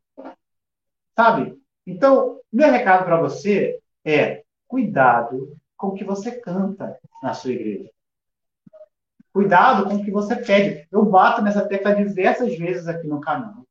Sabe? 1.16 1.60
Então, 1.86 2.40
meu 2.50 2.70
recado 2.70 3.04
para 3.04 3.20
você 3.20 3.80
é: 4.04 4.44
cuidado 4.68 5.56
com 5.76 5.88
o 5.88 5.94
que 5.94 6.04
você 6.04 6.30
canta 6.40 6.98
na 7.22 7.34
sua 7.34 7.52
igreja. 7.52 7.90
Cuidado 9.32 9.88
com 9.88 9.96
o 9.96 10.04
que 10.04 10.10
você 10.10 10.36
pede. 10.36 10.86
Eu 10.92 11.04
bato 11.04 11.40
nessa 11.40 11.66
tecla 11.66 11.94
diversas 11.94 12.56
vezes 12.56 12.86
aqui 12.86 13.06
no 13.06 13.20
canal. 13.20 13.62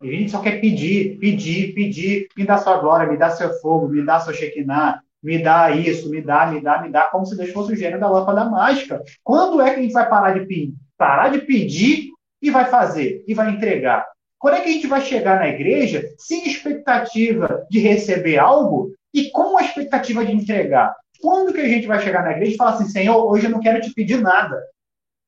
A 0.00 0.06
gente 0.06 0.30
só 0.30 0.40
quer 0.40 0.60
pedir, 0.60 1.18
pedir, 1.18 1.74
pedir. 1.74 2.28
Me 2.36 2.44
dá 2.44 2.58
sua 2.58 2.78
glória, 2.78 3.10
me 3.10 3.16
dá 3.16 3.30
seu 3.30 3.52
fogo, 3.60 3.88
me 3.88 4.04
dá 4.04 4.20
seu 4.20 4.32
Shekinah, 4.32 5.00
me 5.22 5.38
dá 5.42 5.70
isso, 5.70 6.10
me 6.10 6.20
dá, 6.20 6.46
me 6.46 6.60
dá, 6.60 6.82
me 6.82 6.90
dá, 6.90 7.04
como 7.04 7.26
se 7.26 7.36
Deus 7.36 7.50
fosse 7.50 7.72
o 7.72 7.76
gênio 7.76 7.98
da 7.98 8.08
lâmpada 8.08 8.44
mágica. 8.44 9.02
Quando 9.24 9.60
é 9.60 9.72
que 9.72 9.80
a 9.80 9.82
gente 9.82 9.92
vai 9.92 10.08
parar 10.08 10.38
de 10.38 10.46
pedir? 10.46 10.74
Parar 10.96 11.28
de 11.30 11.40
pedir 11.40 12.10
e 12.40 12.50
vai 12.50 12.66
fazer, 12.66 13.24
e 13.26 13.34
vai 13.34 13.50
entregar. 13.50 14.06
Quando 14.38 14.54
é 14.54 14.60
que 14.60 14.68
a 14.68 14.72
gente 14.72 14.86
vai 14.86 15.00
chegar 15.00 15.40
na 15.40 15.48
igreja 15.48 16.08
sem 16.18 16.46
expectativa 16.46 17.66
de 17.70 17.80
receber 17.80 18.38
algo 18.38 18.92
e 19.12 19.30
com 19.30 19.56
a 19.56 19.62
expectativa 19.62 20.24
de 20.24 20.32
entregar? 20.32 20.94
Quando 21.20 21.52
que 21.52 21.60
a 21.60 21.68
gente 21.68 21.86
vai 21.86 22.00
chegar 22.00 22.22
na 22.22 22.32
igreja 22.32 22.54
e 22.54 22.56
falar 22.56 22.72
assim, 22.72 22.88
Senhor, 22.88 23.24
hoje 23.24 23.46
eu 23.46 23.50
não 23.50 23.60
quero 23.60 23.80
te 23.80 23.92
pedir 23.92 24.20
nada. 24.20 24.60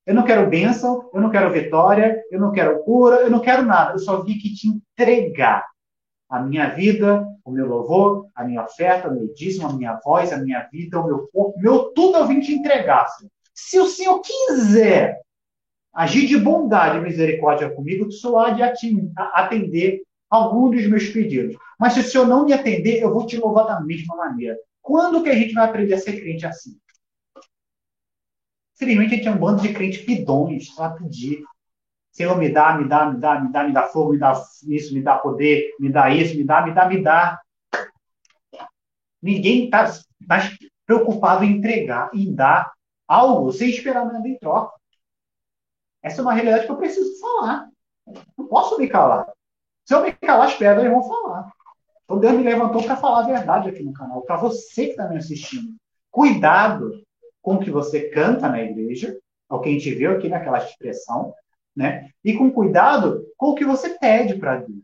Eu 0.05 0.15
não 0.15 0.23
quero 0.23 0.49
bênção, 0.49 1.09
eu 1.13 1.21
não 1.21 1.29
quero 1.29 1.51
vitória, 1.51 2.21
eu 2.31 2.39
não 2.39 2.51
quero 2.51 2.83
cura, 2.83 3.17
eu 3.17 3.29
não 3.29 3.39
quero 3.39 3.63
nada. 3.63 3.93
Eu 3.93 3.99
só 3.99 4.21
vim 4.23 4.37
aqui 4.37 4.53
te 4.53 4.67
entregar 4.67 5.65
a 6.29 6.41
minha 6.41 6.69
vida, 6.69 7.27
o 7.43 7.51
meu 7.51 7.67
louvor, 7.67 8.27
a 8.35 8.43
minha 8.43 8.63
oferta, 8.63 9.09
o 9.09 9.13
meu 9.13 9.33
dízimo, 9.33 9.67
a 9.67 9.73
minha 9.73 9.99
voz, 10.03 10.31
a 10.31 10.37
minha 10.37 10.67
vida, 10.71 10.99
o 10.99 11.05
meu 11.05 11.27
corpo, 11.31 11.59
meu 11.59 11.91
tudo 11.91 12.17
eu 12.17 12.27
vim 12.27 12.39
te 12.39 12.53
entregar. 12.53 13.07
Senhor. 13.07 13.31
Se 13.53 13.79
o 13.79 13.87
Senhor 13.87 14.21
quiser 14.21 15.19
agir 15.93 16.27
de 16.27 16.37
bondade 16.37 16.97
e 16.97 17.01
misericórdia 17.01 17.69
comigo, 17.69 18.05
tu 18.05 18.13
só 18.13 18.39
há 18.39 18.51
de 18.51 18.61
atender 18.63 20.01
algum 20.29 20.69
dos 20.69 20.85
meus 20.87 21.07
pedidos. 21.09 21.55
Mas 21.79 21.93
se 21.93 21.99
o 22.01 22.03
Senhor 22.03 22.27
não 22.27 22.45
me 22.45 22.53
atender, 22.53 23.01
eu 23.01 23.11
vou 23.11 23.25
te 23.25 23.37
louvar 23.37 23.65
da 23.65 23.81
mesma 23.81 24.15
maneira. 24.15 24.57
Quando 24.89 25.21
que 25.21 25.29
a 25.29 25.35
gente 25.35 25.53
vai 25.53 25.65
aprender 25.65 25.93
a 25.93 25.99
ser 25.99 26.19
crente 26.19 26.47
assim? 26.47 26.75
Simplesmente 28.73 29.13
a 29.13 29.17
gente 29.17 29.27
é 29.27 29.31
um 29.31 29.37
bando 29.37 29.61
de 29.61 29.71
crentes 29.71 30.03
pidões, 30.03 30.73
só 30.73 30.89
pedir. 30.89 31.43
Senhor, 32.11 32.35
me 32.35 32.51
dá, 32.51 32.75
me 32.75 32.87
dá, 32.87 33.05
me 33.05 33.19
dá, 33.19 33.39
me 33.39 33.51
dá, 33.51 33.63
me 33.65 33.71
dá 33.71 33.83
fogo, 33.83 34.13
me 34.13 34.17
dá 34.17 34.33
isso, 34.67 34.95
me 34.95 35.03
dá 35.03 35.15
poder, 35.19 35.75
me 35.79 35.91
dá 35.91 36.09
isso, 36.09 36.35
me 36.35 36.43
dá, 36.43 36.65
me 36.65 36.73
dá, 36.73 36.89
me 36.89 37.03
dá. 37.03 37.39
Ninguém 39.21 39.65
está 39.65 39.93
mais 40.27 40.57
preocupado 40.87 41.43
em 41.43 41.57
entregar, 41.57 42.09
em 42.11 42.33
dar 42.33 42.73
algo 43.07 43.51
sem 43.51 43.69
esperar 43.69 44.07
nada 44.11 44.27
em 44.27 44.39
troca. 44.39 44.75
Essa 46.01 46.21
é 46.21 46.23
uma 46.23 46.33
realidade 46.33 46.65
que 46.65 46.71
eu 46.71 46.77
preciso 46.77 47.19
falar. 47.19 47.69
Não 48.35 48.47
posso 48.47 48.75
me 48.79 48.89
calar. 48.89 49.31
Se 49.85 49.93
eu 49.93 50.01
me 50.01 50.11
calar, 50.13 50.47
as 50.47 50.55
pedras 50.55 50.89
vão 50.89 51.07
falar. 51.07 51.53
Então 52.09 52.19
Deus 52.19 52.33
me 52.33 52.41
levantou 52.41 52.81
para 52.83 52.97
falar 52.97 53.19
a 53.19 53.27
verdade 53.27 53.69
aqui 53.69 53.83
no 53.83 53.93
canal, 53.93 54.23
para 54.23 54.35
você 54.35 54.85
que 54.85 54.91
está 54.91 55.07
me 55.07 55.17
assistindo. 55.17 55.75
Cuidado 56.09 57.05
com 57.39 57.53
o 57.53 57.59
que 57.59 57.69
você 57.69 58.09
canta 58.09 58.49
na 58.49 58.63
igreja, 58.63 59.15
é 59.47 59.53
o 59.53 59.59
que 59.59 59.69
a 59.69 59.71
gente 59.71 59.93
viu 59.93 60.13
aqui 60.13 60.27
naquela 60.27 60.57
expressão, 60.57 61.35
né? 61.75 62.09
E 62.23 62.35
com 62.35 62.51
cuidado 62.51 63.31
com 63.37 63.49
o 63.49 63.55
que 63.55 63.63
você 63.63 63.95
pede 63.99 64.39
para 64.39 64.57
Deus. 64.57 64.81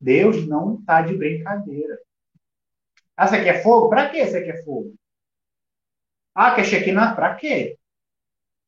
Deus 0.00 0.46
não 0.46 0.76
está 0.76 1.02
de 1.02 1.14
brincadeira. 1.14 1.98
Ah, 3.14 3.28
você 3.28 3.44
quer 3.44 3.62
fogo? 3.62 3.90
Para 3.90 4.08
que 4.08 4.24
você 4.24 4.42
quer 4.42 4.64
fogo? 4.64 4.94
Ah, 6.34 6.54
quer 6.54 6.64
Shekinah? 6.64 7.14
Para 7.14 7.34
quê? 7.34 7.78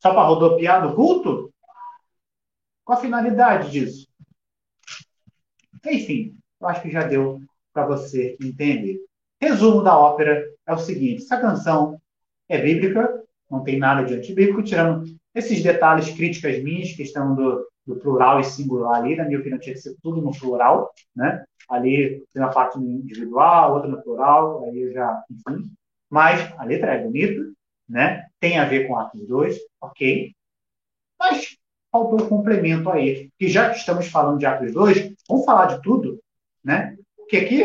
Só 0.02 0.12
para 0.12 0.28
rodopiar 0.28 0.86
do 0.86 0.94
culto? 0.94 1.50
Qual 2.84 2.98
a 2.98 3.00
finalidade 3.00 3.70
disso? 3.70 4.06
Enfim, 5.86 6.38
eu 6.60 6.68
acho 6.68 6.82
que 6.82 6.90
já 6.90 7.06
deu 7.06 7.40
para 7.72 7.86
você 7.86 8.36
entender. 8.42 8.98
Resumo 9.40 9.82
da 9.82 9.96
ópera 9.96 10.44
é 10.66 10.72
o 10.72 10.78
seguinte: 10.78 11.22
essa 11.22 11.40
canção 11.40 12.00
é 12.48 12.60
bíblica, 12.60 13.22
não 13.50 13.62
tem 13.62 13.78
nada 13.78 14.04
de 14.04 14.14
antibíblico, 14.14 14.62
tirando 14.62 15.04
esses 15.34 15.62
detalhes, 15.62 16.10
críticas 16.10 16.62
minhas, 16.62 16.92
questão 16.92 17.34
do, 17.34 17.66
do 17.86 17.96
plural 17.96 18.40
e 18.40 18.44
singular 18.44 19.00
ali, 19.00 19.14
na 19.14 19.24
minha 19.24 19.38
opinião, 19.38 19.60
tinha 19.60 19.74
que 19.74 19.80
ser 19.80 19.96
tudo 20.02 20.20
no 20.20 20.36
plural, 20.36 20.92
né? 21.14 21.44
Ali 21.68 22.24
tem 22.32 22.42
uma 22.42 22.50
parte 22.50 22.78
individual, 22.78 23.74
outra 23.74 23.88
no 23.88 24.02
plural, 24.02 24.64
aí 24.64 24.80
eu 24.80 24.92
já, 24.92 25.22
enfim. 25.30 25.70
Mas 26.10 26.40
a 26.58 26.64
letra 26.64 26.94
é 26.94 27.04
bonita, 27.04 27.42
né? 27.88 28.26
Tem 28.40 28.58
a 28.58 28.64
ver 28.64 28.88
com 28.88 28.98
Atos 28.98 29.26
2, 29.26 29.56
ok. 29.80 30.32
Mas 31.18 31.56
faltou 31.92 32.22
um 32.22 32.28
complemento 32.28 32.90
aí. 32.90 33.30
Que 33.38 33.48
já 33.48 33.70
que 33.70 33.76
estamos 33.76 34.08
falando 34.08 34.38
de 34.38 34.46
Atos 34.46 34.72
2, 34.72 35.14
vamos 35.28 35.44
falar 35.44 35.66
de 35.66 35.82
tudo, 35.82 36.18
né? 36.64 36.96
Porque 37.16 37.36
aqui, 37.36 37.64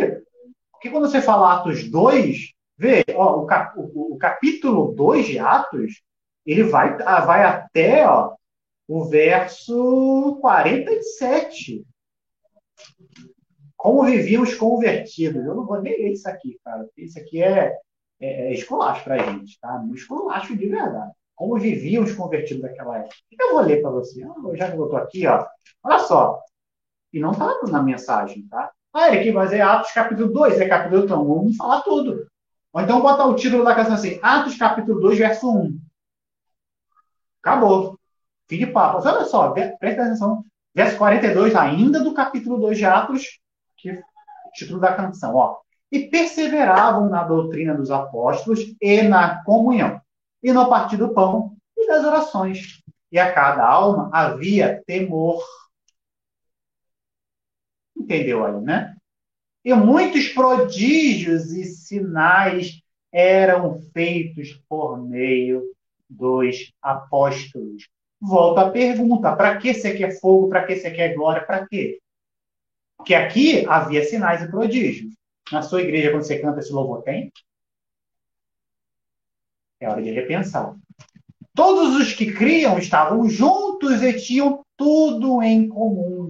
porque 0.72 0.90
quando 0.90 1.10
você 1.10 1.22
fala 1.22 1.54
Atos 1.54 1.90
2, 1.90 2.54
vê, 2.78 3.04
ó, 3.16 3.42
o, 3.42 3.46
cap, 3.46 3.78
o, 3.78 4.14
o 4.14 4.18
capítulo 4.18 4.94
2 4.94 5.26
de 5.26 5.40
Atos, 5.40 6.02
ele 6.46 6.64
vai, 6.64 6.98
ah, 7.06 7.22
vai 7.22 7.44
até 7.44 8.08
ó, 8.08 8.36
o 8.88 9.06
verso 9.06 10.38
47. 10.42 11.86
Como 13.78 14.04
viviam 14.04 14.44
os 14.44 14.56
convertidos. 14.56 15.46
Eu 15.46 15.56
não 15.56 15.66
vou 15.66 15.82
nem 15.82 15.98
ler 15.98 16.12
isso 16.14 16.28
aqui, 16.30 16.58
cara. 16.64 16.88
Isso 16.98 17.20
aqui 17.20 17.44
é 17.44 17.78
é, 18.24 18.48
é 18.48 18.54
esculacho 18.54 19.04
para 19.04 19.16
a 19.16 19.32
gente, 19.32 19.60
tá? 19.60 19.76
Um 19.80 19.94
esculacho 19.94 20.56
de 20.56 20.68
verdade. 20.68 21.12
Como 21.36 21.60
viviam 21.60 22.04
os 22.04 22.16
convertidos 22.16 22.62
daquela 22.62 23.00
época. 23.00 23.16
Eu 23.38 23.52
vou 23.52 23.62
ler 23.62 23.82
para 23.82 23.92
você. 23.92 24.24
Ah, 24.24 24.56
já 24.56 24.72
que 24.72 24.78
eu 24.78 24.86
estou 24.86 24.98
aqui, 24.98 25.28
ó. 25.28 25.46
Olha 25.84 26.00
só. 26.00 26.42
E 27.12 27.20
não 27.20 27.32
está 27.32 27.62
na 27.70 27.84
mensagem, 27.84 28.48
tá? 28.48 28.72
Ah, 28.94 29.08
Eric, 29.10 29.32
mas 29.32 29.52
é 29.52 29.62
Atos 29.62 29.92
capítulo 29.92 30.32
2, 30.32 30.60
é 30.60 30.68
capítulo 30.68 31.02
1. 31.02 31.06
Então, 31.06 31.28
vamos 31.28 31.56
falar 31.56 31.82
tudo. 31.82 32.28
Ou 32.72 32.82
então 32.82 33.02
bota 33.02 33.26
o 33.26 33.36
título 33.36 33.64
da 33.64 33.76
canção 33.76 33.94
assim, 33.96 34.20
Atos 34.22 34.58
capítulo 34.58 35.00
2, 35.00 35.18
verso 35.18 35.50
1. 35.50 35.80
Acabou. 37.42 38.00
Fim 38.48 38.60
de 38.60 38.68
papo. 38.68 39.08
Olha 39.08 39.26
só, 39.26 39.52
presta 39.52 40.04
atenção. 40.04 40.46
Verso 40.76 40.98
42, 40.98 41.56
ainda 41.56 42.04
do 42.04 42.14
capítulo 42.14 42.60
2 42.60 42.78
de 42.78 42.86
Atos, 42.86 43.40
que 43.78 44.00
título 44.56 44.80
da 44.80 44.94
canção, 44.94 45.36
ó 45.36 45.64
e 45.94 46.08
perseveravam 46.10 47.08
na 47.08 47.24
doutrina 47.24 47.76
dos 47.76 47.92
apóstolos 47.92 48.62
e 48.82 49.04
na 49.04 49.44
comunhão, 49.44 50.02
e 50.42 50.52
no 50.52 50.68
partir 50.68 50.98
do 50.98 51.14
pão 51.14 51.56
e 51.78 51.86
das 51.86 52.04
orações. 52.04 52.82
E 53.12 53.20
a 53.20 53.32
cada 53.32 53.64
alma 53.64 54.10
havia 54.12 54.82
temor. 54.88 55.44
Entendeu 58.04 58.46
aí, 58.46 58.62
né? 58.62 58.96
E 59.64 59.74
muitos 59.74 60.28
prodígios 60.28 61.54
e 61.54 61.64
sinais 61.64 62.82
eram 63.12 63.80
feitos 63.94 64.62
por 64.68 65.02
meio 65.02 65.64
dos 66.10 66.74
apóstolos. 66.82 67.88
Volta 68.20 68.62
a 68.62 68.72
pergunta: 68.72 69.34
para 69.36 69.58
que 69.58 69.74
você 69.74 69.96
quer 69.96 70.20
fogo? 70.20 70.50
Para 70.50 70.66
que 70.66 70.76
você 70.76 70.92
quer 70.92 71.16
glória? 71.16 71.46
Para 71.46 71.66
quê? 71.66 72.00
Porque 72.98 73.16
aqui 73.16 73.66
havia 73.68 74.04
sinais 74.04 74.42
e 74.42 74.52
prodígios. 74.52 75.14
Na 75.50 75.62
sua 75.62 75.82
igreja, 75.82 76.12
quando 76.12 76.24
você 76.24 76.40
canta 76.40 76.60
esse 76.60 76.72
louvor, 76.72 77.04
tem? 77.04 77.32
É 79.80 79.90
hora 79.90 80.02
de 80.02 80.12
repensar. 80.12 80.76
Todos 81.56 81.96
os 81.96 82.14
que 82.14 82.34
criam 82.34 82.78
estavam 82.78 83.30
juntos 83.30 84.02
e 84.02 84.14
tinham 84.14 84.64
tudo 84.76 85.42
em 85.42 85.70
comum. 85.70 86.23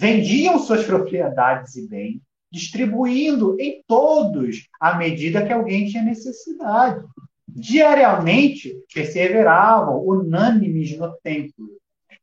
Vendiam 0.00 0.58
suas 0.58 0.82
propriedades 0.86 1.76
e 1.76 1.86
bens 1.86 2.22
distribuindo 2.50 3.54
em 3.60 3.84
todos 3.86 4.66
à 4.80 4.96
medida 4.96 5.44
que 5.44 5.52
alguém 5.52 5.88
tinha 5.88 6.02
necessidade. 6.02 7.04
Diariamente 7.46 8.74
perseveravam 8.94 10.02
unânimes 10.02 10.96
no 10.96 11.14
templo, 11.22 11.66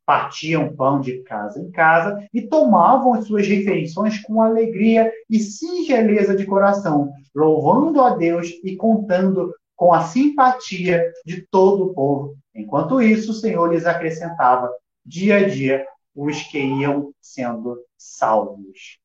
partiam 0.04 0.74
pão 0.74 1.00
de 1.00 1.22
casa 1.22 1.60
em 1.60 1.70
casa 1.70 2.18
e 2.34 2.42
tomavam 2.42 3.14
as 3.14 3.28
suas 3.28 3.46
refeições 3.46 4.20
com 4.22 4.42
alegria 4.42 5.12
e 5.30 5.38
singeleza 5.38 6.34
de 6.34 6.46
coração, 6.46 7.12
louvando 7.32 8.00
a 8.00 8.10
Deus 8.10 8.48
e 8.64 8.74
contando 8.74 9.54
com 9.76 9.94
a 9.94 10.00
simpatia 10.00 11.12
de 11.24 11.46
todo 11.48 11.84
o 11.84 11.94
povo. 11.94 12.36
Enquanto 12.52 13.00
isso, 13.00 13.30
o 13.30 13.34
Senhor 13.34 13.72
lhes 13.72 13.86
acrescentava 13.86 14.68
dia 15.06 15.36
a 15.36 15.48
dia 15.48 15.86
os 16.18 16.42
que 16.42 16.58
iam 16.58 17.14
sendo 17.20 17.80
salvos. 17.96 18.98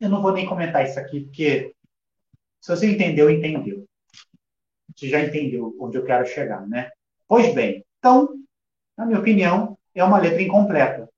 Eu 0.00 0.08
não 0.08 0.20
vou 0.20 0.32
nem 0.32 0.46
comentar 0.46 0.84
isso 0.84 0.98
aqui, 0.98 1.20
porque 1.20 1.72
se 2.60 2.74
você 2.74 2.90
entendeu, 2.90 3.30
entendeu. 3.30 3.86
Você 4.94 5.08
já 5.08 5.20
entendeu 5.20 5.76
onde 5.78 5.96
eu 5.96 6.04
quero 6.04 6.26
chegar, 6.26 6.66
né? 6.66 6.90
Pois 7.28 7.54
bem, 7.54 7.84
então, 7.98 8.34
na 8.96 9.06
minha 9.06 9.20
opinião, 9.20 9.78
é 9.94 10.02
uma 10.02 10.18
letra 10.18 10.42
incompleta. 10.42 11.08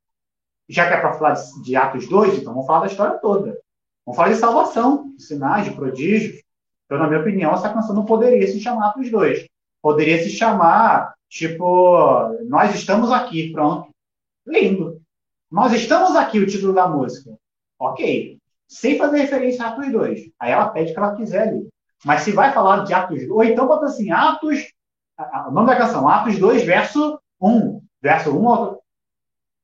Já 0.69 0.87
que 0.87 0.95
é 0.95 1.01
para 1.01 1.15
falar 1.15 1.35
de 1.63 1.77
Atos 1.77 2.09
2, 2.09 2.39
então 2.39 2.53
vamos 2.53 2.67
falar 2.67 2.81
da 2.81 2.87
história 2.87 3.19
toda. 3.19 3.59
Vamos 4.05 4.17
falar 4.17 4.29
de 4.29 4.37
salvação, 4.37 5.15
de 5.17 5.23
sinais, 5.23 5.65
de 5.65 5.71
prodígios. 5.71 6.43
Então, 6.85 6.99
na 6.99 7.07
minha 7.09 7.21
opinião, 7.21 7.55
essa 7.55 7.73
canção 7.73 7.95
não 7.95 8.05
poderia 8.05 8.47
se 8.47 8.61
chamar 8.61 8.89
Atos 8.89 9.11
2. 9.11 9.47
Poderia 9.81 10.23
se 10.23 10.31
chamar, 10.31 11.15
tipo, 11.29 12.29
Nós 12.49 12.75
estamos 12.75 13.11
aqui, 13.11 13.51
pronto. 13.53 13.89
Lindo. 14.47 14.96
Nós 15.57 15.73
estamos 15.73 16.15
aqui, 16.15 16.39
o 16.39 16.47
título 16.47 16.75
da 16.75 16.87
música. 16.87 17.35
Ok. 17.79 18.39
Sem 18.69 18.99
fazer 18.99 19.21
referência 19.21 19.65
a 19.65 19.69
Atos 19.71 19.91
2. 19.91 20.21
Aí 20.39 20.53
ela 20.53 20.69
pede 20.69 20.93
que 20.93 20.99
ela 20.99 21.17
quiser 21.17 21.49
ali. 21.49 21.67
Mas 22.05 22.21
se 22.21 22.33
vai 22.33 22.53
falar 22.53 22.85
de 22.85 22.93
Atos 22.93 23.21
2, 23.21 23.31
ou 23.31 23.43
então 23.43 23.67
bota 23.67 23.87
assim, 23.87 24.11
Atos. 24.11 24.71
O 25.49 25.51
nome 25.51 25.69
da 25.69 25.77
canção, 25.77 26.07
Atos 26.07 26.39
2, 26.39 26.63
verso 26.63 27.19
1. 27.41 27.83
Verso 28.03 28.39
1. 28.39 28.77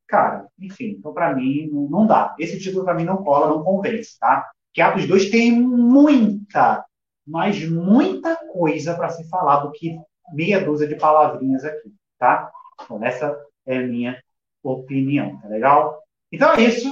Cara, 0.09 0.49
enfim, 0.59 0.97
então 0.99 1.13
para 1.13 1.35
mim 1.35 1.69
não, 1.71 1.83
não 1.83 2.07
dá. 2.07 2.35
Esse 2.39 2.59
título 2.59 2.87
para 2.87 2.95
mim 2.95 3.05
não 3.05 3.23
cola, 3.23 3.49
não 3.49 3.63
convence, 3.63 4.19
tá? 4.19 4.51
Que 4.73 4.81
Atos 4.81 5.07
2 5.07 5.29
tem 5.29 5.53
muita, 5.53 6.83
mas 7.27 7.69
muita 7.69 8.35
coisa 8.51 8.95
para 8.95 9.11
se 9.11 9.29
falar 9.29 9.57
do 9.57 9.71
que 9.71 10.01
meia 10.33 10.59
dúzia 10.59 10.89
de 10.89 10.95
palavrinhas 10.95 11.67
aqui, 11.67 11.93
tá? 12.19 12.51
Então, 12.83 13.05
essa 13.05 13.39
é 13.67 13.77
a 13.77 13.87
minha 13.87 14.19
opinião, 14.63 15.39
tá 15.41 15.49
legal? 15.49 16.03
Então 16.31 16.53
é 16.53 16.63
isso. 16.63 16.89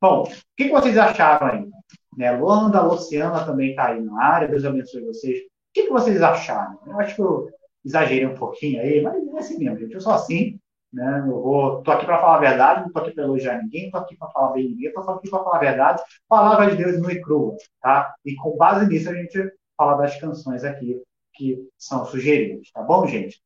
Bom, 0.00 0.24
o 0.24 0.28
que, 0.56 0.68
vocês 0.68 0.96
acharam 0.98 1.46
aí? 1.46 1.68
Né, 2.16 2.30
Luanda, 2.32 2.82
Luciana 2.82 3.44
também 3.44 3.70
está 3.70 3.88
aí 3.88 4.00
na 4.00 4.22
área, 4.22 4.48
Deus 4.48 4.64
abençoe 4.64 5.04
vocês. 5.04 5.38
O 5.40 5.42
que, 5.74 5.88
vocês 5.88 6.22
acharam? 6.22 6.78
Eu 6.86 6.98
acho 7.00 7.14
que 7.14 7.22
eu 7.22 7.50
exagerei 7.84 8.26
um 8.26 8.34
pouquinho 8.34 8.80
aí, 8.80 9.02
mas 9.02 9.26
é 9.26 9.38
assim 9.38 9.58
mesmo, 9.58 9.78
gente. 9.78 9.94
Eu 9.94 10.00
sou 10.00 10.12
assim, 10.12 10.58
né? 10.92 11.24
Eu 11.26 11.42
vou, 11.42 11.82
tô 11.82 11.90
aqui 11.90 12.06
para 12.06 12.18
falar 12.18 12.36
a 12.36 12.40
verdade, 12.40 12.80
não 12.82 12.92
tô 12.92 12.98
aqui 12.98 13.12
para 13.12 13.24
elogiar 13.24 13.62
ninguém, 13.62 13.90
tô 13.90 13.98
aqui 13.98 14.16
para 14.16 14.30
falar 14.30 14.52
bem 14.52 14.68
ninguém, 14.68 14.92
tô 14.92 15.00
aqui 15.00 15.30
para 15.30 15.44
falar 15.44 15.56
a 15.56 15.60
verdade, 15.60 16.02
palavra 16.28 16.70
de 16.70 16.76
Deus 16.76 16.98
nua 16.98 17.12
e 17.12 17.20
crua, 17.20 17.56
tá? 17.80 18.14
E 18.24 18.34
com 18.36 18.56
base 18.56 18.86
nisso 18.86 19.10
a 19.10 19.14
gente 19.14 19.52
fala 19.76 19.96
das 19.96 20.18
canções 20.18 20.64
aqui 20.64 21.02
que 21.34 21.68
são 21.76 22.06
sugeridas, 22.06 22.70
tá 22.72 22.82
bom, 22.82 23.06
gente? 23.06 23.40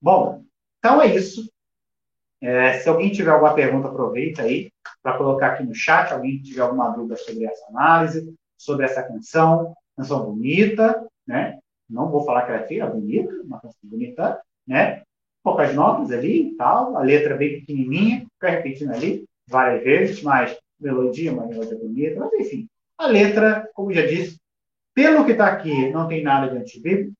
Bom, 0.00 0.44
então 0.78 1.00
é 1.00 1.14
isso. 1.14 1.50
É, 2.42 2.78
se 2.78 2.88
alguém 2.88 3.10
tiver 3.10 3.30
alguma 3.30 3.54
pergunta, 3.54 3.88
aproveita 3.88 4.42
aí 4.42 4.72
para 5.02 5.18
colocar 5.18 5.48
aqui 5.48 5.62
no 5.62 5.74
chat. 5.74 6.12
Alguém 6.12 6.40
tiver 6.40 6.62
alguma 6.62 6.88
dúvida 6.90 7.16
sobre 7.16 7.44
essa 7.44 7.66
análise, 7.68 8.34
sobre 8.56 8.86
essa 8.86 9.02
canção, 9.02 9.74
canção 9.96 10.24
bonita, 10.24 11.06
né? 11.26 11.58
Não 11.88 12.10
vou 12.10 12.24
falar 12.24 12.42
que 12.42 12.52
ela 12.52 12.60
é 12.62 12.66
feia, 12.66 12.84
é 12.84 12.90
bonita, 12.90 13.32
uma 13.42 13.60
canção 13.60 13.80
bonita, 13.82 14.40
né? 14.66 15.02
Poucas 15.42 15.74
notas 15.74 16.12
ali 16.12 16.48
e 16.48 16.56
tal, 16.56 16.96
a 16.96 17.02
letra 17.02 17.36
bem 17.36 17.60
pequenininha, 17.60 18.26
fica 18.34 18.50
repetindo 18.50 18.92
ali 18.92 19.24
várias 19.48 19.82
vezes, 19.82 20.22
mas 20.22 20.56
melodia, 20.78 21.32
uma 21.32 21.46
melodia 21.46 21.78
bonita, 21.78 22.20
mas 22.20 22.32
enfim. 22.34 22.68
A 22.96 23.06
letra, 23.06 23.68
como 23.74 23.92
já 23.92 24.06
disse, 24.06 24.38
pelo 24.94 25.24
que 25.24 25.32
está 25.32 25.46
aqui, 25.46 25.90
não 25.90 26.06
tem 26.06 26.22
nada 26.22 26.50
de 26.50 26.58
antibíblico, 26.58 27.12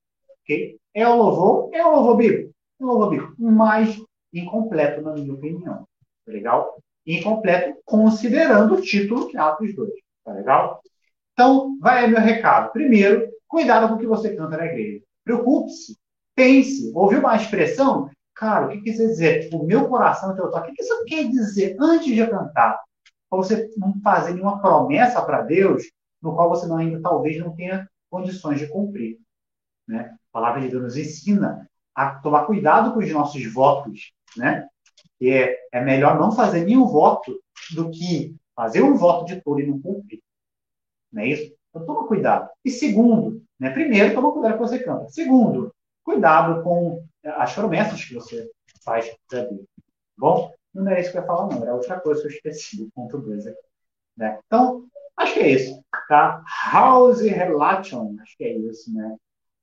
ok? 0.43 0.77
É 0.95 1.09
o 1.09 1.16
louvor, 1.16 1.71
é 1.73 1.85
o 1.85 1.91
louvor 1.91 2.16
bíblico, 2.16 2.53
é 2.81 2.85
o 2.85 2.87
louvor 2.87 3.11
bíblico, 3.11 3.35
mas 3.39 3.99
incompleto, 4.33 5.03
na 5.03 5.12
minha 5.14 5.35
opinião. 5.35 5.87
Tá 6.24 6.33
legal? 6.33 6.83
Incompleto, 7.07 7.78
considerando 7.85 8.74
o 8.74 8.81
título 8.81 9.28
que 9.28 9.37
é 9.37 9.41
Atos 9.41 9.74
2. 9.74 9.91
Tá 10.24 10.33
legal? 10.33 10.81
Então, 11.33 11.78
vai 11.81 12.05
aí 12.05 12.11
meu 12.11 12.20
recado. 12.20 12.72
Primeiro, 12.72 13.28
cuidado 13.49 13.89
com 13.89 13.95
o 13.95 13.99
que 13.99 14.07
você 14.07 14.35
canta 14.37 14.57
na 14.57 14.66
igreja. 14.66 15.03
Preocupe-se. 15.24 15.97
Pense. 16.35 16.93
Ouviu 16.95 17.20
uma 17.20 17.37
expressão? 17.37 18.11
Cara, 18.35 18.66
o 18.66 18.70
que 18.70 18.81
quer 18.81 18.93
dizer? 18.93 19.51
O 19.53 19.64
meu 19.64 19.89
coração 19.89 20.35
teu 20.35 20.51
toque. 20.51 20.70
O 20.70 20.74
que 20.74 20.83
isso 20.83 21.05
quer 21.05 21.24
dizer 21.28 21.76
antes 21.81 22.14
de 22.14 22.26
cantar? 22.26 22.81
Para 23.28 23.37
você 23.37 23.70
não 23.76 23.95
fazer 24.03 24.33
nenhuma 24.33 24.61
promessa 24.61 25.22
para 25.22 25.43
Deus 25.43 25.85
no 26.22 26.35
qual 26.35 26.49
você 26.49 26.66
não, 26.66 26.76
ainda 26.76 27.01
talvez 27.01 27.39
não 27.39 27.55
tenha 27.55 27.89
condições 28.11 28.59
de 28.59 28.66
cumprir. 28.66 29.18
Né? 29.87 30.14
A 30.14 30.33
palavra 30.33 30.61
de 30.61 30.68
Deus 30.68 30.83
nos 30.83 30.97
ensina 30.97 31.68
a 31.95 32.16
tomar 32.16 32.45
cuidado 32.45 32.93
com 32.93 33.01
os 33.01 33.11
nossos 33.11 33.45
votos 33.53 34.12
né? 34.37 34.68
Que 35.18 35.31
é, 35.31 35.59
é 35.72 35.81
melhor 35.81 36.18
não 36.18 36.33
fazer 36.33 36.64
nenhum 36.64 36.87
voto 36.87 37.39
do 37.74 37.91
que 37.91 38.35
fazer 38.55 38.83
um 38.83 38.95
voto 38.95 39.26
de 39.26 39.41
tolo 39.41 39.61
e 39.61 39.66
não 39.66 39.81
cumprir. 39.81 40.22
Não 41.12 41.22
é 41.22 41.28
isso? 41.28 41.55
Então, 41.68 41.87
toma 41.87 42.07
cuidado. 42.07 42.49
E 42.64 42.70
segundo, 42.70 43.43
né? 43.59 43.70
Primeiro, 43.70 44.14
toma 44.14 44.33
cuidado 44.33 44.59
com 44.59 44.64
o 44.64 44.66
que 44.66 44.72
você 44.72 44.83
canta. 44.83 45.09
Segundo, 45.09 45.74
cuidado 46.05 46.62
com 46.62 47.05
as 47.24 47.55
promessas 47.55 48.05
que 48.05 48.14
você 48.14 48.51
faz 48.85 49.11
para 49.28 49.45
Deus. 49.45 49.64
Bom, 50.16 50.53
não 50.74 50.89
era 50.89 51.01
isso 51.01 51.11
que 51.11 51.18
eu 51.18 51.22
ia 51.22 51.26
falar, 51.26 51.49
não. 51.49 51.62
Era 51.62 51.74
outra 51.74 52.01
coisa 52.01 52.20
que 52.20 52.26
eu 52.26 52.33
esqueci, 52.33 52.91
ponto 52.95 53.18
2 53.18 53.47
aqui. 53.47 53.59
Né? 54.16 54.39
Então, 54.47 54.87
acho 55.16 55.35
que 55.35 55.41
é 55.41 55.49
isso. 55.49 55.83
Tá? 56.09 56.43
House 56.72 57.20
Relation, 57.20 58.16
acho 58.20 58.37
que 58.37 58.45
é 58.45 58.57
isso, 58.57 58.93
né? 58.93 59.16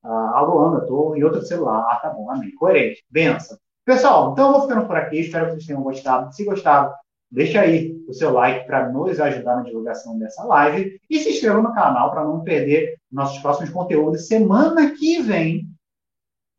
Ah, 0.03 0.39
a 0.39 0.41
Luana, 0.41 0.79
estou 0.79 1.15
em 1.17 1.23
outro 1.23 1.41
celular. 1.41 1.85
Ah, 1.89 1.99
tá 1.99 2.09
bom, 2.09 2.31
amém. 2.31 2.53
Coerente. 2.55 3.03
Benção. 3.09 3.57
Pessoal, 3.87 4.33
então 4.33 4.47
eu 4.47 4.51
vou 4.51 4.61
ficando 4.63 4.85
por 4.85 4.97
aqui. 4.97 5.21
Espero 5.21 5.45
que 5.45 5.51
vocês 5.51 5.65
tenham 5.65 5.81
gostado. 5.81 6.35
Se 6.35 6.43
gostaram, 6.43 6.93
deixa 7.31 7.61
aí 7.61 7.97
o 8.05 8.13
seu 8.13 8.33
like 8.33 8.67
para 8.67 8.89
nos 8.89 9.17
ajudar 9.17 9.55
na 9.55 9.63
divulgação 9.63 10.19
dessa 10.19 10.43
live 10.43 10.99
e 11.09 11.19
se 11.19 11.29
inscreva 11.29 11.61
no 11.61 11.73
canal 11.73 12.11
para 12.11 12.25
não 12.25 12.43
perder 12.43 12.97
nossos 13.09 13.39
próximos 13.39 13.69
conteúdos. 13.69 14.27
Semana 14.27 14.91
que 14.91 15.21
vem, 15.21 15.69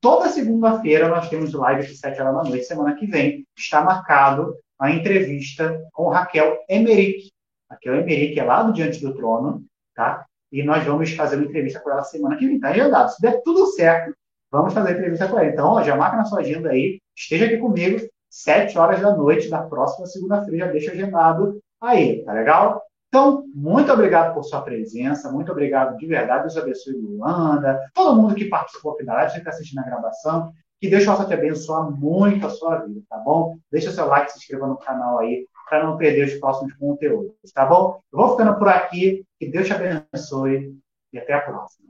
toda 0.01 0.31
segunda-feira, 0.31 1.07
nós 1.07 1.29
temos 1.29 1.53
live 1.53 1.83
às 1.83 1.99
7 1.99 2.19
horas 2.19 2.35
da 2.35 2.45
noite. 2.45 2.65
Semana 2.65 2.95
que 2.95 3.05
vem 3.05 3.47
está 3.55 3.83
marcado 3.83 4.57
a 4.79 4.91
entrevista 4.91 5.87
com 5.93 6.09
Raquel 6.09 6.57
Emerick. 6.67 7.31
Raquel 7.71 7.97
Emerick 7.97 8.41
é 8.41 8.43
lá 8.43 8.63
do 8.63 8.73
Diante 8.73 9.03
do 9.03 9.15
Trono, 9.15 9.63
tá? 9.95 10.25
E 10.51 10.63
nós 10.63 10.83
vamos 10.83 11.13
fazer 11.13 11.37
uma 11.37 11.45
entrevista 11.45 11.79
com 11.81 11.91
ela 11.91 12.05
semana 12.05 12.39
que 12.39 12.47
vem. 12.47 12.59
Tá 12.59 12.71
agendado. 12.71 13.11
Se 13.11 13.21
der 13.21 13.43
tudo 13.43 13.67
certo, 13.67 14.15
vamos 14.51 14.73
fazer 14.73 14.89
a 14.89 14.93
entrevista 14.93 15.29
com 15.29 15.39
ela. 15.39 15.51
Então, 15.51 15.69
ó, 15.69 15.83
já 15.83 15.95
marca 15.95 16.17
na 16.17 16.25
sua 16.25 16.41
agenda 16.41 16.71
aí, 16.71 16.99
esteja 17.19 17.47
aqui 17.47 17.59
comigo, 17.59 17.99
sete 18.31 18.79
horas 18.79 19.01
da 19.01 19.15
noite 19.17 19.51
da 19.51 19.63
próxima 19.63 20.07
segunda-feira, 20.07 20.67
já 20.67 20.73
deixa 20.73 20.93
agendado 20.93 21.61
aí, 21.81 22.23
tá 22.25 22.33
legal? 22.33 22.83
Então, 23.09 23.45
muito 23.55 23.91
obrigado 23.91 24.35
por 24.35 24.45
sua 24.45 24.61
presença, 24.61 25.33
muito 25.33 25.51
obrigado 25.51 25.97
de 25.97 26.07
verdade, 26.07 26.43
Deus 26.43 26.57
abençoe 26.57 26.93
Luanda, 26.93 27.81
todo 27.95 28.15
mundo 28.15 28.35
que 28.35 28.45
participou 28.45 28.93
aqui 28.93 29.05
da 29.05 29.15
live, 29.15 29.31
você 29.31 29.35
que 29.35 29.41
está 29.41 29.51
assistindo 29.51 29.79
a 29.79 29.83
gravação, 29.83 30.53
que 30.81 30.89
Deus 30.89 31.05
possa 31.05 31.25
te 31.25 31.35
abençoar 31.35 31.91
muito 31.91 32.47
a 32.47 32.51
sua 32.51 32.79
vida, 32.85 33.01
tá 33.09 33.17
bom? 33.19 33.59
Deixa 33.73 33.91
seu 33.91 34.07
like, 34.07 34.31
se 34.31 34.39
inscreva 34.39 34.67
no 34.67 34.77
canal 34.77 35.19
aí, 35.19 35.47
para 35.69 35.85
não 35.85 35.97
perder 35.97 36.29
os 36.29 36.35
próximos 36.35 36.73
conteúdos, 36.75 37.35
tá 37.53 37.67
bom? 37.67 38.01
Eu 38.13 38.19
vou 38.19 38.31
ficando 38.31 38.57
por 38.59 38.69
aqui, 38.69 39.25
que 39.39 39.49
Deus 39.49 39.67
te 39.67 39.73
abençoe 39.73 40.77
e 41.13 41.19
até 41.19 41.33
a 41.33 41.41
próxima. 41.41 41.89